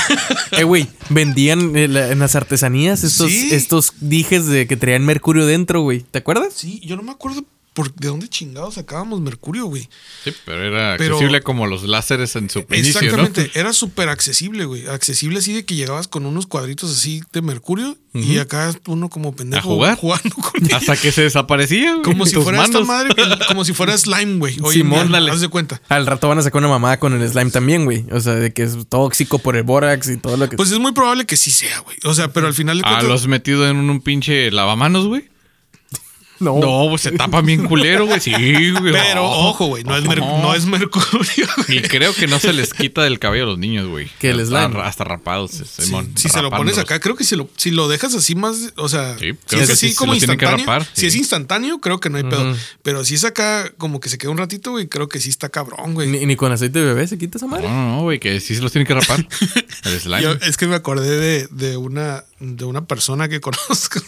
[0.59, 3.51] eh, güey, vendían eh, la- en las artesanías estos, Sí.
[3.53, 6.01] estos dijes de que traían mercurio dentro, güey.
[6.01, 6.53] ¿Te acuerdas?
[6.55, 7.45] Sí, yo no me acuerdo
[7.75, 9.89] ¿por ¿de dónde chingados sacábamos mercurio, güey?
[10.25, 13.07] Sí, pero era Pero- accesible como los láseres en su inicio, ¿no?
[13.25, 14.87] Exactamente, era súper accesible, güey.
[14.89, 19.35] Accesible así de que llegabas con unos cuadritos así de mercurio y acá uno como
[19.35, 19.97] pendejo jugar?
[19.97, 22.03] jugando con Hasta que se desaparecía, güey.
[22.03, 24.57] Como si fuera esta madre, que- como si fuera slime, güey.
[24.63, 25.31] Oye, Simón, mira, dale.
[25.33, 25.81] haz de cuenta.
[25.89, 28.05] Al rato van a sacar una mamada con el slime también, güey.
[28.13, 30.57] O sea, de que es tóxico por el bórax y todo lo que.
[30.57, 31.97] Pues es muy probable que sí sea, güey.
[32.05, 33.09] O sea, pero al final de Ah, cuentas.
[33.09, 35.32] ¿lo has metido en un, un pinche lavamanos, güey?
[36.43, 36.59] No.
[36.59, 38.21] No, pues se tapa bien culero, güey.
[38.21, 38.33] Sí,
[38.73, 38.93] güey.
[38.93, 41.79] Pero ojo, güey, no, es mer- no es mercurio, güey.
[41.79, 44.09] Y creo que no se les quita del cabello a los niños, güey.
[44.19, 44.83] Que el Hasta- slime.
[44.83, 46.13] Hasta rapados, Simón.
[46.17, 48.89] Si se lo pones acá, creo que si lo, si lo dejas así más, o
[48.89, 51.01] sea, Sí, si creo es que así sí, se como tienen que instantáneo, rapar, si
[51.03, 51.07] sí.
[51.07, 52.55] es instantáneo, creo que no hay pedo.
[52.83, 55.49] Pero si es acá como que se queda un ratito, güey, creo que sí está
[55.49, 56.09] cabrón, güey.
[56.09, 57.69] Ni, ni con aceite de bebé se quita esa madre.
[57.69, 59.27] No, no, no, güey, que sí se los tienen que rapar.
[59.85, 60.23] El slime.
[60.23, 64.01] Yo- es que me acordé de, de una de una persona que conozco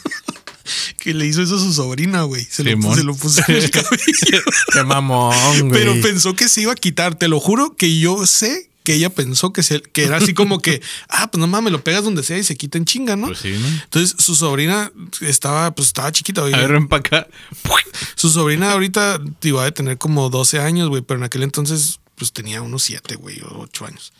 [1.04, 2.42] que le hizo eso a su sobrina, güey.
[2.50, 4.42] Se, lo, se lo puso en el cabello.
[4.72, 5.70] Qué mamón, güey.
[5.70, 7.14] Pero pensó que se iba a quitar.
[7.14, 10.60] Te lo juro que yo sé que ella pensó que, se, que era así como
[10.60, 10.80] que,
[11.10, 13.26] ah, pues no mames, lo pegas donde sea y se quita en chinga, ¿no?
[13.26, 13.66] Pues sí, ¿no?
[13.66, 16.54] Entonces su sobrina estaba, pues estaba chiquita, güey.
[16.54, 17.28] A ver, ven para acá.
[18.14, 22.32] Su sobrina ahorita iba a tener como 12 años, güey, pero en aquel entonces pues
[22.32, 24.14] tenía unos 7, güey, o 8 años.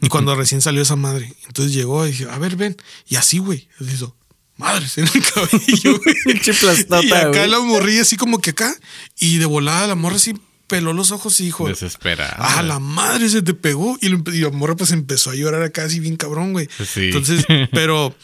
[0.00, 2.76] Y cuando recién salió esa madre, entonces llegó y dije, a ver, ven.
[3.06, 4.16] Y así, güey, le hizo,
[4.56, 6.16] madres en el cabello, güey.
[7.04, 7.48] Y acá güey.
[7.48, 8.74] la morrilla así como que acá.
[9.18, 10.34] Y de volada la morra así
[10.66, 12.36] peló los ojos y dijo, Desesperada.
[12.38, 13.98] Ah, la madre se te pegó.
[14.00, 16.68] Y, lo y la morra pues empezó a llorar acá así bien cabrón, güey.
[16.84, 17.06] Sí.
[17.06, 18.14] Entonces, pero,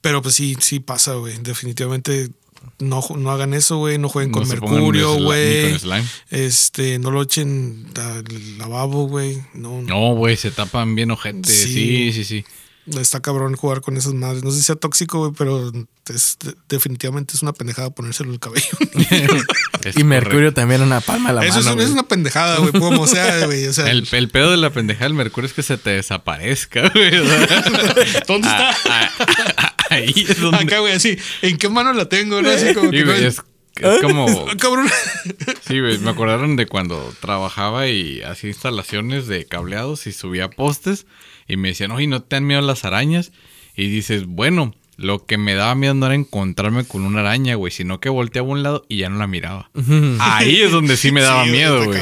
[0.00, 1.36] pero pues sí, sí pasa, güey.
[1.38, 2.30] Definitivamente
[2.78, 3.98] no, no hagan eso, güey.
[3.98, 5.76] No jueguen No con mercurio, güey.
[6.30, 9.42] Este, no lo echen al lavabo, güey.
[9.54, 11.50] No, No, güey, se tapan bien ojete.
[11.50, 11.72] Sí.
[11.72, 12.44] Sí, sí, sí.
[12.86, 14.44] Está cabrón jugar con esas madres.
[14.44, 15.72] No sé si sea tóxico, güey, pero
[16.14, 18.66] es, de- definitivamente es una pendejada ponérselo en el cabello.
[19.96, 20.60] Y mercurio correcto.
[20.62, 21.82] también en la palma de la eso es, mano.
[21.82, 22.72] es una pendejada, güey.
[22.72, 23.66] Como sea, güey.
[23.66, 26.88] O sea, El, el pedo de la pendejada del mercurio es que se te desaparezca,
[26.90, 27.10] güey.
[28.26, 28.70] ¿dónde está?
[28.88, 29.10] ah,
[29.58, 30.58] ah, ahí es donde.
[30.64, 31.18] Acá, güey, así.
[31.42, 32.40] ¿En qué mano la tengo?
[32.40, 32.48] ¿no?
[32.50, 33.42] Así como Sí, que, güey, es,
[33.76, 34.26] es como.
[34.50, 34.88] Ah, cabrón.
[35.66, 41.04] Sí, güey, me acordaron de cuando trabajaba y hacía instalaciones de cableados y subía postes
[41.48, 43.32] y me decían, oye, ¿no te dan miedo las arañas?
[43.76, 47.72] Y dices, bueno, lo que me daba miedo no era encontrarme con una araña, güey,
[47.72, 49.70] sino que volteaba a un lado y ya no la miraba.
[50.20, 52.00] Ahí es donde sí me daba Sí, miedo, güey.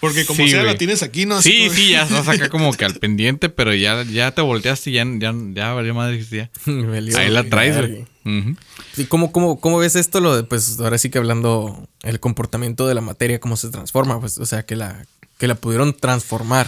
[0.00, 0.72] Porque como Sí, sea, güey.
[0.72, 1.40] la tienes aquí, ¿no?
[1.40, 4.94] Sí, sí, ya estás acá como que al pendiente, pero ya, ya te volteaste y
[4.94, 6.50] ya, ya, ya valió madre, ya.
[6.66, 8.04] Ahí la traes, güey.
[8.24, 8.56] Ujú.
[8.98, 10.20] ¿Y cómo, cómo, cómo ves esto?
[10.20, 14.20] Lo de, pues ahora sí que hablando el comportamiento de la materia, cómo se transforma,
[14.20, 15.06] pues, o sea, que la,
[15.38, 16.66] que la pudieron transformar.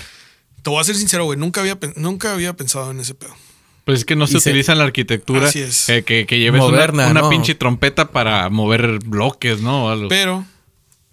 [0.63, 1.39] Te voy a ser sincero, güey.
[1.39, 3.35] Nunca había, nunca había pensado en ese pedo.
[3.85, 5.89] Pues es que no se utiliza en la arquitectura Así es.
[5.89, 7.31] eh, que, que lleves una- Moderna, una, ¿no?
[7.31, 9.89] pinche trompeta para mover bloques, ¿no?
[9.89, 10.09] Algo.
[10.09, 10.45] Pero,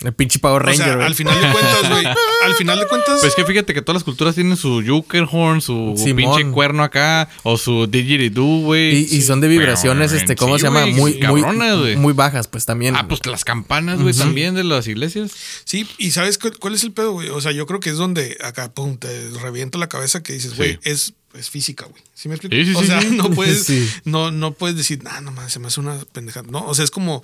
[0.02, 0.86] El pinche Power o Ranger.
[0.86, 1.08] sea, güey.
[1.08, 2.06] al final de cuentas, güey.
[2.06, 3.20] al final de cuentas.
[3.22, 6.16] Pues que fíjate que todas las culturas tienen su Yukerhorn, su Simón.
[6.38, 8.98] pinche cuerno acá, o su didgeridoo, güey.
[8.98, 10.86] y, y son de vibraciones, Pero, este, ¿cómo sí, se llama?
[10.88, 11.96] Muy, cabronas, muy, güey.
[11.96, 12.96] muy bajas, pues también.
[12.98, 15.32] Ah, pues las campanas, güey, también de las iglesias.
[15.64, 17.30] Sí, y ¿sabes cuál, cuál es el pedo, güey?
[17.30, 20.58] O sea, yo creo que es donde acá, pum, te revienta la cabeza que dices,
[20.58, 20.80] güey, Sí.
[20.84, 22.04] es, es física, güey.
[22.14, 22.54] ¿Sí me explico?
[22.56, 23.08] Sí, sí, o sea, sí.
[23.12, 23.90] no puedes, Sí.
[24.04, 26.46] no, no puedes decir, nah, no mames, se me hace una pendejada.
[26.52, 27.24] No, o sea, es como,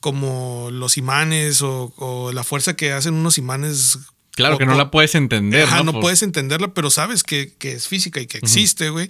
[0.00, 3.98] como los imanes o, o la fuerza que hacen unos imanes.
[4.32, 7.24] Claro o- que no o- la puedes entender, Ajá, no Por- puedes entenderla, pero sabes
[7.24, 9.08] que, que es física y que existe, güey.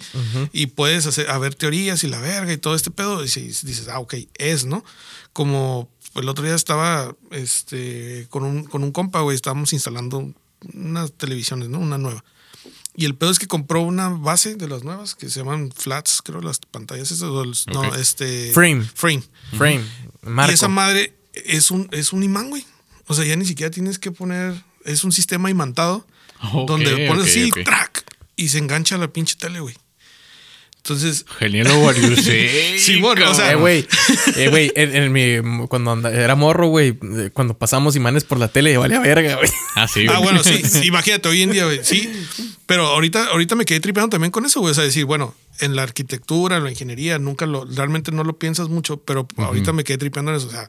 [0.53, 3.23] Y puedes hacer, haber teorías y la verga y todo este pedo.
[3.23, 4.83] Y si- dices, ah, ok, es, ¿no?
[5.33, 10.33] Como el otro día estaba este, con, un, con un compa, güey, estábamos instalando
[10.73, 11.77] unas televisiones, ¿no?
[11.79, 12.23] Una nueva.
[12.99, 16.21] Y el pedo es que compró una base de las nuevas que se llaman flats,
[16.21, 17.29] creo, las pantallas esas.
[17.29, 18.51] o los- No, este.
[18.51, 18.83] Frame.
[18.93, 19.23] Frame.
[19.57, 19.85] Frame.
[20.23, 20.51] Marco.
[20.51, 22.65] Y esa madre es un, es un imán, güey.
[23.07, 24.53] O sea, ya ni siquiera tienes que poner.
[24.83, 26.05] Es un sistema imantado.
[26.67, 28.03] Donde pones ok, así, track,
[28.35, 29.77] y se engancha la pinche tele, güey.
[30.83, 33.85] Entonces, Genial, what you say, Sí, bueno, o sea, Eh, güey,
[34.37, 38.39] eh, güey, en, en mi, cuando anda- era morro, güey, eh, cuando pasamos imanes por
[38.39, 39.49] la tele, valía verga, güey.
[39.75, 42.09] Ah, sí, ah, bueno, sí, sí, imagínate, hoy en día, güey, sí.
[42.65, 44.71] Pero ahorita, ahorita me quedé tripeando también con eso, güey.
[44.71, 48.37] O sea, decir, bueno, en la arquitectura, en la ingeniería, nunca lo, realmente no lo
[48.39, 50.47] piensas mucho, pero ahorita me quedé tripeando en eso.
[50.47, 50.67] O sea,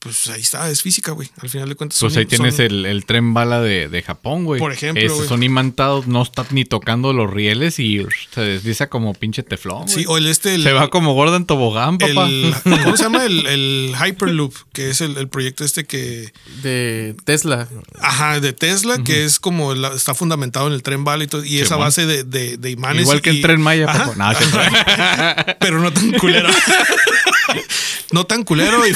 [0.00, 1.28] pues ahí está, es física, güey.
[1.42, 2.00] Al final de cuentas.
[2.00, 4.58] Pues son- ahí tienes son- el, el tren bala de, de Japón, güey.
[4.58, 5.28] Por ejemplo, Esos güey.
[5.28, 9.88] son imantados, no está ni tocando los rieles y se desliza como pinche teflón.
[9.88, 10.54] Sí, o el este.
[10.54, 12.26] El, Se va como gorda en tobogán, papá.
[12.26, 13.24] el- ¿Cómo se llama?
[13.26, 16.32] El, el Hyperloop, que es el, el proyecto este que.
[16.62, 17.68] De Tesla.
[18.00, 21.44] Ajá, de Tesla, que es como la- está fundamentado en el tren bala y todo,
[21.44, 23.02] y esa base de, de, de imanes.
[23.02, 24.14] Igual que y- el tren Maya, papá.
[24.16, 26.48] No, que- pero no tan culero.
[28.12, 28.90] no tan culero y,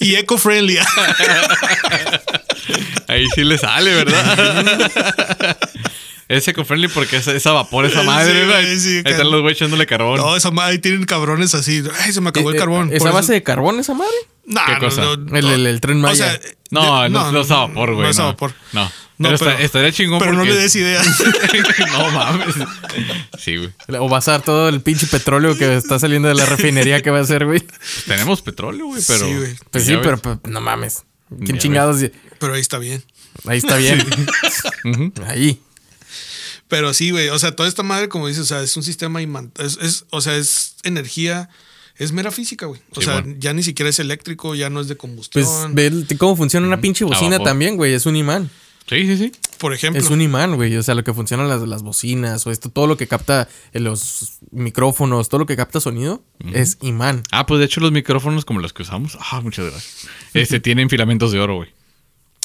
[0.00, 0.78] y, y eco-friendly.
[3.08, 5.56] Ahí sí le sale, ¿verdad?
[6.28, 9.58] es eco-friendly porque es esa vapor, esa Sí, madre, güey, sí, Ahí están los güeyes
[9.58, 10.18] echándole carbón.
[10.18, 11.82] no, esa madre ahí tienen cabrones así.
[12.00, 12.90] Ay, se me acabó el Eh, eh, carbón.
[12.92, 14.12] ¿Esa Por base eso- de carbón, esa madre?
[14.46, 15.00] Nah, ¿Qué no, cosa?
[15.02, 15.52] no, El- no.
[15.54, 16.30] el- el Tren O Maya.
[16.30, 16.40] sea,
[16.70, 18.04] no, de- no, no es a vapor, güey.
[18.04, 18.28] No es a no.
[18.28, 18.52] vapor.
[18.72, 18.90] No.
[19.20, 21.06] No, pero, pero- está- estaría chingón Pero no le des ideas.
[21.92, 22.54] no mames.
[23.38, 23.70] Sí, güey.
[23.98, 27.10] O vas a dar todo el pinche petróleo que está saliendo de la refinería que
[27.10, 27.62] va a hacer, güey.
[28.06, 29.26] Tenemos petróleo, güey, pero.
[29.26, 29.54] Sí, güey.
[29.70, 31.02] Pues sí, pero pues, no mames.
[31.28, 32.00] ¿Quién Ya chingados?
[32.38, 33.04] Pero ahí está bien.
[33.44, 34.02] Ahí está bien.
[35.26, 35.60] Ahí.
[36.68, 37.28] Pero sí, güey.
[37.28, 40.06] O sea, toda esta madre, como dices, o sea, es un sistema iman- es, es-
[40.10, 41.50] O sea, es energía.
[41.98, 42.80] Es mera física, güey.
[42.92, 43.36] O Sí, sea, bueno.
[43.38, 45.44] ya ni siquiera es eléctrico, ya no es de combustión.
[45.44, 47.92] Pues ve cómo funciona una pinche bocina también, güey.
[47.92, 48.48] Es un imán.
[48.86, 49.32] Sí, sí, sí.
[49.58, 50.00] Por ejemplo.
[50.02, 50.76] Es un imán, güey.
[50.76, 53.78] O sea, lo que funcionan las, las bocinas o esto, todo lo que capta eh,
[53.80, 57.22] los micrófonos, todo lo que capta sonido, es imán.
[57.30, 59.16] Ah, pues de hecho los micrófonos como los que usamos.
[59.20, 60.08] Ah, muchas gracias.
[60.34, 61.68] Este tienen filamentos de oro, güey.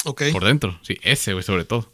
[0.04, 0.22] Ok.
[0.32, 0.78] Por dentro.
[0.82, 1.90] Sí, ese, güey, sobre todo.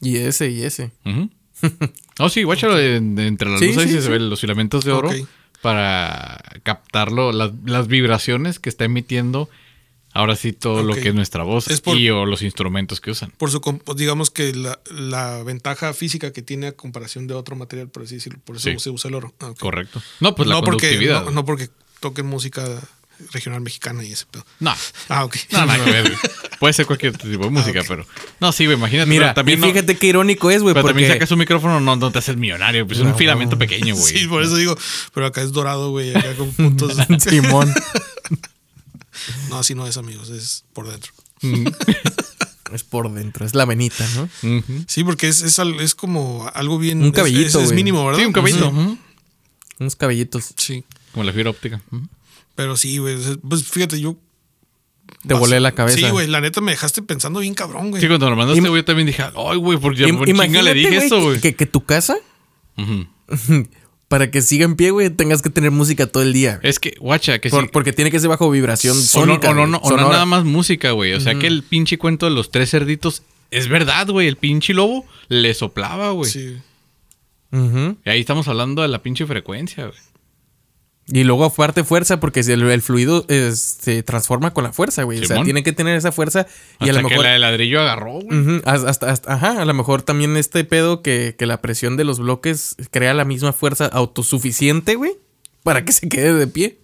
[0.00, 0.92] Y ese, y ese.
[1.04, 1.30] Ujú.
[2.18, 4.08] No, sí, guáchalo entre las Sí, luces sí, y se sí.
[4.08, 5.10] ven los filamentos de oro
[5.60, 9.50] para captarlo, las, las vibraciones que está emitiendo
[10.16, 11.00] ahora sí todo lo Ok.
[11.00, 13.30] que es nuestra voz Es por- y o los instrumentos que usan.
[13.38, 17.34] Por su, comp- pues, digamos que la, la ventaja física que tiene a comparación de
[17.34, 18.38] otro material, por así decirlo.
[18.44, 18.78] Por eso Sí.
[18.78, 19.34] se usa el oro.
[19.40, 19.58] Ah, ok.
[19.58, 20.02] Correcto.
[20.20, 21.24] No, pues la no, porque, conductividad.
[21.24, 21.68] no, no porque
[22.00, 22.64] toquen música
[23.32, 24.44] regional mexicana y ese pedo.
[24.60, 24.74] no.
[25.08, 25.36] Ah, ok.
[25.52, 26.16] No, nada que ver, güey.
[26.60, 28.06] Puede ser cualquier tipo de música, pero.
[28.40, 29.08] No, sí, güey, imagínate.
[29.08, 31.18] Mira, también y no- fíjate qué irónico es, güey, pero también porque...
[31.18, 32.86] sacas un micrófono, no, no te haces millonario.
[32.86, 33.16] Pues es un No.
[33.16, 34.12] filamento pequeño, güey.
[34.18, 34.76] Sí, por eso digo,
[35.14, 36.94] pero acá es dorado, güey, acá con puntos.
[37.28, 37.72] Simón.
[39.50, 41.12] no, así no es, amigos, es por dentro.
[42.72, 44.28] es por dentro, es la venita, ¿no?
[44.88, 47.02] Sí, porque es, es, es como algo bien.
[47.02, 47.76] Un cabellito, Es, es güey.
[47.76, 48.20] mínimo, ¿verdad?
[48.20, 48.76] Sí, un.
[48.76, 48.98] Ujú.
[49.78, 50.54] Unos cabellitos.
[50.56, 50.84] Sí.
[51.12, 51.80] Como la fibra óptica.
[52.54, 53.14] Pero sí, güey.
[53.20, 54.16] es- Pues fíjate, yo.
[55.26, 55.98] Te volé la cabeza.
[55.98, 58.00] Sí, güey, la neta me dejaste pensando bien cabrón, güey.
[58.02, 60.62] Sí, cuando lo mandaste, güey, yo también dije, ay, güey, porque ya Im- por chinga
[60.62, 61.40] le dije güey, eso, que- güey.
[61.40, 62.16] Que, que tu casa.
[64.08, 66.60] para que siga en pie, güey, tengas que tener música todo el día.
[66.62, 67.70] Es que, guacha, que Por- sí.
[67.72, 69.50] Porque tiene que ser bajo vibración O no, sónica.
[69.50, 71.12] o no, güey, no, o no nada más música, güey.
[71.14, 74.28] O sea que el pinche cuento de los tres cerditos es verdad, güey.
[74.28, 76.30] El pinche lobo le soplaba, güey.
[76.30, 76.56] Sí.
[77.52, 77.96] Ujú.
[78.04, 79.98] Y ahí estamos hablando de la pinche frecuencia, güey.
[81.08, 83.24] Y luego aparte fuerza, porque si el, el fluido
[83.54, 85.20] se transforma con la fuerza, güey.
[85.22, 86.48] O sea, tiene que tener esa fuerza.
[86.80, 87.24] Y Hasta a lo que mejor.
[87.26, 88.60] la de ladrillo agarró, güey.
[88.64, 92.02] Hasta, hasta- hasta- ajá, a lo mejor también este pedo que, que la presión de
[92.02, 95.12] los bloques crea la misma fuerza autosuficiente, güey,
[95.62, 96.78] para que se quede de pie.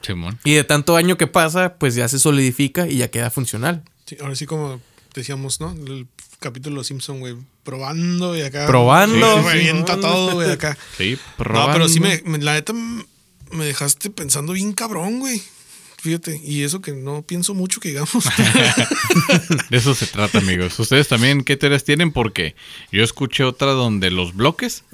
[0.00, 0.38] Simón.
[0.44, 3.82] Y de tanto año que pasa, pues ya se solidifica y ya queda funcional.
[4.04, 4.80] Sí, ahora sí, como
[5.12, 5.72] decíamos, ¿no?
[5.72, 6.06] El
[6.38, 7.34] capítulo de Simpson, güey.
[7.64, 8.68] Probando y acá.
[8.68, 9.42] Probando.
[9.42, 10.78] Sí, revienta todo, güey, acá.
[10.96, 12.22] Sí, No, pero sí probando.
[12.26, 12.72] me, me- la neta
[13.52, 15.40] me dejaste pensando bien cabrón, güey.
[15.98, 18.12] Fíjate, y eso que no pienso mucho que digamos.
[19.70, 20.78] De eso se trata, amigos.
[20.78, 22.12] Ustedes también, ¿qué teorías tienen?
[22.12, 22.54] Porque
[22.92, 24.84] yo escuché otra donde los bloques,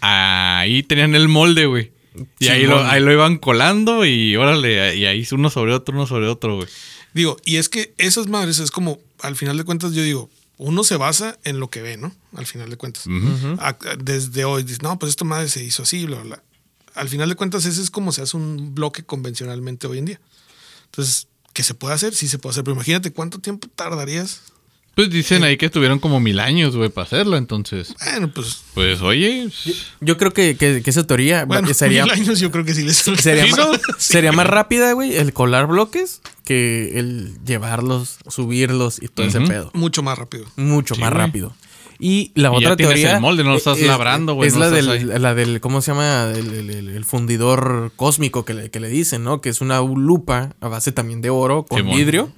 [0.00, 1.92] ahí tenían el molde, güey.
[2.38, 6.06] Y ahí lo, ahí lo iban colando y órale, y ahí uno sobre otro, uno
[6.06, 6.68] sobre otro, güey.
[7.14, 10.28] digo, y es que esas madres es como, al final de cuentas, yo digo,
[10.58, 12.12] uno se basa en lo que ve, ¿no?
[12.36, 13.04] Al final de cuentas.
[13.58, 16.42] A- Desde hoy, dices, no, pues esta madre se hizo así, bla, bla, bla.
[16.94, 20.20] Al final de cuentas, ese es como se hace un bloque convencionalmente hoy en día.
[20.86, 22.14] Entonces, ¿qué se puede hacer?
[22.14, 24.40] Sí se puede hacer, pero imagínate cuánto tiempo tardarías.
[24.96, 27.36] Pues dicen ahí que estuvieron como mil años, güey, para hacerlo.
[27.36, 29.48] Entonces, Bueno, pues, pues oye,
[30.00, 32.82] Yo creo que, que- que esa teoría bueno, sería, mil años yo creo que sí
[32.82, 33.70] les sería, ¿Sí, más, no?
[33.98, 39.70] sería más rápida, güey, el colar bloques que el llevarlos, subirlos y todo ese pedo.
[39.74, 40.46] mucho más rápido.
[40.56, 41.24] Mucho Sí, más güey.
[41.24, 41.54] rápido.
[42.00, 43.14] Y la Y otra ya tienes teoría.
[43.16, 45.60] el molde, no lo estás es- labrando, güey, Es no la, del, la del.
[45.60, 46.32] ¿Cómo se llama?
[46.34, 49.40] El, el- el- el fundidor cósmico que le, que le dicen, ¿no?
[49.40, 51.96] Que es una lupa a base también de oro con Simón.
[51.96, 52.32] vidrio.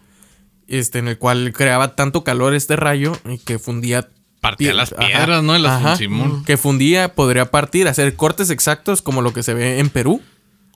[0.69, 4.09] Este, en el cual creaba tanto calor este rayo y que fundía.
[4.41, 5.55] partía pie- las ajá, piedras, ¿no?
[5.55, 6.45] En las ajá, Simón.
[6.45, 10.21] Que fundía, podría partir, hacer cortes exactos como lo que se ve en Perú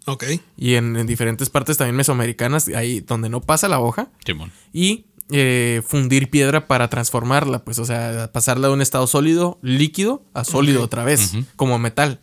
[0.04, 0.24] Ok.
[0.56, 4.52] y en, en diferentes partes también mesoamericanas, ahí donde no pasa la hoja Simón.
[4.72, 10.22] y eh, fundir piedra para transformarla, pues, o sea, pasarla de un estado sólido, líquido,
[10.34, 12.20] a sólido otra vez, como metal.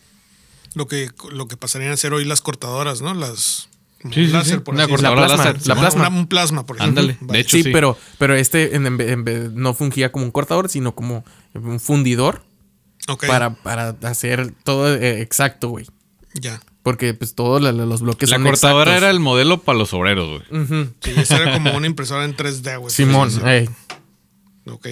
[0.73, 3.13] Lo que, lo que pasarían a ser hoy las cortadoras, ¿no?
[3.13, 3.69] Las.
[4.11, 4.59] Sí, láser, sí.
[4.63, 4.95] por decirlo.
[4.97, 5.55] cortadora La plasma, láser.
[5.55, 5.79] la Simón.
[5.79, 6.07] plasma.
[6.09, 7.01] Una- un plasma, por ejemplo.
[7.01, 7.39] Ándale, de Vaya.
[7.39, 7.55] hecho.
[7.57, 7.69] Sí, sí.
[7.71, 11.23] pero, pero este en, en vez- no fungía como un cortador, sino como
[11.53, 12.43] un fundidor
[13.27, 15.85] para, para hacer todo eh, exacto, güey.
[16.33, 16.59] Ya.
[16.83, 18.97] Porque pues todos los bloques La son cortadora exactos.
[19.03, 20.67] era el modelo para los obreros, güey.
[21.01, 22.93] Sí, esa era como una impresora en 3D, güey.
[22.93, 23.67] Simón, Sí, sí, ey.
[23.67, 24.69] sí.
[24.69, 24.87] Ok.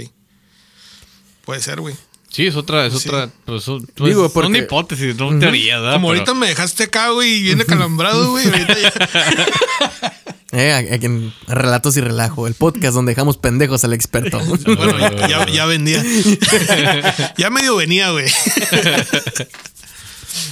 [1.46, 1.94] Puede ser, güey.
[2.30, 3.10] Sí, es otra, es Sí.
[3.10, 3.30] otra.
[3.44, 5.96] Pues, son, pues, Digo, son porque- hipótesis, son teorías, ¿verdad?
[5.96, 8.46] Como Pero- ahorita me dejaste acá, güey, y viene calambrado, güey.
[8.48, 8.94] Ahorita ya.
[10.54, 14.38] Eh, aquí en Relatos y Relajo, el podcast donde dejamos pendejos al experto.
[14.66, 16.04] Bueno, ya, ya, ya vendía.
[17.38, 18.26] ya medio venía, güey.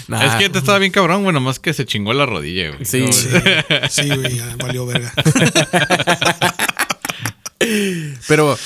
[0.07, 2.85] Nah, Es que te estaba bien cabrón, bueno, más que se chingó la rodilla, güey.
[2.85, 3.01] Sí.
[3.01, 3.27] No, Sí,
[3.89, 5.13] sí, güey, ya valió verga.
[8.27, 8.57] Pero,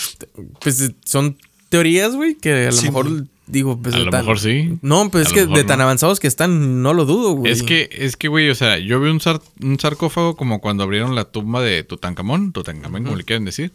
[0.61, 1.37] pues son
[1.69, 3.23] teorías, güey, que a lo Sí, mejor güey.
[3.47, 4.77] digo, pues A de lo tan- mejor sí.
[4.81, 5.65] No, pues A es que de no.
[5.65, 7.51] tan avanzados que están, no lo dudo, güey.
[7.51, 10.83] Es que, es que, güey, o sea, yo vi un, sar- un sarcófago como cuando
[10.83, 13.71] abrieron la tumba de Tutankamón, Tutankamón, como le quieren decir.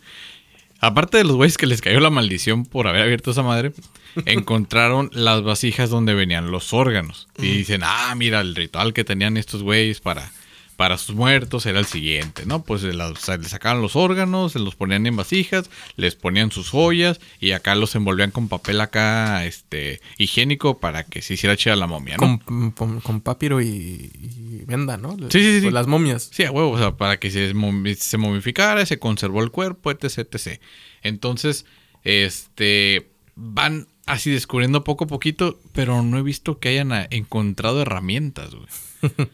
[0.81, 3.73] Aparte de los güeyes que les cayó la maldición por haber abierto esa madre,
[4.27, 7.29] encontraron las vasijas donde venían los órganos.
[7.39, 10.31] Y dicen, ah, mira, el ritual que tenían estos güeyes para,
[10.79, 12.63] para sus muertos era el siguiente, ¿no?
[12.63, 16.71] Pues o sea, les sacaban los órganos, se los ponían en vasijas, les ponían sus
[16.71, 21.75] joyas y acá los envolvían con papel acá, este, higiénico para que se hiciera chida
[21.75, 22.39] la momia, ¿no?
[22.45, 25.17] con, con- con papiro y, y venda, ¿no?
[25.31, 25.61] Sí, sí, sí.
[25.63, 26.31] Pues las momias.
[26.33, 27.53] Sí, a huevo, o sea, para que se,
[27.97, 30.61] se momificara, se conservó el cuerpo, etc, etc.
[31.03, 31.67] Entonces,
[32.05, 38.55] este, van así descubriendo poco a poquito, pero no he visto que hayan encontrado herramientas,
[38.55, 38.69] güey.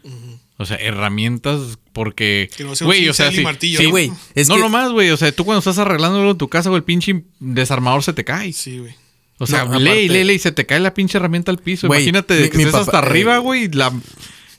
[0.56, 2.48] O sea, herramientas porque...
[2.56, 3.90] Que no sea un Güey, o sea, sí, martillo, sí, ¿no?
[3.90, 4.12] güey.
[4.34, 5.10] Es no que- nomás, güey.
[5.10, 8.24] O sea, tú cuando estás arreglándolo en tu casa, güey, el pinche desarmador se te
[8.24, 8.52] cae.
[8.52, 8.94] Sí, güey.
[9.38, 11.88] O sea, No, ley, aparte- ley, ley, se te cae la pinche herramienta al piso.
[11.88, 13.92] Güey, Imagínate mi- que mi estés papá- hasta arriba, eh, güey, y la,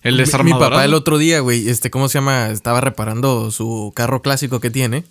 [0.04, 2.50] el Mi- Mi papá el otro día, güey, este, ¿cómo se llama?
[2.50, 5.06] Estaba reparando su carro clásico que tiene.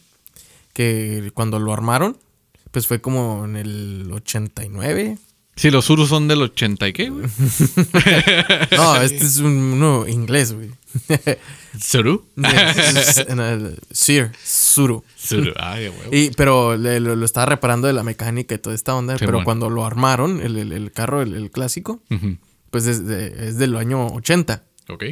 [0.74, 2.18] Que cuando lo armaron,
[2.72, 5.16] pues fue como en el 89.
[5.56, 7.26] Sí, los Urus son del 80 y qué, güey.
[8.76, 10.70] No, este es un, uno inglés, güey.
[11.80, 12.24] ¿Suru?
[13.90, 15.04] Sir, Suru.
[15.16, 15.52] Suru.
[15.56, 16.24] Ay, güey.
[16.26, 19.14] Y, pero le- lo, lo estaba reparando de la mecánica y toda esta onda.
[19.14, 19.44] Sí, pero bueno.
[19.44, 22.02] cuando lo armaron, el, el- el carro, el, el clásico,
[22.70, 24.62] pues es, de- es del año 80.
[24.88, 25.04] Ok.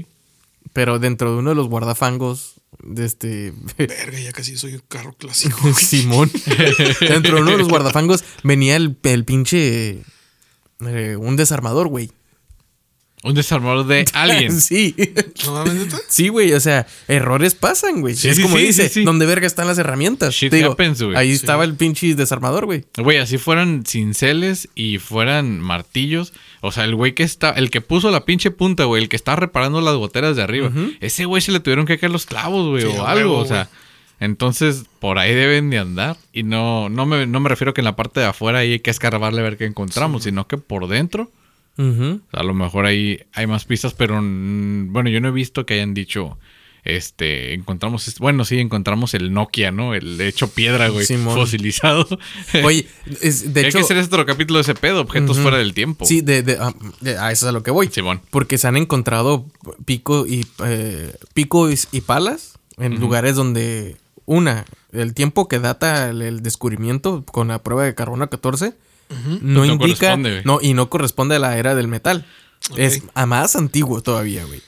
[0.72, 5.12] Pero dentro de uno de los guardafangos de este Verga, ya casi soy un carro
[5.14, 5.72] clásico.
[5.74, 6.30] Simón.
[7.00, 10.02] dentro de uno de los guardafangos venía el, el pinche
[10.88, 12.10] eh, un desarmador, güey.
[13.24, 14.60] Un desarmador de alguien.
[14.60, 14.96] sí.
[16.08, 18.16] Sí, güey, o sea, errores pasan, güey.
[18.16, 19.04] Sí, es sí, como sí, dice, sí, sí.
[19.04, 20.34] ¿dónde verga están las herramientas?
[20.34, 21.16] Shit Te digo, happens, güey.
[21.16, 21.34] ahí Sí.
[21.36, 22.84] estaba el pinche desarmador, güey.
[22.96, 26.32] Güey, así fueran cinceles y fueran martillos.
[26.62, 29.16] O sea, el güey que está, el que puso la pinche punta, güey, el que
[29.16, 30.72] está reparando las goteras de arriba.
[31.00, 33.30] Ese güey se le tuvieron que caer los clavos, güey, Sí, o algo.
[33.30, 33.68] huevo, o sea,
[34.24, 36.16] entonces por ahí deben de andar.
[36.32, 38.80] Y no, no me, no me refiero que en la parte de afuera ahí hay
[38.80, 41.30] que escarbarle a ver qué encontramos, sino que por dentro.
[41.78, 45.94] A lo mejor ahí hay más pistas, pero bueno, yo no he visto que hayan
[45.94, 46.36] dicho,
[46.84, 49.94] este, encontramos, bueno, sí, encontramos el Nokia, ¿no?
[49.94, 51.34] El hecho piedra, güey, Simón.
[51.34, 52.06] fosilizado.
[52.64, 52.86] Oye,
[53.22, 53.78] es, de hay hecho...
[53.78, 56.04] que hacer este otro capítulo de ese pedo, objetos fuera del tiempo.
[56.04, 57.88] Sí, de, de- ah, de- a eso es a lo que voy.
[57.88, 58.20] Simón.
[58.30, 59.46] Porque se han encontrado
[59.86, 63.96] pico y eh, picos y palas en lugares donde
[64.26, 68.74] una, el tiempo que data el, el descubrimiento con la prueba de carbono 14
[69.08, 70.42] no No indica corresponde, güey.
[70.44, 72.24] no y no corresponde a la era del metal.
[72.76, 74.62] Es a más antiguo todavía, güey.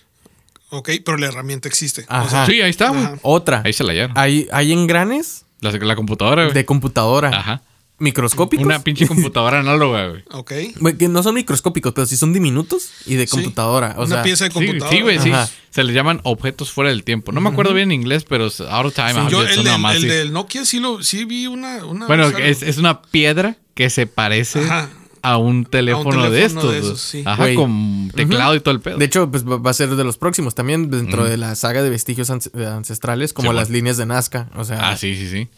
[0.71, 2.05] Ok, pero la herramienta existe.
[2.09, 2.45] Ajá.
[2.47, 3.07] Sí, ahí está, güey.
[3.23, 3.63] Otra.
[3.65, 4.19] Ahí se la hallaron.
[4.19, 6.55] Hay, hay engranes La, la computadora, güey.
[6.55, 7.63] de computadora Ajá.
[7.99, 8.65] Microscópicos.
[8.67, 10.25] Una pinche computadora análoga, güey.
[10.33, 10.53] Ok.
[10.81, 13.31] Güey, que no son microscópicos, pero sí son diminutos y de Sí.
[13.33, 13.95] computadora.
[13.99, 14.91] O Una sea, pieza de computadora.
[14.91, 15.31] sí, güey, sí.
[15.31, 15.49] Ajá.
[15.71, 17.33] Se les llaman objetos fuera del tiempo.
[17.33, 19.13] No me acuerdo bien en inglés, pero es out of time.
[19.15, 21.85] Sí, ah, yo es el, del, mamá el del Nokia sí lo sí vi una.
[21.85, 24.89] una Bueno, es, es una piedra que se parece Ajá.
[25.23, 26.75] a un teléfono, teléfono de de estos.
[26.75, 26.97] esos, güey.
[26.97, 27.23] sí.
[27.27, 28.99] Ajá, con teclado y todo el pedo.
[28.99, 31.91] De hecho, pues va a ser de los próximos también dentro de la saga de
[31.91, 33.77] vestigios ance- ancestrales, como Sí, las bueno.
[33.79, 34.49] líneas de Nazca.
[34.55, 35.49] O sea, ah, sí, sí, sí.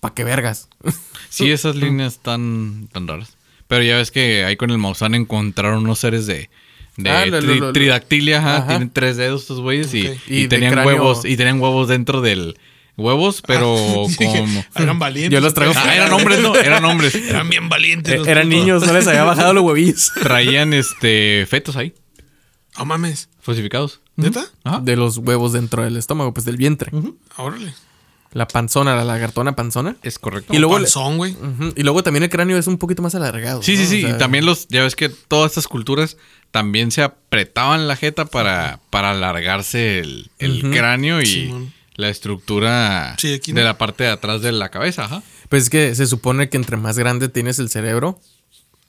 [0.00, 0.68] ¿Pa' qué vergas?
[1.30, 3.36] Sí, esas líneas tan, tan raras.
[3.66, 6.48] Pero ya ves que ahí con el Maussan encontraron unos seres de,
[6.96, 8.66] de Ah, lo- tri- lo- lo- tridactilia, ajá, Ajá.
[8.68, 11.26] Tienen tres dedos estos güeyes y, tenían cráneo- huevos.
[11.26, 12.58] Y tenían huevos dentro del.
[12.96, 13.76] Huevos, pero
[14.08, 14.64] Dije, como.
[14.74, 15.32] Eran valientes.
[15.38, 17.14] Yo los traigo- Ah, eran hombres, no, eran hombres.
[17.28, 18.14] Eran bien valientes.
[18.14, 18.58] Eh, eran putos.
[18.58, 20.12] niños, no les había bajado los huevillos.
[20.22, 21.92] Traían este fetos ahí,
[22.78, 23.28] No mames.
[23.42, 24.00] falsificados.
[24.16, 24.46] ¿Neta?
[24.64, 24.80] Ajá.
[24.80, 26.90] De los huevos dentro del estómago, pues del vientre.
[27.36, 27.74] Órale.
[28.32, 29.96] La panzona, la lagartona panzona.
[30.02, 30.52] Es correcto.
[30.54, 31.34] Y luego Panzón, güey.
[31.76, 33.62] Y luego también el cráneo es un poquito más alargado.
[33.62, 33.78] Sí, ¿no?
[33.78, 34.00] sí, O sí.
[34.02, 36.16] sea, y también los, ya ves que todas estas culturas
[36.50, 43.34] también se apretaban la jeta para, para alargarse el, el cráneo y la estructura Sí,
[43.34, 45.04] aquí de la parte de atrás de la cabeza.
[45.06, 45.22] Ajá.
[45.48, 48.20] Pues es que se supone que entre más grande tienes el cerebro,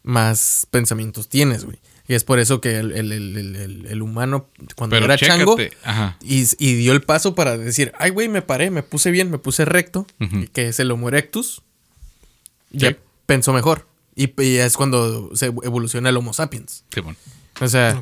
[0.04, 1.80] más pensamientos tienes, güey.
[2.10, 5.16] Y es por eso que el, el- el- el- el- el humano, cuando Pero era
[5.18, 5.78] chango, chécate,
[6.24, 9.38] y, y dio el paso para decir, ay, güey, me paré, me puse bien, me
[9.38, 10.08] puse recto,
[10.52, 11.62] que es el Homo erectus,
[12.72, 13.88] ya pensó mejor.
[14.16, 16.84] Y, y es cuando se evoluciona el Homo sapiens.
[16.92, 17.18] Sí, bueno.
[17.62, 17.94] O sea,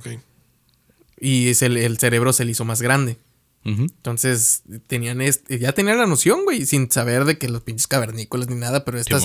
[1.19, 3.17] y es el, el cerebro se le hizo más grande.
[3.65, 8.47] Entonces, tenían este, ya tenían la noción, güey, sin saber de que los pinches cavernícolas
[8.47, 9.23] ni nada, pero estas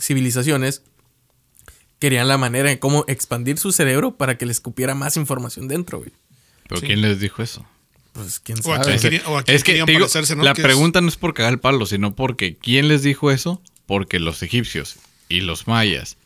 [0.00, 0.82] civilizaciones
[2.02, 5.98] querían la manera de cómo expandir su cerebro para que les cupiera más información dentro,
[5.98, 6.10] güey.
[6.68, 6.86] ¿Pero Sí.
[6.88, 7.64] quién les dijo eso?
[8.12, 8.84] Pues quién O a sabe.
[8.98, 10.42] quién quería- o a quién Es que digo, parecerse, ¿no?
[10.42, 13.62] la es- pregunta no es por cagar el palo, sino porque ¿quién les dijo eso?
[13.86, 14.96] Porque los egipcios
[15.28, 16.16] y los mayas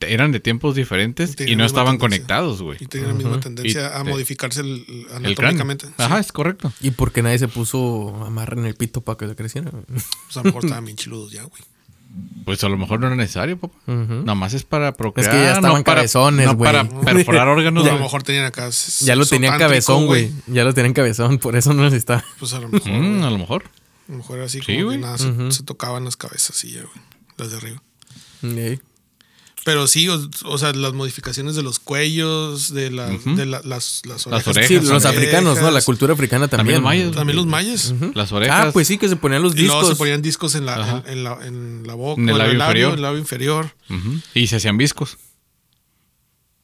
[0.00, 2.08] eran de tiempos diferentes Tenían y no estaban tendencia.
[2.18, 2.78] conectados, güey.
[2.80, 5.62] Y tenía la misma tendencia Y a te- modificarse el, el- El cráneo.
[5.62, 5.88] anatómicamente.
[5.98, 6.72] Ajá, es correcto.
[6.80, 9.70] ¿Y por qué nadie se puso amarra en el pito para que le creciera?
[9.70, 11.62] Pues a lo mejor estaban bien chiludos ya, güey.
[12.44, 13.74] Pues a lo mejor no era necesario, papá.
[13.86, 14.14] Ujú.
[14.14, 15.32] Nada más es para procrear.
[15.32, 16.72] ya estaban no para, cabezones, no güey.
[16.72, 17.86] para perforar órganos.
[17.86, 18.68] A lo mejor tenían acá.
[19.00, 20.30] Ya lo tenían cabezón, güey.
[20.46, 22.24] Ya lo tenían cabezón, por eso no necesitaba.
[22.38, 22.90] Pues a lo mejor.
[22.92, 23.64] Mm, a lo mejor.
[24.08, 26.72] A lo mejor era así Sí, como que nada, se, se tocaban las cabezas y
[26.72, 27.04] ya, güey.
[27.38, 27.82] Las de arriba.
[28.42, 28.80] Ey.
[29.64, 34.02] Pero sí, o, o sea, las modificaciones de los cuellos, de, la, de la- las,
[34.04, 34.46] las orejas.
[34.48, 35.16] orejas, Sí, Orejas, los orejas.
[35.16, 35.70] africanos, ¿no?
[35.70, 36.82] La cultura africana también.
[36.82, 37.16] También los mayas.
[37.16, 37.94] También los mayas.
[38.14, 38.66] Las orejas.
[38.66, 39.98] Ah, pues sí, que se ponían los Y luego se discos.
[39.98, 42.88] ponían discos en la, en, en la, en la boca, En el o labio inferior.
[42.90, 43.74] en el labio inferior.
[44.34, 45.16] Y se hacían viscos.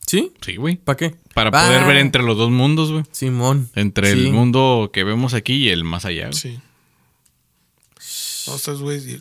[0.07, 0.33] ¿Sí?
[0.43, 0.77] Sí, güey.
[0.77, 1.15] ¿Para qué?
[1.35, 3.05] Para Ah, poder ver entre los dos mundos, güey.
[3.13, 3.71] Simón.
[3.77, 4.19] Entre Sí.
[4.27, 6.33] el mundo que vemos aquí y el más allá.
[6.33, 6.59] Sí.
[8.47, 9.21] No, estos güey,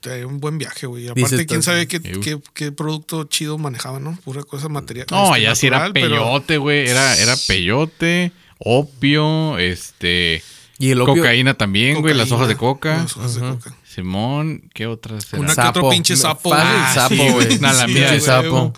[0.00, 1.04] traía un buen viaje, güey.
[1.14, 4.18] Dices, Aparte, quién sabe qué, qué, qué producto chido manejaban, ¿no?
[4.24, 5.06] Pura cosa material.
[5.10, 6.88] No, este, allá sí era peyote, güey.
[6.88, 10.42] Era, era peyote, opio, este.
[10.78, 11.16] Y el opio.
[11.16, 12.14] Cocaína también, güey.
[12.14, 12.96] Las hojas de coca.
[12.98, 13.76] Las hojas de coca.
[13.84, 15.26] Simón, ¿qué otras?
[15.32, 15.44] eran?
[15.44, 16.52] Una que otro pinche sapo.
[16.54, 17.58] Ah, sapo, güey.
[17.58, 18.72] Una sapo.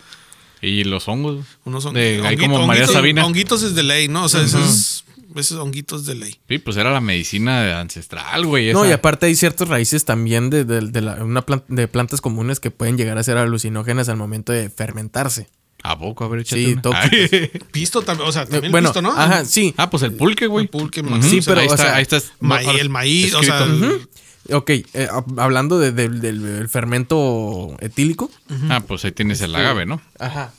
[0.60, 1.44] Y los hongos.
[1.64, 3.26] Unos hon- De- ahí hongui- como María honguitos- Sabina.
[3.26, 4.24] Honguitos es de ley, ¿no?
[4.24, 5.04] O sea, esos,
[5.40, 6.36] esos honguitos de ley.
[6.48, 8.72] Sí, pues era la medicina ancestral, güey.
[8.72, 8.90] No, esa.
[8.90, 12.60] y aparte hay ciertas raíces también de, de- de la- una plan- de plantas comunes
[12.60, 15.48] que pueden llegar a ser alucinógenas al momento de fermentarse.
[15.84, 16.24] ¿A poco?
[16.24, 16.62] A ver, échate
[17.10, 17.58] Sí.
[17.72, 19.10] Pisto también, o sea, también Eh, bueno, pisto, ¿no?
[19.12, 19.74] ajá, sí.
[19.76, 20.66] Ah, pues el pulque, güey.
[20.66, 22.20] El pulque, maíz, Sí, pero, ahí o está, sea, ahí está.
[22.40, 24.08] Maíz, el maíz, o sea, el-
[24.52, 28.30] Ok, eh, hab- hablando de- de- del del fermento etílico.
[28.70, 30.00] Ah, pues ahí tienes el agave, ¿no?
[30.18, 30.52] Ajá.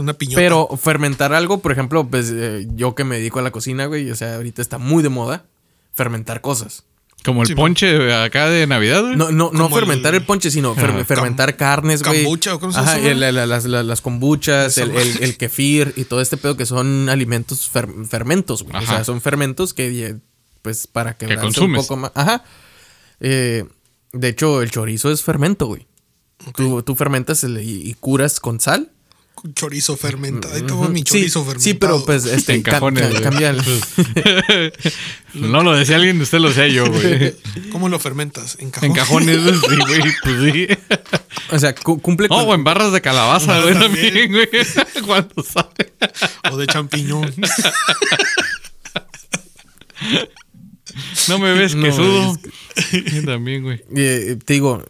[0.00, 0.36] Una piñota.
[0.40, 4.10] Pero fermentar algo, por ejemplo, pues eh, yo que me dedico a la cocina, güey,
[4.10, 5.44] o sea, ahorita está muy de moda
[5.92, 6.84] fermentar cosas.
[7.22, 9.14] Como el Sí, ponche acá de Navidad, güey.
[9.16, 11.04] No, no, no Como fermentar el- el, ponche, sino fer- Ajá.
[11.04, 12.22] fermentar carnes, güey.
[12.22, 15.02] Kombucha, ¿o cómo se Ajá, el- el- las, las- las kombuchas, el, madre.
[15.02, 18.74] el, el kefir y todo este pedo que son alimentos fer- fermentos, güey.
[18.82, 20.16] O sea, son fermentos que, eh,
[20.62, 21.82] pues, para que un consumes.
[21.82, 22.12] poco más.
[22.14, 22.42] Ajá.
[23.20, 23.64] Eh,
[24.14, 25.86] de hecho, el chorizo es fermento, güey.
[26.56, 28.92] Tú, tú fermentas el- y, y curas con sal.
[29.54, 30.54] Chorizo fermentado.
[30.54, 31.64] Ahí tengo mi Sí, chorizo fermentado.
[31.64, 33.30] sí, pero pues este, En ca- cajones, ca-
[35.34, 37.34] No lo decía alguien, usted lo decía yo, güey.
[37.72, 38.56] ¿Cómo lo fermentas?
[38.60, 38.88] En cajón.
[38.90, 40.66] En cajones, güey, sí, güey, pues sí.
[41.52, 42.48] O sea, cu- cumple No, con.
[42.48, 44.32] o en barras de calabaza, güey, También.
[44.32, 44.48] güey.
[45.06, 45.92] Cuando sale.
[46.50, 47.32] o de champiñón.
[51.28, 52.38] No me ves No, que sudo.
[53.24, 53.82] También, güey.
[53.94, 54.82] Eh, te digo,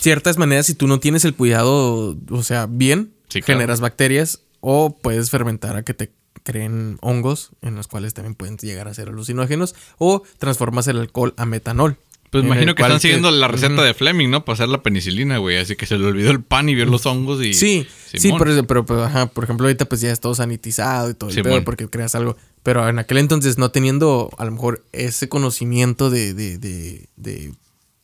[0.00, 3.60] ciertas maneras, si tú no tienes el cuidado, o sea, bien, Sí, claro.
[3.60, 8.56] generas bacterias o puedes fermentar a que te creen hongos, en los cuales también pueden
[8.56, 11.98] llegar a ser alucinógenos, o transformas el alcohol a metanol.
[12.30, 14.44] Pues imagino que están siguiendo la receta de Fleming, ¿no?
[14.44, 15.56] Para hacer la penicilina, güey.
[15.56, 17.54] Así que se le olvidó el pan y vio los hongos y.
[17.54, 21.14] Sí, sí, pero, pero, pero, ajá, por ejemplo, ahorita pues ya es todo sanitizado y
[21.14, 22.36] todo el pedo porque creas algo.
[22.62, 27.54] Pero en aquel entonces, no teniendo a lo mejor ese conocimiento de, de, de, de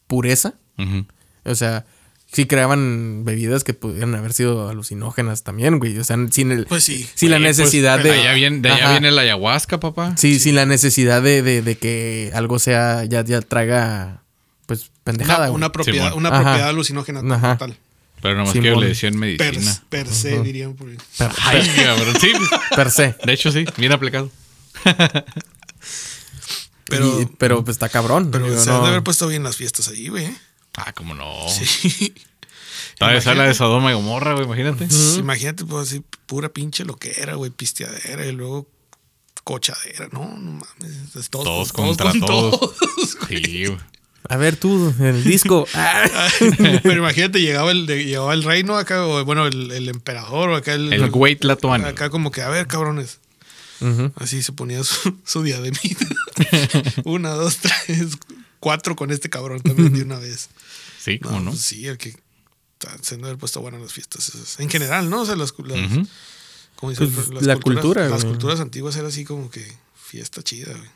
[0.07, 0.55] pureza.
[1.45, 1.85] O sea,
[2.35, 5.97] sí creaban bebidas que pudieran haber sido alucinógenas también, güey.
[5.99, 6.67] O sea, sin el.
[6.67, 7.09] Pues sí.
[7.15, 8.21] Sin la pues, necesidad de de.
[8.21, 10.15] allá viene, de allá viene la ayahuasca, papá.
[10.19, 13.05] Sí, sin la necesidad de, de, de que algo sea.
[13.05, 14.21] Ya, ya traiga.
[14.67, 15.39] Pues pendejada.
[15.39, 15.57] Una, güey.
[15.57, 16.43] una propiedad, una Ajá.
[16.43, 17.57] propiedad alucinógena Ajá.
[17.59, 17.77] tal.
[18.23, 18.63] Pero nomás Simón.
[18.65, 19.21] que yo le decía en Per,
[19.53, 19.83] medicina.
[19.91, 20.97] per se, dirían por ahí.
[21.19, 22.15] Per, Ay, cabrón.
[22.21, 22.33] Sí,
[22.75, 23.15] per se.
[23.25, 23.67] de hecho sí.
[23.77, 24.31] Bien aplicado.
[26.87, 28.31] Pero, Y- pero pues está cabrón.
[28.31, 30.29] pero se no- han de haber puesto bien las fiestas ahí, güey.
[30.77, 31.31] Ah, cómo no.
[31.49, 32.15] Sí.
[32.99, 33.49] Todavía sale Imagínate.
[33.49, 34.87] de Sodoma y Gomorra, güey, imagínate.
[34.87, 38.69] Pues, Imagínate, pues así, pura pinche lo que era, güey, pisteadera y luego
[39.43, 40.09] cochadera.
[40.13, 41.15] No, no mames.
[41.17, 42.61] es todos, Todos con- contra con todos.
[42.61, 43.45] todos, güey.
[43.45, 43.79] Sí, güey.
[44.29, 45.67] A ver tú, en el disco.
[45.75, 46.09] Ah.
[46.83, 50.73] Pero imagínate, llegaba el, llegaba el reino acá, o bueno, el, el emperador, o acá
[50.75, 50.93] el.
[50.93, 51.37] El güey.
[51.85, 53.19] Acá como que, a ver, cabrones.
[54.17, 56.07] Así se ponía su, su diademita.
[57.05, 58.17] una, dos, tres,
[58.61, 60.49] cuatro con este cabrón también de una vez.
[61.05, 61.51] Sí, cómo no.
[61.51, 62.15] pues sí, el que
[63.03, 64.29] se de haber puesto buenas las fiestas.
[64.29, 64.61] esas.
[64.61, 65.23] En general, ¿no?
[65.23, 66.09] O sea, las, las-.
[66.77, 67.07] ¿cómo dice?
[67.07, 68.33] Pues, las la culturas, cultura, Las güey.
[68.35, 69.65] culturas antiguas era así como que
[69.95, 70.91] fiesta chida, güey.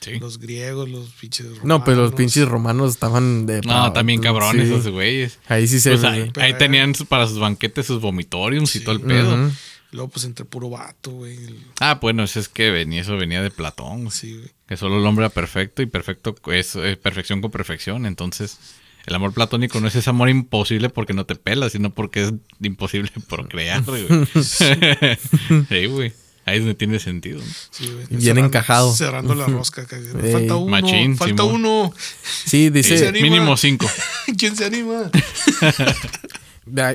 [0.00, 0.18] Sí.
[0.18, 1.64] Los griegos, los pinches romanos.
[1.64, 3.62] No, pues los pinches romanos estaban de.
[3.62, 4.74] No, también cabrones Sí.
[4.74, 5.38] esos güeyes.
[5.48, 5.92] Ahí sí se.
[5.92, 9.50] Pues ahí, pero- ahí tenían para sus banquetes sus vomitoriums y todo el pedo.
[9.92, 11.36] Luego, pues entre puro vato, güey.
[11.36, 14.10] el- Ah, bueno, eso es que venía, eso venía de Platón.
[14.10, 14.50] Sí, güey.
[14.66, 18.04] Que solo el hombre era perfecto y perfecto es eh, perfección con perfección.
[18.04, 18.58] Entonces,
[19.06, 22.32] el amor platónico no es ese amor imposible porque no te pelas, sino porque es
[22.62, 24.06] imposible procrear, güey.
[24.42, 26.12] sí, güey.
[26.46, 27.38] Ahí es donde tiene sentido.
[27.38, 27.44] ¿no?
[27.70, 28.06] Sí, güey.
[28.10, 28.92] Bien Cerrando- encajado.
[28.94, 29.86] Cerrando la rosca.
[30.22, 30.30] Ey.
[30.32, 30.70] Falta uno.
[30.70, 31.54] Machín, falta Simón.
[31.64, 31.94] uno.
[32.22, 33.12] Sí, ¿Quién se dice.
[33.22, 33.90] Mínimo cinco.
[34.38, 35.10] ¿Quién se anima?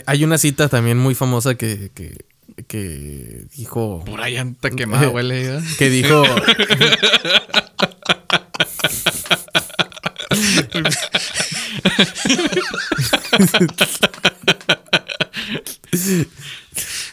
[0.05, 2.15] hay- una cita también muy famosa que, que,
[2.67, 4.03] que dijo.
[4.05, 5.59] Por ahí anta quemada, huele.
[5.79, 6.23] Que dijo.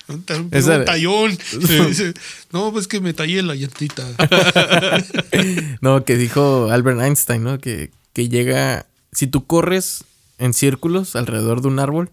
[0.08, 1.36] Un, un tallón.
[2.52, 4.04] No, pues que me tallé la llantita.
[5.80, 7.58] No, que dijo Albert Einstein, ¿no?
[7.58, 8.86] Que, que llega.
[9.12, 10.04] Si tú corres
[10.38, 12.10] en círculos alrededor de un árbol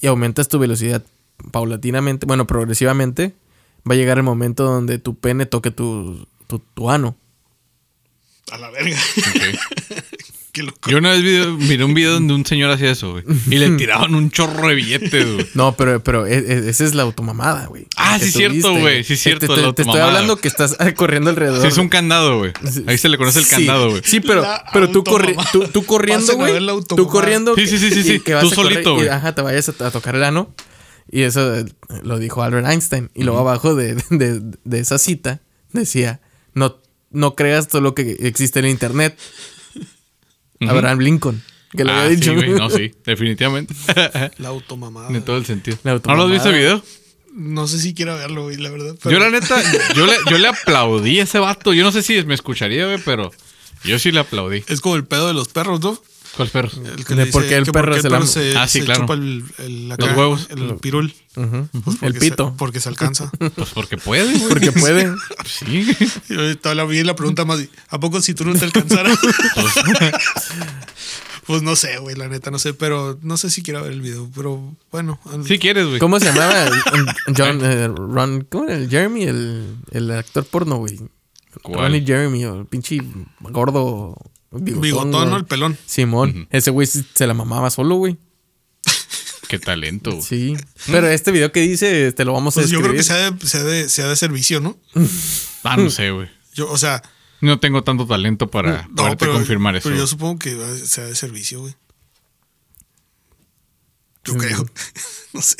[0.00, 1.02] y aumentas tu velocidad
[1.50, 3.34] paulatinamente, bueno, progresivamente,
[3.88, 7.16] va a llegar el momento donde tu pene toque tu, tu, tu ano.
[8.50, 8.96] A la verga.
[9.16, 10.14] Ok.
[10.54, 10.88] Qué loco.
[10.88, 13.24] Yo una vez vi- miré un video donde un señor hacía eso, güey.
[13.50, 15.46] Y le tiraban un chorro de billetes, güey.
[15.54, 17.88] No, pero, pero e- e- esa es la automamada, güey.
[17.96, 19.02] Ah, sí, cierto, güey.
[19.02, 21.60] Sí, cierto, Te, te- la te estoy hablando que estás corriendo alrededor.
[21.60, 22.52] Sí, es un candado, güey.
[22.86, 24.02] Ahí se le conoce el Sí, candado, güey.
[24.04, 26.54] Sí, pero, pero tú, corri- tú, tú corriendo, güey.
[26.86, 27.56] Tú corriendo.
[27.56, 28.20] Sí, sí, sí, sí, y sí.
[28.20, 29.08] que vas Tú a solito, güey.
[29.08, 30.54] Ajá, te vayas a, a tocar el ano.
[31.10, 31.64] Y eso eh,
[32.04, 33.10] lo dijo Albert Einstein.
[33.12, 35.40] Y luego abajo de, de- de esa cita
[35.72, 36.20] decía:
[36.54, 36.76] no,
[37.10, 39.18] no creas todo lo que existe en internet.
[40.70, 41.42] Abraham Lincoln,
[41.76, 42.30] que lo Ah, había dicho.
[42.30, 42.50] sí, güey.
[42.50, 42.92] No, sí.
[43.04, 43.74] Definitivamente.
[44.38, 45.08] La automamada.
[45.10, 45.76] En todo el sentido.
[45.84, 46.82] La ¿No lo has visto el video?
[47.32, 48.96] No sé si quiero verlo, güey, la verdad.
[49.04, 49.60] Yo la neta,
[49.96, 51.72] yo le, yo le aplaudí a ese vato.
[51.72, 53.32] Yo no sé si me escucharía, güey, pero
[53.82, 54.62] yo sí le aplaudí.
[54.68, 56.00] Es como el pedo de los perros, ¿no?
[56.36, 56.78] ¿Cuál perros?
[56.78, 59.02] El De por qué el que perro se la- Ah, sí, claro.
[59.02, 60.48] chupa el, el- Los huevos.
[60.50, 61.14] El pirul.
[61.34, 61.46] Pues
[62.02, 62.50] El porque pito.
[62.50, 63.30] se- porque se alcanza.
[63.54, 64.48] Pues porque puede, güey.
[64.48, 65.12] Porque puede.
[65.44, 65.86] Sí.
[66.28, 67.60] Y ahorita la la pregunta más.
[67.88, 69.18] ¿A poco si tú no te alcanzaras?
[71.46, 72.74] pues no sé, güey, la neta, no sé.
[72.74, 74.28] Pero no sé si quiero ver el video.
[74.34, 75.20] Pero bueno.
[75.46, 75.98] Si quieres, güey.
[75.98, 76.66] ¿Cómo se llamaba?
[76.66, 78.76] El- John, eh, Ron, ¿cómo era?
[78.76, 80.98] El Jeremy, el, el actor porno, güey.
[81.62, 81.80] ¿Cuál?
[81.92, 82.98] Ronnie Jeremy, o el pinche
[83.40, 84.16] gordo.
[84.62, 85.30] Bigotón, Bigotón.
[85.30, 85.36] ¿no?
[85.36, 85.78] El pelón.
[85.86, 86.48] Simón.
[86.50, 88.16] Ese güey se la mamaba solo, güey.
[89.48, 90.22] Qué talento, güey.
[90.22, 90.56] Sí.
[90.86, 93.46] Pero este video que dice, te lo vamos a Pues yo creo que sea de,
[93.46, 94.76] sea de, sea de servicio, ¿no?
[95.66, 96.28] Ah, no sé, güey.
[96.54, 97.02] Yo, o sea.
[97.40, 99.88] No tengo tanto talento para no, poderte confirmar eso.
[99.88, 100.54] Pero yo supongo que
[100.86, 101.74] sea de servicio, güey.
[104.24, 104.38] Yo Mm.
[104.38, 104.66] creo.
[105.32, 105.56] no sé.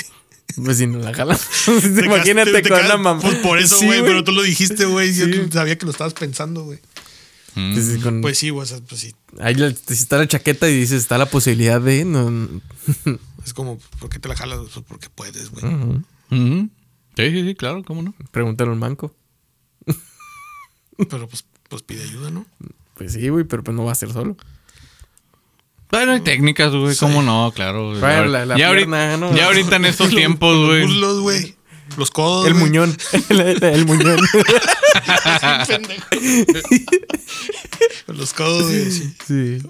[0.62, 1.36] Pues si no la jalan.
[1.66, 3.20] Te Imagínate quedaste- te con la mamá.
[3.20, 5.12] Pues por eso, Sí, güey, pero tú lo dijiste, güey.
[5.14, 5.48] Yo Sí.
[5.52, 6.78] sabía que lo estabas pensando, güey.
[7.55, 8.74] Pues sí, con- Pues sí, pues.
[9.40, 12.05] Ahí la- está la chaqueta y dices, está la posibilidad de.
[12.05, 12.31] No,
[13.44, 14.59] Es como, ¿por qué te la jalas?
[14.72, 15.64] Pues porque puedes, güey.
[17.16, 18.14] Sí, sí, sí, claro, cómo no.
[18.32, 19.14] Pregúntale al manco.
[20.97, 22.47] Pero pues, pues pide ayuda, ¿no?
[22.94, 24.36] Pues sí, güey, pero pues no va a ser solo.
[25.90, 27.89] Bueno, hay técnicas, güey, cómo no, claro.
[27.90, 28.01] güey.
[28.01, 29.36] Bueno, la- la ya, pierna, ahorita, ¿no?
[29.36, 30.82] ya ahorita en estos tiempos, Los güey.
[30.86, 31.55] muslos, güey.
[31.97, 32.47] Los codos.
[32.47, 32.64] El güey.
[32.64, 32.97] muñón.
[33.28, 34.18] el, el muñón.
[35.66, 36.06] Pendejo.
[38.08, 38.70] Los codos.
[38.70, 39.14] Sí.
[39.26, 39.62] sí.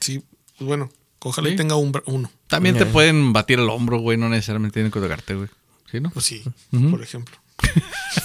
[0.00, 0.22] Sí,
[0.56, 0.90] pues bueno,
[1.20, 2.30] ojalá y tenga un, uno.
[2.46, 5.48] También te pueden batir el hombro, güey, no necesariamente tienen que tocarte, güey.
[5.90, 6.10] ¿Sí, no?
[6.10, 6.42] Pues sí,
[6.90, 7.36] por ejemplo.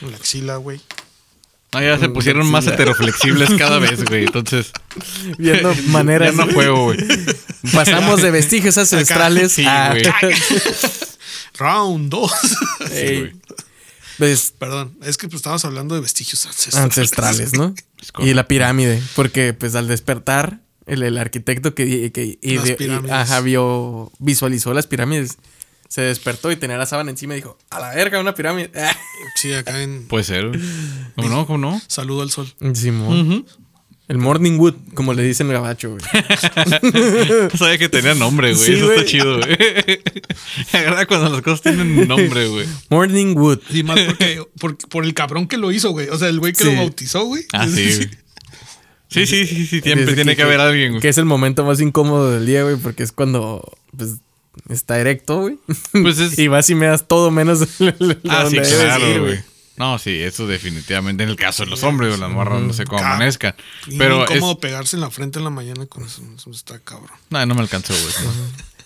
[0.00, 0.80] La axila, güey.
[1.72, 4.24] No, ya se pusieron más heteroflexibles cada vez, güey.
[4.24, 4.72] Entonces,
[5.38, 6.34] Viendo ya maneras.
[6.34, 6.98] no juego, güey.
[7.72, 9.90] Pasamos de vestigios ancestrales Sí, a.
[9.90, 10.02] güey.
[11.58, 12.32] Round 2.
[12.92, 13.32] Ey, güey.
[14.18, 16.84] ves, Perdón, es que pues, estábamos hablando de vestigios ancestrales.
[16.98, 17.74] ancestrales, ¿no?
[18.18, 19.02] Y la pirámide.
[19.14, 22.58] Porque, pues, al despertar, el, el arquitecto que, que y
[23.10, 25.38] ajá, vio, visualizó las pirámides.
[25.88, 28.70] Se despertó y tenía la sábana encima y dijo: A la verga, una pirámide.
[29.36, 30.50] Sí, acá en Puede ser.
[31.14, 31.46] ¿Cómo no?
[31.46, 31.80] ¿Cómo no?
[31.86, 32.52] Saludo al Sol.
[32.74, 33.30] Simón.
[33.30, 33.46] Ujú.
[34.12, 36.02] El Morning Wood, como le dicen el gabacho, güey.
[37.56, 38.62] Sabía que tenía nombre, güey.
[38.66, 38.98] Sí, Eso güey.
[38.98, 39.56] está chido, güey.
[40.74, 42.66] Me agrada cuando las cosas tienen nombre, güey.
[42.90, 43.60] Morning Wood.
[43.70, 46.10] Y más porque, por, por el cabrón que lo hizo, güey.
[46.10, 46.70] O sea, el güey que Sí.
[46.70, 47.44] lo bautizó, güey.
[47.54, 48.10] Ah, sí, güey.
[49.08, 49.80] Sí, sí, sí, sí.
[49.80, 51.00] Siempre tiene que, haber alguien, güey.
[51.00, 54.16] Que es el momento más incómodo del día, güey, porque es cuando pues,
[54.68, 55.58] está erecto, güey.
[55.92, 57.62] Pues es- y vas y me das todo menos
[58.28, 59.40] Ah, sí, claro, güey.
[59.82, 62.20] No, sí, eso definitivamente en el caso de los hombres, güey.
[62.20, 63.56] Las morras no sé cómo amanezcan.
[63.98, 64.30] Pero es...
[64.30, 66.22] incómodo pegarse en la frente en la mañana con eso.
[66.36, 67.10] Eso está cabrón.
[67.30, 68.14] No, no me alcanzó, güey.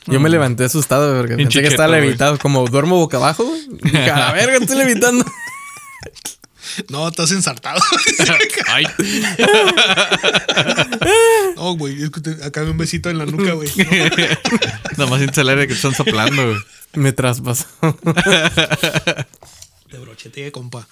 [0.06, 2.38] Yo me levanté asustado porque pensé que estaba levitado.
[2.38, 3.60] Como duermo boca abajo, güey.
[3.92, 5.22] La verga, estoy levitando.
[6.90, 7.80] No, estás ensartado.
[8.68, 8.84] Ay,
[11.56, 12.02] no, güey.
[12.02, 13.70] es que te- Acá un besito en la nuca, güey.
[14.96, 16.58] nada más sientes el aire que están soplando, güey.
[16.94, 17.66] Me traspasó.
[19.90, 20.86] De brochete, compa.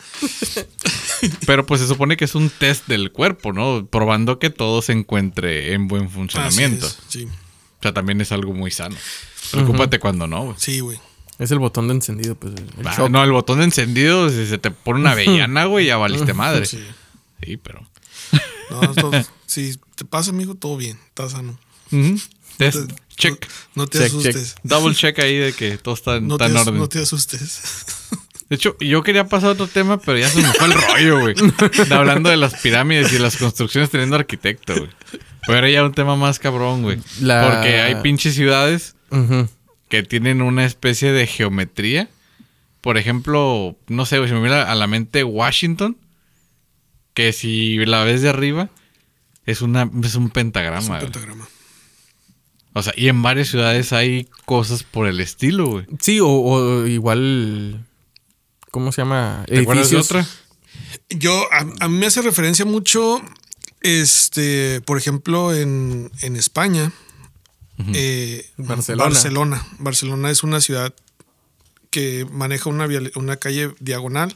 [1.46, 3.86] Pero pues se supone que es un test del cuerpo, ¿no?
[3.86, 6.86] Probando que todo se encuentre en buen funcionamiento.
[6.86, 8.96] Así es, Sí, O sea, también es algo muy sano.
[9.50, 10.56] Preocúpate cuando no, güey.
[10.58, 10.98] sí, güey.
[11.38, 12.54] Es el botón de encendido, pues.
[12.54, 16.32] el no, el botón de encendido, si se te pone una avellana, güey, ya valiste
[16.32, 16.64] madre.
[16.66, 16.78] Sí,
[17.44, 17.56] Sí.
[17.56, 17.84] pero.
[18.70, 19.12] No, todo-
[19.46, 20.98] si te pasa, amigo, todo bien.
[21.08, 21.58] Estás sano.
[22.56, 23.46] Test, te- check.
[23.74, 24.36] No, no te Check, check.
[24.36, 24.54] asustes.
[24.62, 26.78] Double check ahí de que todo está, No está te, en orden.
[26.78, 27.60] no te asustes.
[28.50, 31.20] De hecho, yo quería pasar a otro tema, pero ya se me fue el rollo,
[31.20, 31.34] güey.
[31.88, 34.90] De Hablando de las pirámides y las construcciones teniendo arquitecto, güey.
[35.46, 36.98] Pero era ya un tema más cabrón, güey.
[37.20, 38.96] La- Porque hay pinches ciudades
[39.88, 42.08] que tienen una especie de geometría.
[42.80, 45.96] Por ejemplo, no sé, güey, se me viene a la mente Washington.
[47.14, 48.68] Que si la ves de arriba,
[49.46, 50.78] es, una, es un pentagrama.
[50.78, 51.00] Es un güey.
[51.02, 51.48] pentagrama.
[52.72, 55.86] O sea, y en varias ciudades hay cosas por el estilo, güey.
[56.00, 57.84] Sí, o, o igual.
[58.74, 59.44] ¿Cómo se llama?
[59.46, 60.26] ¿Te acuerdas de otra?
[61.09, 63.22] Yo, a, a mí me hace referencia mucho,
[63.82, 66.90] este, por ejemplo, en, en España.
[67.94, 69.05] eh, Barcelona.
[69.05, 69.66] Barcelona.
[69.78, 70.92] Barcelona es una ciudad
[71.90, 74.34] que maneja una, una calle diagonal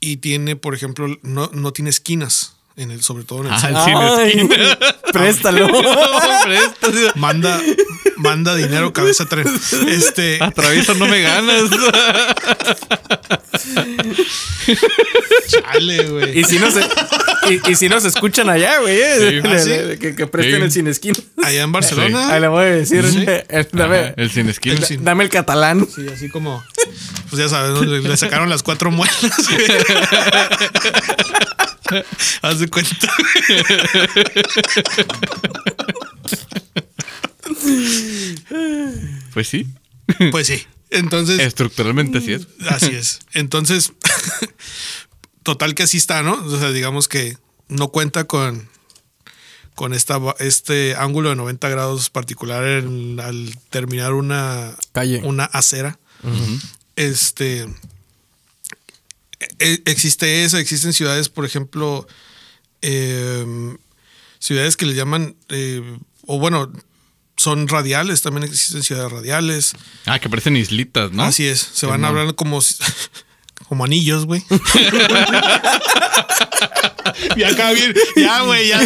[0.00, 3.60] y tiene, por ejemplo, no, no tiene esquinas, en el, sobre todo en el Ah,
[3.60, 4.48] sin Ay.
[5.12, 5.68] Préstalo.
[6.44, 7.58] Sí- Manda,
[8.16, 9.46] manda dinero, cabeza tren.
[9.88, 11.70] Este, Atravieso, no me ganas.
[15.46, 16.38] chale, güey.
[16.40, 16.74] y, si nos,
[17.48, 19.00] y, y si nos escuchan allá, güey.
[19.00, 19.48] eh, Sí.
[19.48, 19.98] ¿Ah, sí?
[19.98, 20.62] que, que presten Sí.
[20.62, 21.16] el sin esquina.
[21.42, 22.28] Allá en Barcelona.
[22.34, 23.04] Ahí le voy a decir.
[23.10, 23.24] Sí.
[23.26, 24.74] eh, dame, Ajá, el sin esquina.
[24.88, 25.86] El dame el catalán.
[25.92, 26.62] Sí, así como,
[27.30, 27.82] pues ya sabes, ¿no?
[27.82, 29.16] le, le sacaron las cuatro muelas.
[32.42, 33.08] Haz de cuenta.
[39.32, 39.66] Pues sí.
[40.30, 40.64] Pues sí.
[40.90, 42.46] Entonces, Estructuralmente así es.
[42.68, 43.20] así es.
[43.32, 43.92] Entonces,
[45.42, 46.34] total que así está, ¿no?
[46.34, 47.36] O sea, digamos que
[47.68, 48.68] no cuenta con,
[49.74, 55.20] con esta, este ángulo de 90 grados particular en- al terminar una, Calle.
[55.24, 55.98] una acera.
[56.96, 57.66] Este.
[59.58, 62.06] E- Existe eso, existen ciudades, por ejemplo,
[62.82, 63.76] em,
[64.38, 66.72] ciudades que le llaman, eh, o bueno,
[67.36, 69.72] son radiales, también existen ciudades radiales.
[70.06, 71.24] Ah, que parecen islitas, ¿no?
[71.24, 72.76] Así es, se van hablando como, si-
[73.68, 74.42] como anillos, güey.
[77.36, 78.80] y acá bien, ya, güey, ya.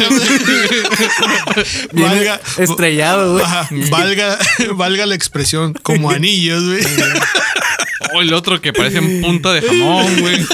[1.93, 3.45] Valga, estrellado, güey.
[3.45, 4.39] Ajá, valga,
[4.75, 6.83] valga la expresión, como anillos, güey.
[8.15, 10.47] Oh, el otro que parece en punta de jamón, güey.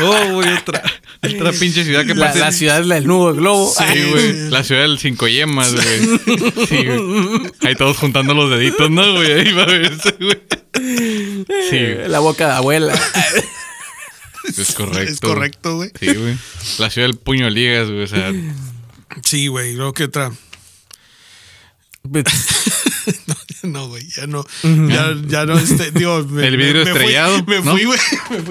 [0.00, 0.82] Oh, güey, otra,
[1.22, 2.38] otra pinche ciudad que parece.
[2.38, 3.72] la ciudad es la del nudo de globo.
[3.76, 4.50] Sí, güey.
[4.50, 6.66] La ciudad del cinco yemas, güey.
[6.66, 7.52] Sí, güey.
[7.62, 9.32] Ahí todos juntando los deditos, ¿no, güey?
[9.32, 10.38] Ahí va a verse, güey.
[11.70, 12.08] Sí, güey.
[12.08, 12.94] La boca de abuela.
[14.58, 15.12] es correcto.
[15.12, 15.90] Es correcto, güey.
[15.98, 16.36] Sí, güey.
[16.78, 18.02] La ciudad del puño de ligas, güey.
[18.02, 18.32] O sea,
[19.24, 19.74] Sí, güey.
[19.74, 20.32] Luego que otra.
[23.62, 24.44] No, güey, ya no.
[24.62, 27.98] Ya, ya no, este, digo, me- El vidrio me- me fui- estrellado, Me fui, güey.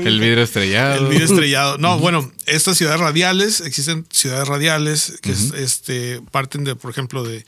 [0.07, 1.03] el vidrio estrellado.
[1.06, 1.78] El vidrio estrellado.
[1.78, 7.24] No, bueno, estas ciudades radiales, existen ciudades radiales que es- este, parten de, por ejemplo,
[7.24, 7.45] de.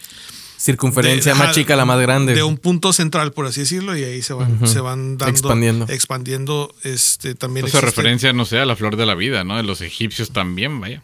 [0.66, 2.34] Circunferencia de- más chica, la más grande.
[2.34, 5.32] De un punto central, por así decirlo, y ahí se van, se van dando.
[5.32, 5.86] Expandiendo.
[5.90, 6.76] Expandiendo.
[6.84, 7.66] Este, también.
[7.66, 9.58] Entonces, existe- referencia, no sé, a la flor de la vida, ¿no?
[9.58, 11.04] De los egipcios también, vaya.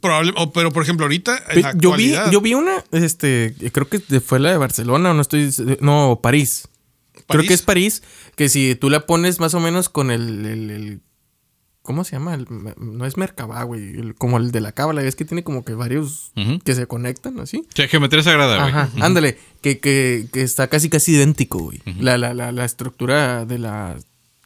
[0.00, 1.38] Probable, o- pero, por ejemplo, ahorita.
[1.48, 5.12] En Pe- la yo vi, yo vi una, este, creo que fue la de Barcelona,
[5.12, 5.50] o no estoy,
[5.80, 6.68] no, París.
[7.26, 8.02] Creo que es París,
[8.36, 11.00] que si tú la pones más o menos con el, el- el-
[11.86, 12.34] ¿cómo se llama?
[12.34, 12.46] El-
[12.76, 15.72] no es Merkabah, güey, el- como el de la cábala, es que tiene como que
[15.74, 16.32] varios
[16.64, 17.66] que se conectan, así.
[17.74, 18.68] Sí, geometría sagrada, güey.
[18.68, 21.80] Ajá, ándale, que, que, que está casi casi idéntico, güey.
[21.98, 23.96] la, la, la, la estructura de la,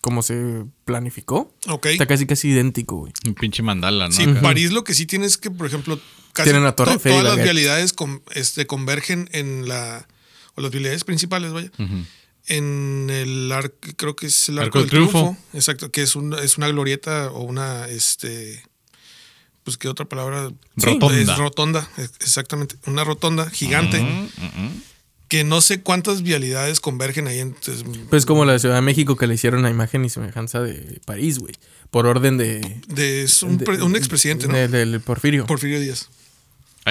[0.01, 1.87] como se planificó, Ok.
[1.87, 3.13] está casi casi idéntico, güey.
[3.27, 4.13] Un pinche mandala, ¿no?
[4.13, 4.41] Sí, Acá.
[4.41, 5.99] París lo que sí tiene es que, por ejemplo,
[6.33, 10.07] casi Tiene una torre todas las vialidades con- este, convergen en la.
[10.55, 11.71] O las vialidades principales, vaya.
[11.79, 12.05] Ujú.
[12.47, 15.19] En el arco, creo que es el Arco arco, del triunfo.
[15.21, 15.43] Triunfo.
[15.53, 17.87] Exacto, que es, un, es una glorieta o una.
[17.89, 18.63] este
[19.63, 20.51] Pues, ¿qué otra palabra?
[20.77, 21.21] Rotonda.
[21.21, 22.77] Es rotonda, ex- exactamente.
[22.87, 24.05] Una rotonda gigante.
[25.29, 27.39] Que no sé cuántas vialidades convergen ahí.
[27.39, 31.01] Entonces, Pues como la Ciudad de México que le hicieron a imagen y semejanza de
[31.05, 31.55] París, güey.
[31.93, 32.81] Por orden de...
[32.89, 34.55] de, es un, de- pre- un expresidente, ¿no?
[34.55, 35.47] de- Del Porfirio.
[35.47, 36.09] Porfirio Díaz.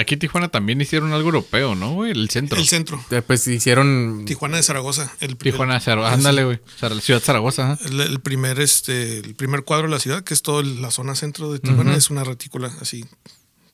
[0.00, 2.10] Aquí en Tijuana también hicieron algo europeo, ¿no, güey?
[2.12, 2.58] El centro.
[2.58, 3.04] El centro.
[3.10, 4.24] Eh, Pues hicieron...
[4.26, 5.12] Tijuana de Zaragoza.
[5.20, 6.14] El, Tijuana, el- Zaragoza.
[6.14, 6.60] Ándale, güey.
[7.00, 7.84] Ciudad Zaragoza, ajá.
[7.86, 11.14] El, el primer, este, el primer cuadro de la ciudad, que es toda la zona
[11.14, 13.04] centro de Tijuana, es una retícula así.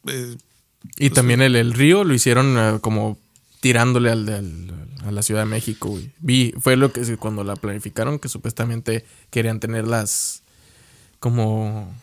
[0.08, 0.36] eh,
[0.98, 3.18] Y también el, el río lo hicieron eh, como
[3.60, 6.10] tirándole al, al- a la Ciudad de México, güey.
[6.18, 10.42] Vi, fue lo que cuando la planificaron, que supuestamente querían tenerlas
[11.18, 11.94] como,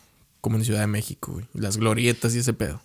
[0.42, 1.46] como en Ciudad de México, güey.
[1.54, 2.82] Las glorietas y ese pedo.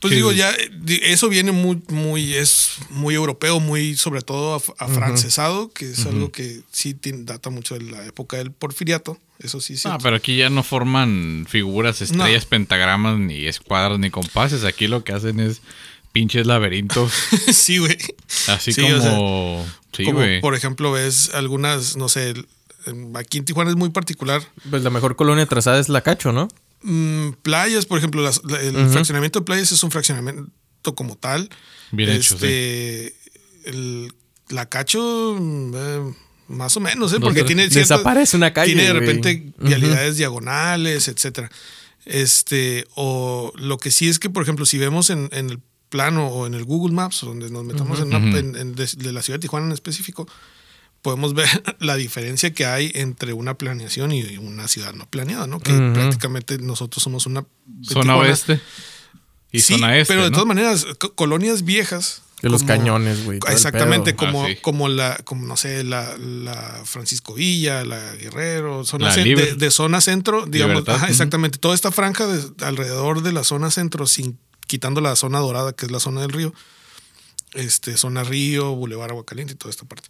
[0.00, 0.16] Pues Sí.
[0.16, 0.70] digo, ya eh,
[1.04, 6.30] eso viene muy, muy, es muy europeo, muy sobre todo af- afrancesado, que es algo
[6.30, 9.18] que sí tiene- data mucho de la época del porfiriato.
[9.40, 9.88] Eso sí, sí.
[9.90, 14.64] Ah, pero aquí ya no forman figuras, estrellas, pentagramas, ni escuadras, ni compases.
[14.64, 15.62] Aquí lo que hacen es
[16.12, 17.12] pinches laberintos.
[17.52, 17.96] sí, güey.
[18.48, 19.66] Así Sí, o sea, como.
[19.92, 22.34] sí, Como por ejemplo, ves algunas, no sé,
[23.14, 24.42] aquí en Tijuana es muy particular.
[24.70, 26.48] Pues la mejor colonia trazada es la Cacho, ¿no?
[26.82, 30.50] Mm, playas, por ejemplo, las- la- el fraccionamiento de playas es un fraccionamiento
[30.94, 31.48] como tal.
[31.90, 33.14] Bien hecho, este,
[33.64, 34.12] el-
[34.48, 36.12] la cacho, eh,
[36.48, 37.16] más o menos, ¿eh?
[37.20, 41.50] porque tiene ciertas- Desaparece una calle, Tiene de repente vialidades diagonales, etcétera.
[42.06, 45.60] Este, o lo que sí es que, por ejemplo, si vemos en, en el
[45.90, 49.12] plano o en el Google Maps, donde nos metamos en, una- en- en- de, de
[49.12, 50.26] la ciudad de Tijuana en específico,
[51.02, 51.48] podemos ver
[51.80, 55.60] la diferencia que hay entre una planeación y una ciudad no planeada, ¿no?
[55.60, 57.44] Que prácticamente nosotros somos una
[57.82, 58.60] Zona oeste.
[59.52, 60.12] Y Sí, zona este.
[60.12, 60.34] Pero de ¿no?
[60.34, 62.22] todas maneras, co- colonias viejas.
[62.42, 63.40] De los como- cañones, güey.
[63.50, 64.56] Exactamente, como, Ah, sí.
[64.62, 69.70] como la, como no sé, la, la Francisco Villa, la Guerrero, zona La de, de
[69.72, 71.58] zona centro, digamos, ajá, exactamente.
[71.58, 74.38] Toda esta franja de- alrededor de la zona centro, sin
[74.68, 76.54] quitando la zona dorada, que es la zona del río,
[77.54, 80.08] este, zona río, Boulevard Aguacaliente y toda esta parte.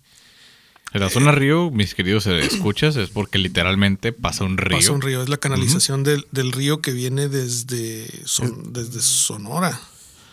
[0.94, 4.78] En la zona río, mis queridos eh, escuchas, es porque literalmente pasa un río.
[4.78, 9.78] Pasa un río, es la canalización del, del río que viene desde, Son- desde Sonora.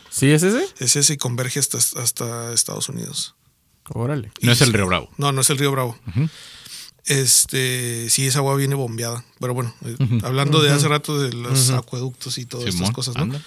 [0.09, 0.65] ¿Sí es ese?
[0.79, 3.35] Es ese y converge hasta, hasta Estados Unidos.
[3.89, 4.31] Órale.
[4.41, 5.09] No es el río Bravo.
[5.17, 5.97] No, no es el río Bravo.
[7.05, 9.23] Este, sí, esa agua viene bombeada.
[9.39, 13.15] Pero bueno, eh, hablando de hace rato de los acueductos y todas Simón, estas cosas,
[13.15, 13.23] ¿no?
[13.23, 13.41] anda.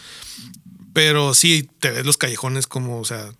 [0.92, 3.30] Pero sí, te ves los callejones como, o sea,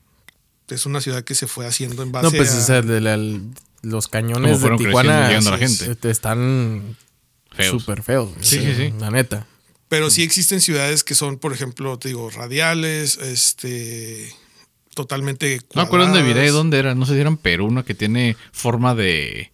[0.74, 2.58] es una ciudad que se fue haciendo en base No, pues a...
[2.58, 3.40] o sea, de la-
[3.82, 6.10] los cañones de Tijuana la gente.
[6.10, 6.96] están
[7.52, 7.70] Feos.
[7.82, 8.30] súper feos.
[8.30, 8.44] güey.
[8.44, 8.92] Sí, sí, sí.
[8.98, 9.46] La neta.
[9.88, 14.30] Pero sí existen ciudades que son, por ejemplo, te digo, radiales, este,
[14.94, 16.36] totalmente No me acuerdo dónde cuadradas.
[16.42, 16.94] viré, dónde era.
[16.94, 19.50] No sé si era en Perú, una que tiene forma de,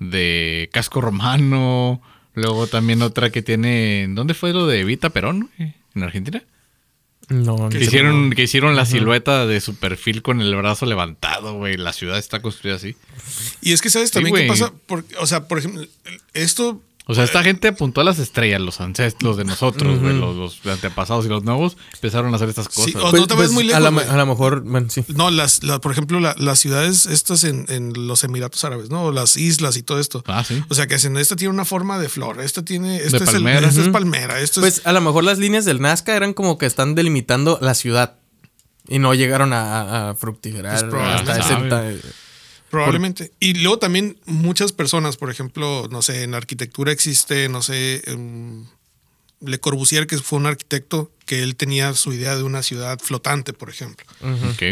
[0.00, 2.00] de casco romano.
[2.34, 4.06] Luego también otra que tiene.
[4.10, 5.50] ¿Dónde fue lo de Evita Perón?
[5.58, 6.42] ¿En Argentina?
[7.28, 11.76] No, Que hicieron, que hicieron la silueta de su perfil con el brazo levantado, güey.
[11.76, 12.96] La ciudad está construida así.
[13.60, 14.72] Y es que, ¿sabes Sí, también qué pasa?
[14.86, 15.84] Porque, o sea, por ejemplo,
[16.32, 20.36] esto O sea, esta gente apuntó a las estrellas, los ancestros de nosotros, güey, los,
[20.36, 22.84] los antepasados y los nuevos, empezaron a hacer estas cosas.
[22.84, 25.02] Sí, o- no te vayas muy Pues, a, lejos, la, a lo mejor, bueno, sí.
[25.08, 29.10] No, las, la- por ejemplo, la- las ciudades estas en, en los Emiratos Árabes, ¿no?
[29.10, 30.22] Las islas y todo esto.
[30.26, 30.62] Ah, sí.
[30.68, 33.28] O sea, que hacen, esta tiene una forma de flor, esta tiene, esta es, el-
[33.42, 33.66] palmera.
[33.68, 34.74] esta es palmera, esto es...
[34.80, 38.16] Pues a lo mejor las líneas del Nazca eran como que están delimitando la ciudad.
[38.86, 41.32] Y no llegaron a, a- Pues probablemente.
[41.32, 41.38] hasta
[41.90, 42.00] ese
[42.70, 43.32] Probablemente.
[43.40, 48.66] Y luego también muchas personas, por ejemplo, no sé, en arquitectura existe, no sé, em,
[49.40, 53.52] Le Corbusier, que fue un arquitecto, que él tenía su idea de una ciudad flotante,
[53.52, 54.04] por ejemplo.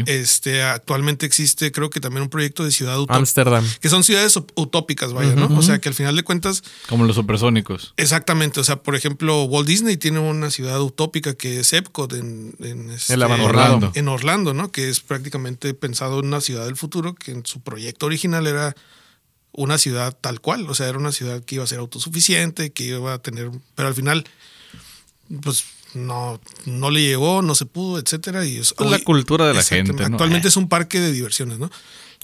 [0.07, 3.17] Este, actualmente existe, creo que también un proyecto de ciudad utópica.
[3.19, 3.65] Ámsterdam.
[3.81, 5.47] Que son ciudades ut- utópicas, vaya, ¿no?
[5.57, 7.95] O sea, que al final de cuentas, Como los supersónicos.
[7.97, 8.59] exactamente.
[8.59, 12.91] O sea, por ejemplo, Walt Disney tiene una ciudad utópica que es Epcot en, en,
[12.91, 13.77] este, El abandonado.
[13.77, 13.93] Orlando.
[13.95, 14.73] en Orlando, ¿no?
[14.73, 18.75] Que es prácticamente pensado en una ciudad del futuro, que en su proyecto original era
[19.53, 20.69] una ciudad tal cual.
[20.69, 23.51] O sea, era una ciudad que iba a ser autosuficiente, que iba a tener.
[23.75, 24.25] Pero al final,
[25.43, 28.45] pues no, no le llegó, no se pudo, etcétera.
[28.45, 30.05] Y es, Pues la cultura de la gente, ¿no?
[30.07, 30.51] Actualmente Eh.
[30.51, 31.71] es un parque de diversiones, ¿no?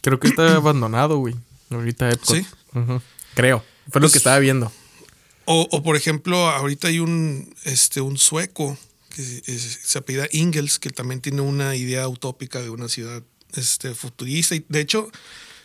[0.03, 1.35] Creo que está abandonado, güey.
[1.70, 2.37] Ahorita Epcot.
[2.37, 2.47] Sí.
[3.35, 3.65] Creo.
[3.91, 4.70] Fue lo Pues- que estaba viendo.
[5.45, 8.79] O, o, por ejemplo, ahorita hay un, este, un sueco
[9.11, 13.23] que es- se apellida Ingels, que también tiene una idea utópica de una ciudad
[13.55, 14.55] este, futurista.
[14.55, 15.11] Y de hecho,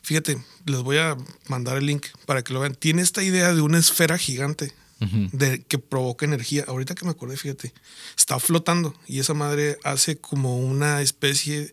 [0.01, 1.15] fíjate, les voy a
[1.47, 2.76] mandar el link para que lo vean.
[2.76, 6.65] Tiene esta idea de una esfera gigante de, que provoca energía.
[6.67, 7.73] Ahorita que me acordé, fíjate,
[8.17, 11.71] está flotando y esa madre hace como una especie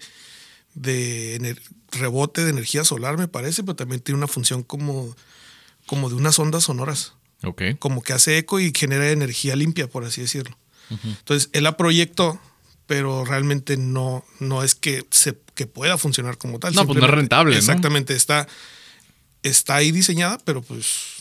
[0.74, 1.56] de
[1.92, 5.16] rebote de energía solar, me parece, pero también tiene una función como,
[5.86, 7.62] como de unas ondas sonoras Ok.
[7.78, 10.56] como que hace eco y genera energía limpia, por así decirlo.
[10.90, 12.38] Entonces, él la proyectó,
[12.86, 16.74] pero realmente no, no es que, se, que pueda funcionar como tal.
[16.74, 17.58] No, pues no es rentable, ¿no?
[17.58, 18.46] Exactamente, está,
[19.42, 21.13] está ahí diseñada, pero pues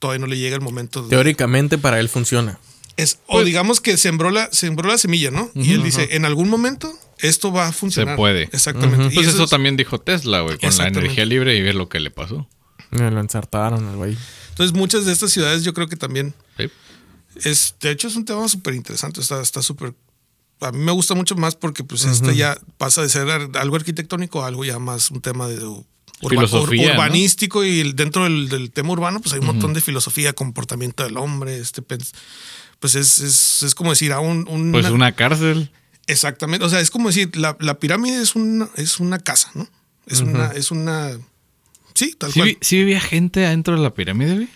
[0.00, 1.02] todavía no le llega el momento.
[1.04, 2.58] de- Teóricamente para él funciona.
[2.96, 5.48] es, Pues o digamos que sembró la, sembró la semilla, ¿no?
[5.54, 8.16] y él dice, en algún momento esto va a funcionar.
[8.16, 8.44] puede.
[8.52, 9.06] Exactamente.
[9.12, 11.88] Y Pues eso, es- también dijo Tesla, güey, con la energía libre y ver lo
[11.88, 12.48] que le pasó.
[12.90, 14.16] Me lo ensartaron al güey.
[14.48, 16.68] Entonces, muchas de estas ciudades yo creo que también Sí.
[17.44, 19.20] Es, de hecho, es un tema súper interesante.
[19.20, 19.94] Está está súper
[20.62, 24.42] a mí me gusta mucho más porque pues este ya pasa de ser algo arquitectónico
[24.42, 25.58] a algo ya más un tema de
[26.20, 26.92] urba- Filosofía, ur- ¿no?
[26.94, 31.16] urbanístico y dentro del, del tema urbano pues hay un montón de filosofía, comportamiento del
[31.16, 32.12] hombre, este pens-
[32.78, 35.70] pues es, es, es como decir a un, un- Pues una cárcel.
[36.06, 39.68] exactamente, o sea, es como decir la, la pirámide es una es una casa, ¿no?
[40.06, 41.12] Es una es una
[41.94, 42.48] sí, tal ¿Sí, cual.
[42.50, 44.48] vi- sí vivía gente adentro de la pirámide, güey?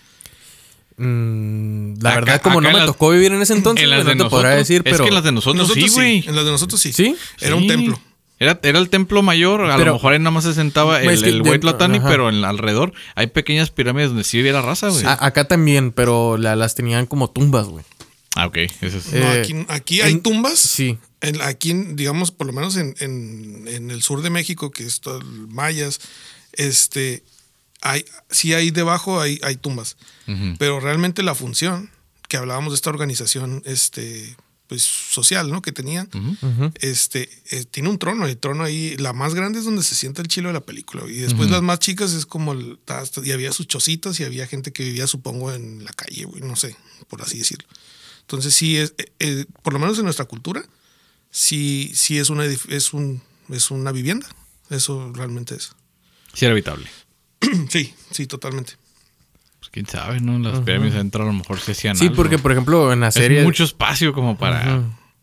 [0.97, 4.15] Mm, la Acá- verdad, como no me tocó vivir en ese entonces, en las de
[4.15, 5.03] no te podrá decir, Es pero.
[5.03, 6.23] que en las de nosotros, Nosotros sí, güey.
[6.27, 6.93] en las de nosotros sí.
[6.93, 7.15] ¿Sí?
[7.41, 7.67] Era un Sí.
[7.67, 7.99] templo.
[8.39, 11.23] Era, era el templo mayor, a Pero- lo mejor ahí nada más se sentaba el,
[11.23, 12.09] el ajá.
[12.09, 15.03] pero en alrededor hay pequeñas pirámides donde sí vivía la raza, güey.
[15.05, 17.85] Acá también, pero la- las tenían como tumbas, güey.
[18.35, 19.13] Ah, ok, eso es.
[19.13, 20.59] No, Eh, aquí, aquí hay en- tumbas.
[20.59, 20.97] sí.
[21.21, 24.99] En- aquí, digamos, por lo menos en, en- en el sur de México, que es
[24.99, 26.01] todo el mayas,
[26.51, 27.23] este,
[27.81, 29.95] hay, sí hay debajo, hay, hay tumbas.
[30.59, 31.89] Pero realmente la función
[32.27, 34.35] que hablábamos de esta organización este,
[34.67, 35.61] pues, social ¿no?
[35.61, 36.09] que tenían,
[36.81, 38.25] este, eh, tiene un trono.
[38.27, 41.03] El trono ahí, la más grande es donde se sienta el chilo de la película.
[41.07, 44.47] Y después las más chicas es como, el- hasta- y había sus chocitas y había
[44.47, 46.75] gente que vivía, supongo, en la calle, güey, no sé,
[47.07, 47.67] por así decirlo.
[48.21, 50.63] Entonces sí, es, eh, eh, por lo menos en nuestra cultura,
[51.29, 54.27] sí, sí es, una, es, un, es una vivienda.
[54.69, 55.73] Eso realmente es.
[56.33, 56.89] Sí era habitable.
[57.69, 58.73] Sí, sí, totalmente.
[59.75, 60.39] Quién sabe, ¿no?
[60.39, 62.15] Las pirámides adentro a lo mejor se hacían Sí, algo.
[62.15, 63.43] porque, por ejemplo, en la Es serie.
[63.43, 64.81] mucho espacio como para...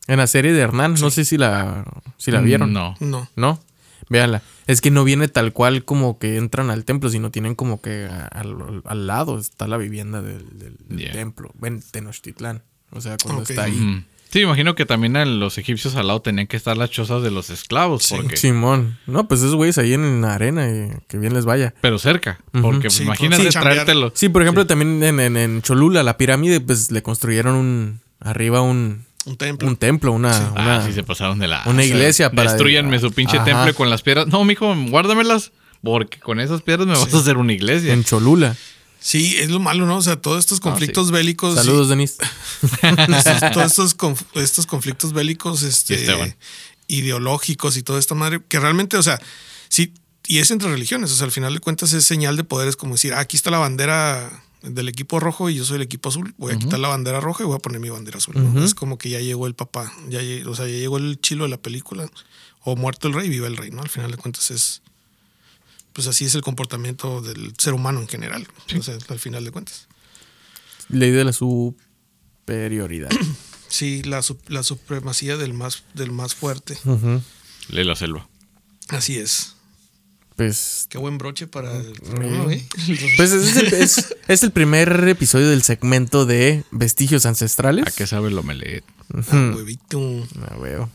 [0.08, 1.86] En la serie de Hernán, no sé si la,
[2.18, 2.70] si la vieron.
[2.74, 2.94] No.
[3.00, 3.26] No.
[3.34, 3.58] ¿No?
[4.10, 4.42] Véanla.
[4.66, 8.04] Es que no viene tal cual como que entran al templo, sino tienen como que
[8.10, 11.12] a- al, al lado está la vivienda del, del- del Yeah.
[11.12, 12.62] templo, en Tenochtitlán.
[12.90, 14.04] O sea, cuando está ahí.
[14.32, 17.30] Sí, imagino que también a los egipcios al lado tenían que estar las chozas de
[17.30, 18.14] los esclavos, Sí.
[18.16, 18.36] porque...
[18.38, 18.98] Simón.
[19.06, 21.74] No, pues esos güeyes ahí en la arena y que bien les vaya.
[21.82, 24.10] Pero cerca, porque Sí, imagínate pues, sí, traértelo.
[24.14, 28.62] Sí, por ejemplo, también en, en- en Cholula, la pirámide, pues le construyeron un arriba
[28.62, 29.68] un, Un templo.
[29.68, 31.62] un templo, una, una, Ah, sí se pasaron de la...
[31.66, 33.44] una iglesia para- Destruyanme su pinche Ajá.
[33.44, 34.28] templo con las piedras.
[34.28, 35.52] No, mijo, guárdamelas.
[35.82, 37.92] Porque con esas piedras me vas a hacer una iglesia.
[37.92, 38.56] en Cholula.
[39.02, 39.96] Sí, es lo malo, ¿no?
[39.96, 41.54] O sea, todos estos conflictos bélicos.
[41.54, 42.16] y- Saludos, Denis.
[42.82, 46.36] estos- todos estos, conf- estos conflictos bélicos este, Y Esteban.
[46.88, 49.20] ideológicos y toda esta madre, que realmente, o sea,
[49.68, 49.92] sí,
[50.26, 52.76] y es entre religiones, o sea, al final de cuentas es señal de poder, es
[52.76, 56.10] como decir, ah, aquí está la bandera del equipo rojo y yo soy el equipo
[56.10, 58.34] azul, voy a quitar la bandera roja y voy a poner mi bandera azul.
[58.54, 58.64] ¿no?
[58.64, 61.50] Es como que ya llegó el papá, ya, o sea, ya llegó el chilo de
[61.50, 62.08] la película,
[62.60, 63.82] o muerto el rey, viva el rey, ¿no?
[63.82, 64.81] Al final de cuentas es,
[65.92, 68.46] pues así es el comportamiento del ser humano en general,
[68.78, 69.86] o sea, al final de cuentas.
[70.88, 73.10] Ley de la superioridad.
[73.72, 76.76] Sí, la, la supremacía del más, del más fuerte.
[76.84, 77.22] Ujú.
[77.70, 78.28] Lee la selva.
[78.88, 79.54] Así es.
[80.36, 82.66] Pues Qué buen broche para el programa, güey.
[83.16, 87.86] Pues es el, es- es el primer episodio del segmento de vestigios ancestrales.
[87.86, 88.84] ¿A qué sabe el omelette?
[89.30, 90.28] Ah, huevito.
[90.42, 90.90] Ah, huevo.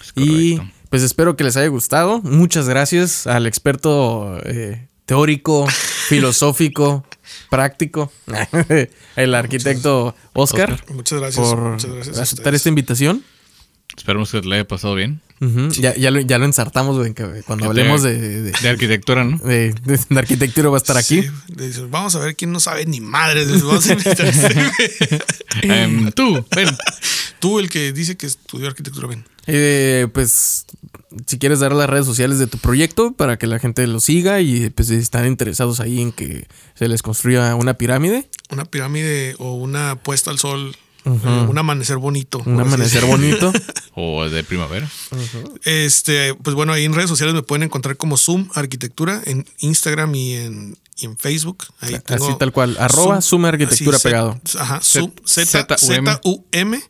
[0.00, 0.76] Es Y correcto.
[0.92, 2.20] Pues espero que les haya gustado.
[2.20, 5.66] Muchas gracias al experto eh, teórico,
[6.08, 7.04] filosófico,
[7.50, 8.12] práctico,
[9.16, 11.46] el arquitecto Oscar, Muchas gracias.
[11.48, 13.24] por muchas gracias a aceptar esta invitación.
[13.96, 15.20] Esperemos que le haya pasado bien.
[15.72, 17.04] Ya, ya, lo, ya lo ensartamos
[17.46, 19.38] cuando hablemos de, de, De arquitectura, ¿no?
[19.38, 21.22] de- de- de arquitectura va a estar aquí.
[21.22, 21.30] Sí,
[21.90, 23.44] vamos a ver quién no sabe ni madre.
[23.44, 25.20] Les vamos a invitar a este-
[25.62, 26.68] Em, tú, ven.
[27.40, 29.24] Tú, el que dice que estudió arquitectura, ven.
[29.46, 30.66] Eh, pues
[31.26, 34.40] si quieres dar las redes sociales de tu proyecto para que la gente lo siga
[34.40, 39.34] y pues si están interesados ahí en que se les construya una pirámide, Una pirámide
[39.38, 40.74] o una puesta al sol.
[41.04, 41.10] eh,
[41.48, 42.42] un amanecer bonito.
[42.46, 43.52] un amanecer bonito.
[43.94, 44.88] O de primavera.
[45.64, 50.14] Este, pues bueno, ahí en redes sociales me pueden encontrar como Zoom Arquitectura en Instagram
[50.14, 51.64] y en, y en Facebook.
[51.80, 54.40] Ahí tengo Así tal cual, arroba Zoom Arquitectura así, pegado.
[54.46, 56.80] Z- Ajá, Zoom, Z, Z- Z, Z- U, M,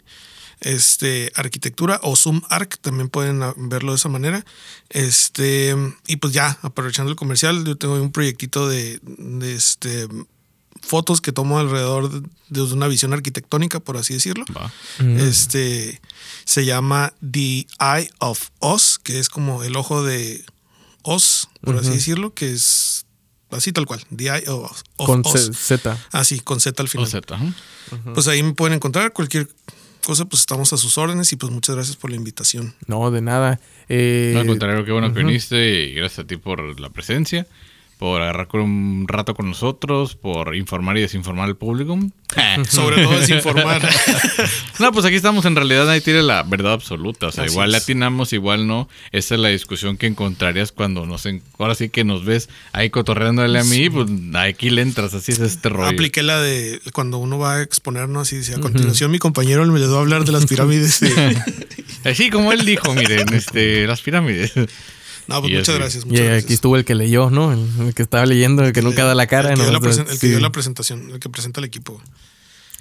[0.63, 4.45] este, arquitectura o Zoom Arc, también pueden ah, verlo de esa manera.
[4.89, 5.77] Este,
[6.07, 10.09] y pues ya, aprovechando el comercial, yo tengo un proyectito de, de este
[10.81, 14.45] fotos que tomo alrededor de, de una visión arquitectónica, por así decirlo.
[14.57, 14.73] Va.
[15.19, 16.01] Este
[16.45, 20.45] se llama The Eye of Oz, que es como el ojo de
[21.03, 23.07] Oz, por así decirlo, que es
[23.51, 25.47] así tal cual, The Eye of, of Con Oz.
[25.47, 25.97] C- Z.
[26.11, 27.07] Así, con Z al final.
[27.07, 27.39] Z.
[28.15, 29.49] Pues ahí me pueden encontrar cualquier
[30.03, 32.75] cosa, pues estamos a sus órdenes y pues muchas gracias por la invitación.
[32.87, 33.61] No, de nada.
[33.89, 37.47] Eh, No, al contrario, qué bueno que viniste y gracias a ti por la presencia.
[38.03, 41.97] Por agarrar con un rato con nosotros, por informar y desinformar al público.
[42.69, 43.81] Sobre todo desinformar.
[44.81, 47.29] no, pues aquí estamos, en realidad nadie tiene la verdad absoluta.
[47.29, 48.89] O sea, igual le atinamos, igual no.
[49.13, 51.29] Esa es la discusión que encontrarías cuando nos...
[51.61, 55.39] Ahora sí que nos ves ahí cotorreándole a mí, pues aquí le entras, así es
[55.39, 55.91] este rollo.
[55.91, 59.79] Apliqué la de cuando uno va a exponernos y dice, a continuación mi compañero me
[59.79, 61.03] le va a hablar de las pirámides.
[62.05, 64.55] Así como él dijo, miren, este, las pirámides.
[65.27, 66.05] No, pues muchas gracias.
[66.09, 67.53] y aquí estuvo el que leyó, ¿no?
[67.53, 69.51] El, que estaba leyendo, el que nunca da la cara.
[69.51, 72.01] El que, dio, la el que dio la presentación, el que presenta el equipo.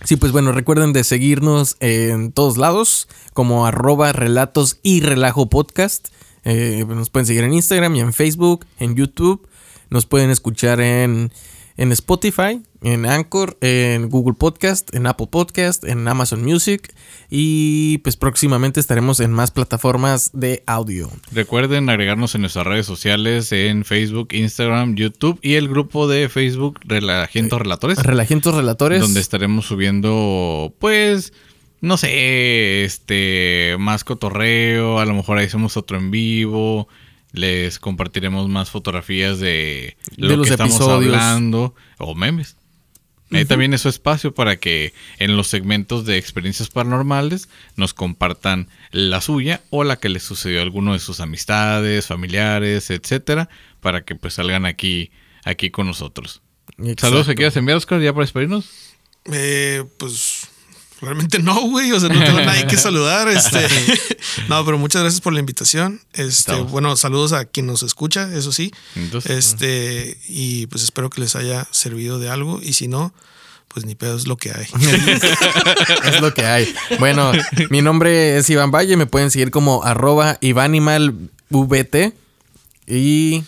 [0.03, 6.07] Sí, pues bueno, recuerden de seguirnos en todos lados, como arroba relatos y relajo podcast.
[6.43, 9.47] Eh, nos pueden seguir en Instagram y en Facebook, en YouTube.
[9.91, 11.31] Nos pueden escuchar en
[11.81, 16.93] en Spotify, en Anchor, en Google Podcast, en Apple Podcast, en Amazon Music
[17.27, 21.09] y pues próximamente estaremos en más plataformas de audio.
[21.31, 26.79] Recuerden agregarnos en nuestras redes sociales en Facebook, Instagram, YouTube y el grupo de Facebook
[26.85, 27.97] Relajientos eh, Relatores.
[27.97, 29.01] Relajientos Relatores.
[29.01, 31.33] Donde estaremos subiendo pues
[31.81, 36.87] no sé, este, más cotorreo, a lo mejor ahí hacemos otro en vivo,
[37.33, 42.55] les compartiremos más fotografías de lo que estamos hablando o memes.
[43.33, 47.47] Ahí también es su espacio para que en los segmentos de experiencias paranormales
[47.77, 52.89] nos compartan la suya o la que les sucedió a alguno de sus amistades, familiares,
[52.89, 53.47] etcétera,
[53.79, 55.11] para que pues salgan aquí,
[55.45, 56.41] aquí con nosotros.
[56.97, 58.69] Saludos, ¿se quieres enviar, Oscar, ya para despedirnos?
[59.31, 60.40] Eh, pues
[61.01, 61.91] Realmente no, güey.
[61.91, 63.27] O sea, no tengo nadie que saludar.
[63.31, 63.67] Este.
[64.49, 66.01] no, pero muchas gracias por la invitación.
[66.13, 68.71] Este, bueno, saludos a quien nos escucha, eso sí.
[69.25, 72.59] este, y pues espero que les haya servido de algo.
[72.61, 73.13] Y si no,
[73.73, 74.67] pues ni pedo es lo que hay.
[76.05, 76.73] es lo que hay.
[76.99, 77.31] Bueno,
[77.69, 78.97] mi nombre es Iván Valle.
[78.97, 82.13] Me pueden seguir como arroba IvánImalVT.
[82.87, 83.43] Y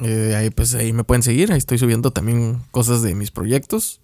[0.00, 1.52] eh, ahí pues ahí me pueden seguir.
[1.52, 4.00] Ahí estoy subiendo también cosas de mis proyectos.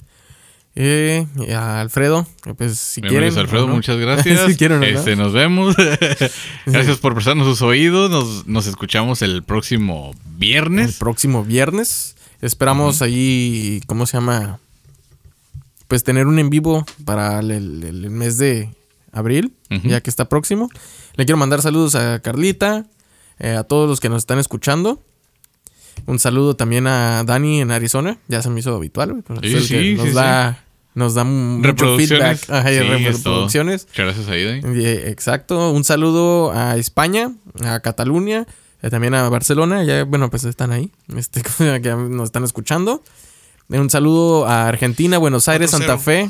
[0.76, 2.26] Eh, a Alfredo,
[2.56, 3.36] pues si quieren.
[3.36, 4.46] Alfredo, muchas gracias.
[4.46, 5.74] si quieren, este, nos vemos.
[6.66, 8.46] gracias por prestarnos sus oídos.
[8.46, 10.88] Nos, escuchamos el próximo viernes.
[10.88, 12.16] El próximo viernes.
[12.40, 14.60] Esperamos ahí, ¿cómo se llama?
[15.88, 18.70] Pues tener un en vivo para el, mes de
[19.12, 20.70] abril, ya que está próximo.
[21.16, 22.86] Le quiero mandar saludos a Carlita,
[23.40, 25.02] eh, a todos los que nos están escuchando.
[26.06, 28.18] Un saludo también a Dani en Arizona.
[28.28, 30.64] Ya se me hizo habitual, Sí, sí, nos da
[30.94, 32.48] nos da mucho feedback.
[32.48, 33.86] reproducciones.
[33.96, 35.70] Gracias a Exacto.
[35.70, 37.32] Un saludo a España,
[37.64, 38.46] a Cataluña,
[38.82, 39.84] eh, también a Barcelona.
[39.84, 40.90] Ya, bueno, pues están ahí.
[41.16, 41.42] Este,
[41.82, 43.02] que nos están escuchando.
[43.68, 46.28] Un saludo a Argentina, Buenos Aires, Santa Fe.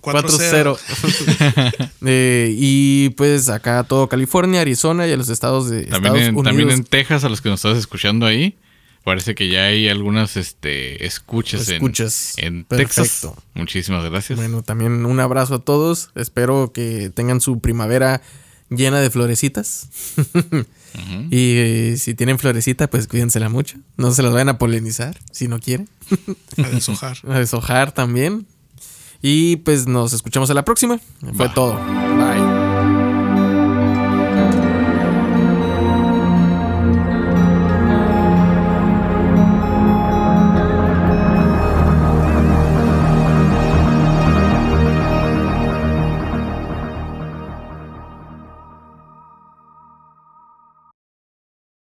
[0.00, 0.78] 4-0.
[2.08, 6.44] Eh, y pues acá todo California, Arizona y a los estados de también Estados Unidos.
[6.44, 8.56] También en Texas, a los que nos estás escuchando ahí.
[9.06, 13.28] Parece que ya hay algunas este, escuchas, escuchas en, Texas.
[13.54, 14.36] Muchísimas gracias.
[14.36, 16.10] Bueno, también un abrazo a todos.
[16.16, 18.20] Espero que tengan su primavera
[18.68, 19.90] llena de florecitas.
[21.30, 23.78] Y eh, si tienen florecita, pues cuídensela mucho.
[23.96, 25.88] No se las vayan a polinizar si no quieren.
[26.56, 27.18] a deshojar.
[27.28, 28.46] a deshojar también.
[29.22, 30.98] Y pues nos escuchamos a la próxima.
[31.36, 31.78] Fue todo.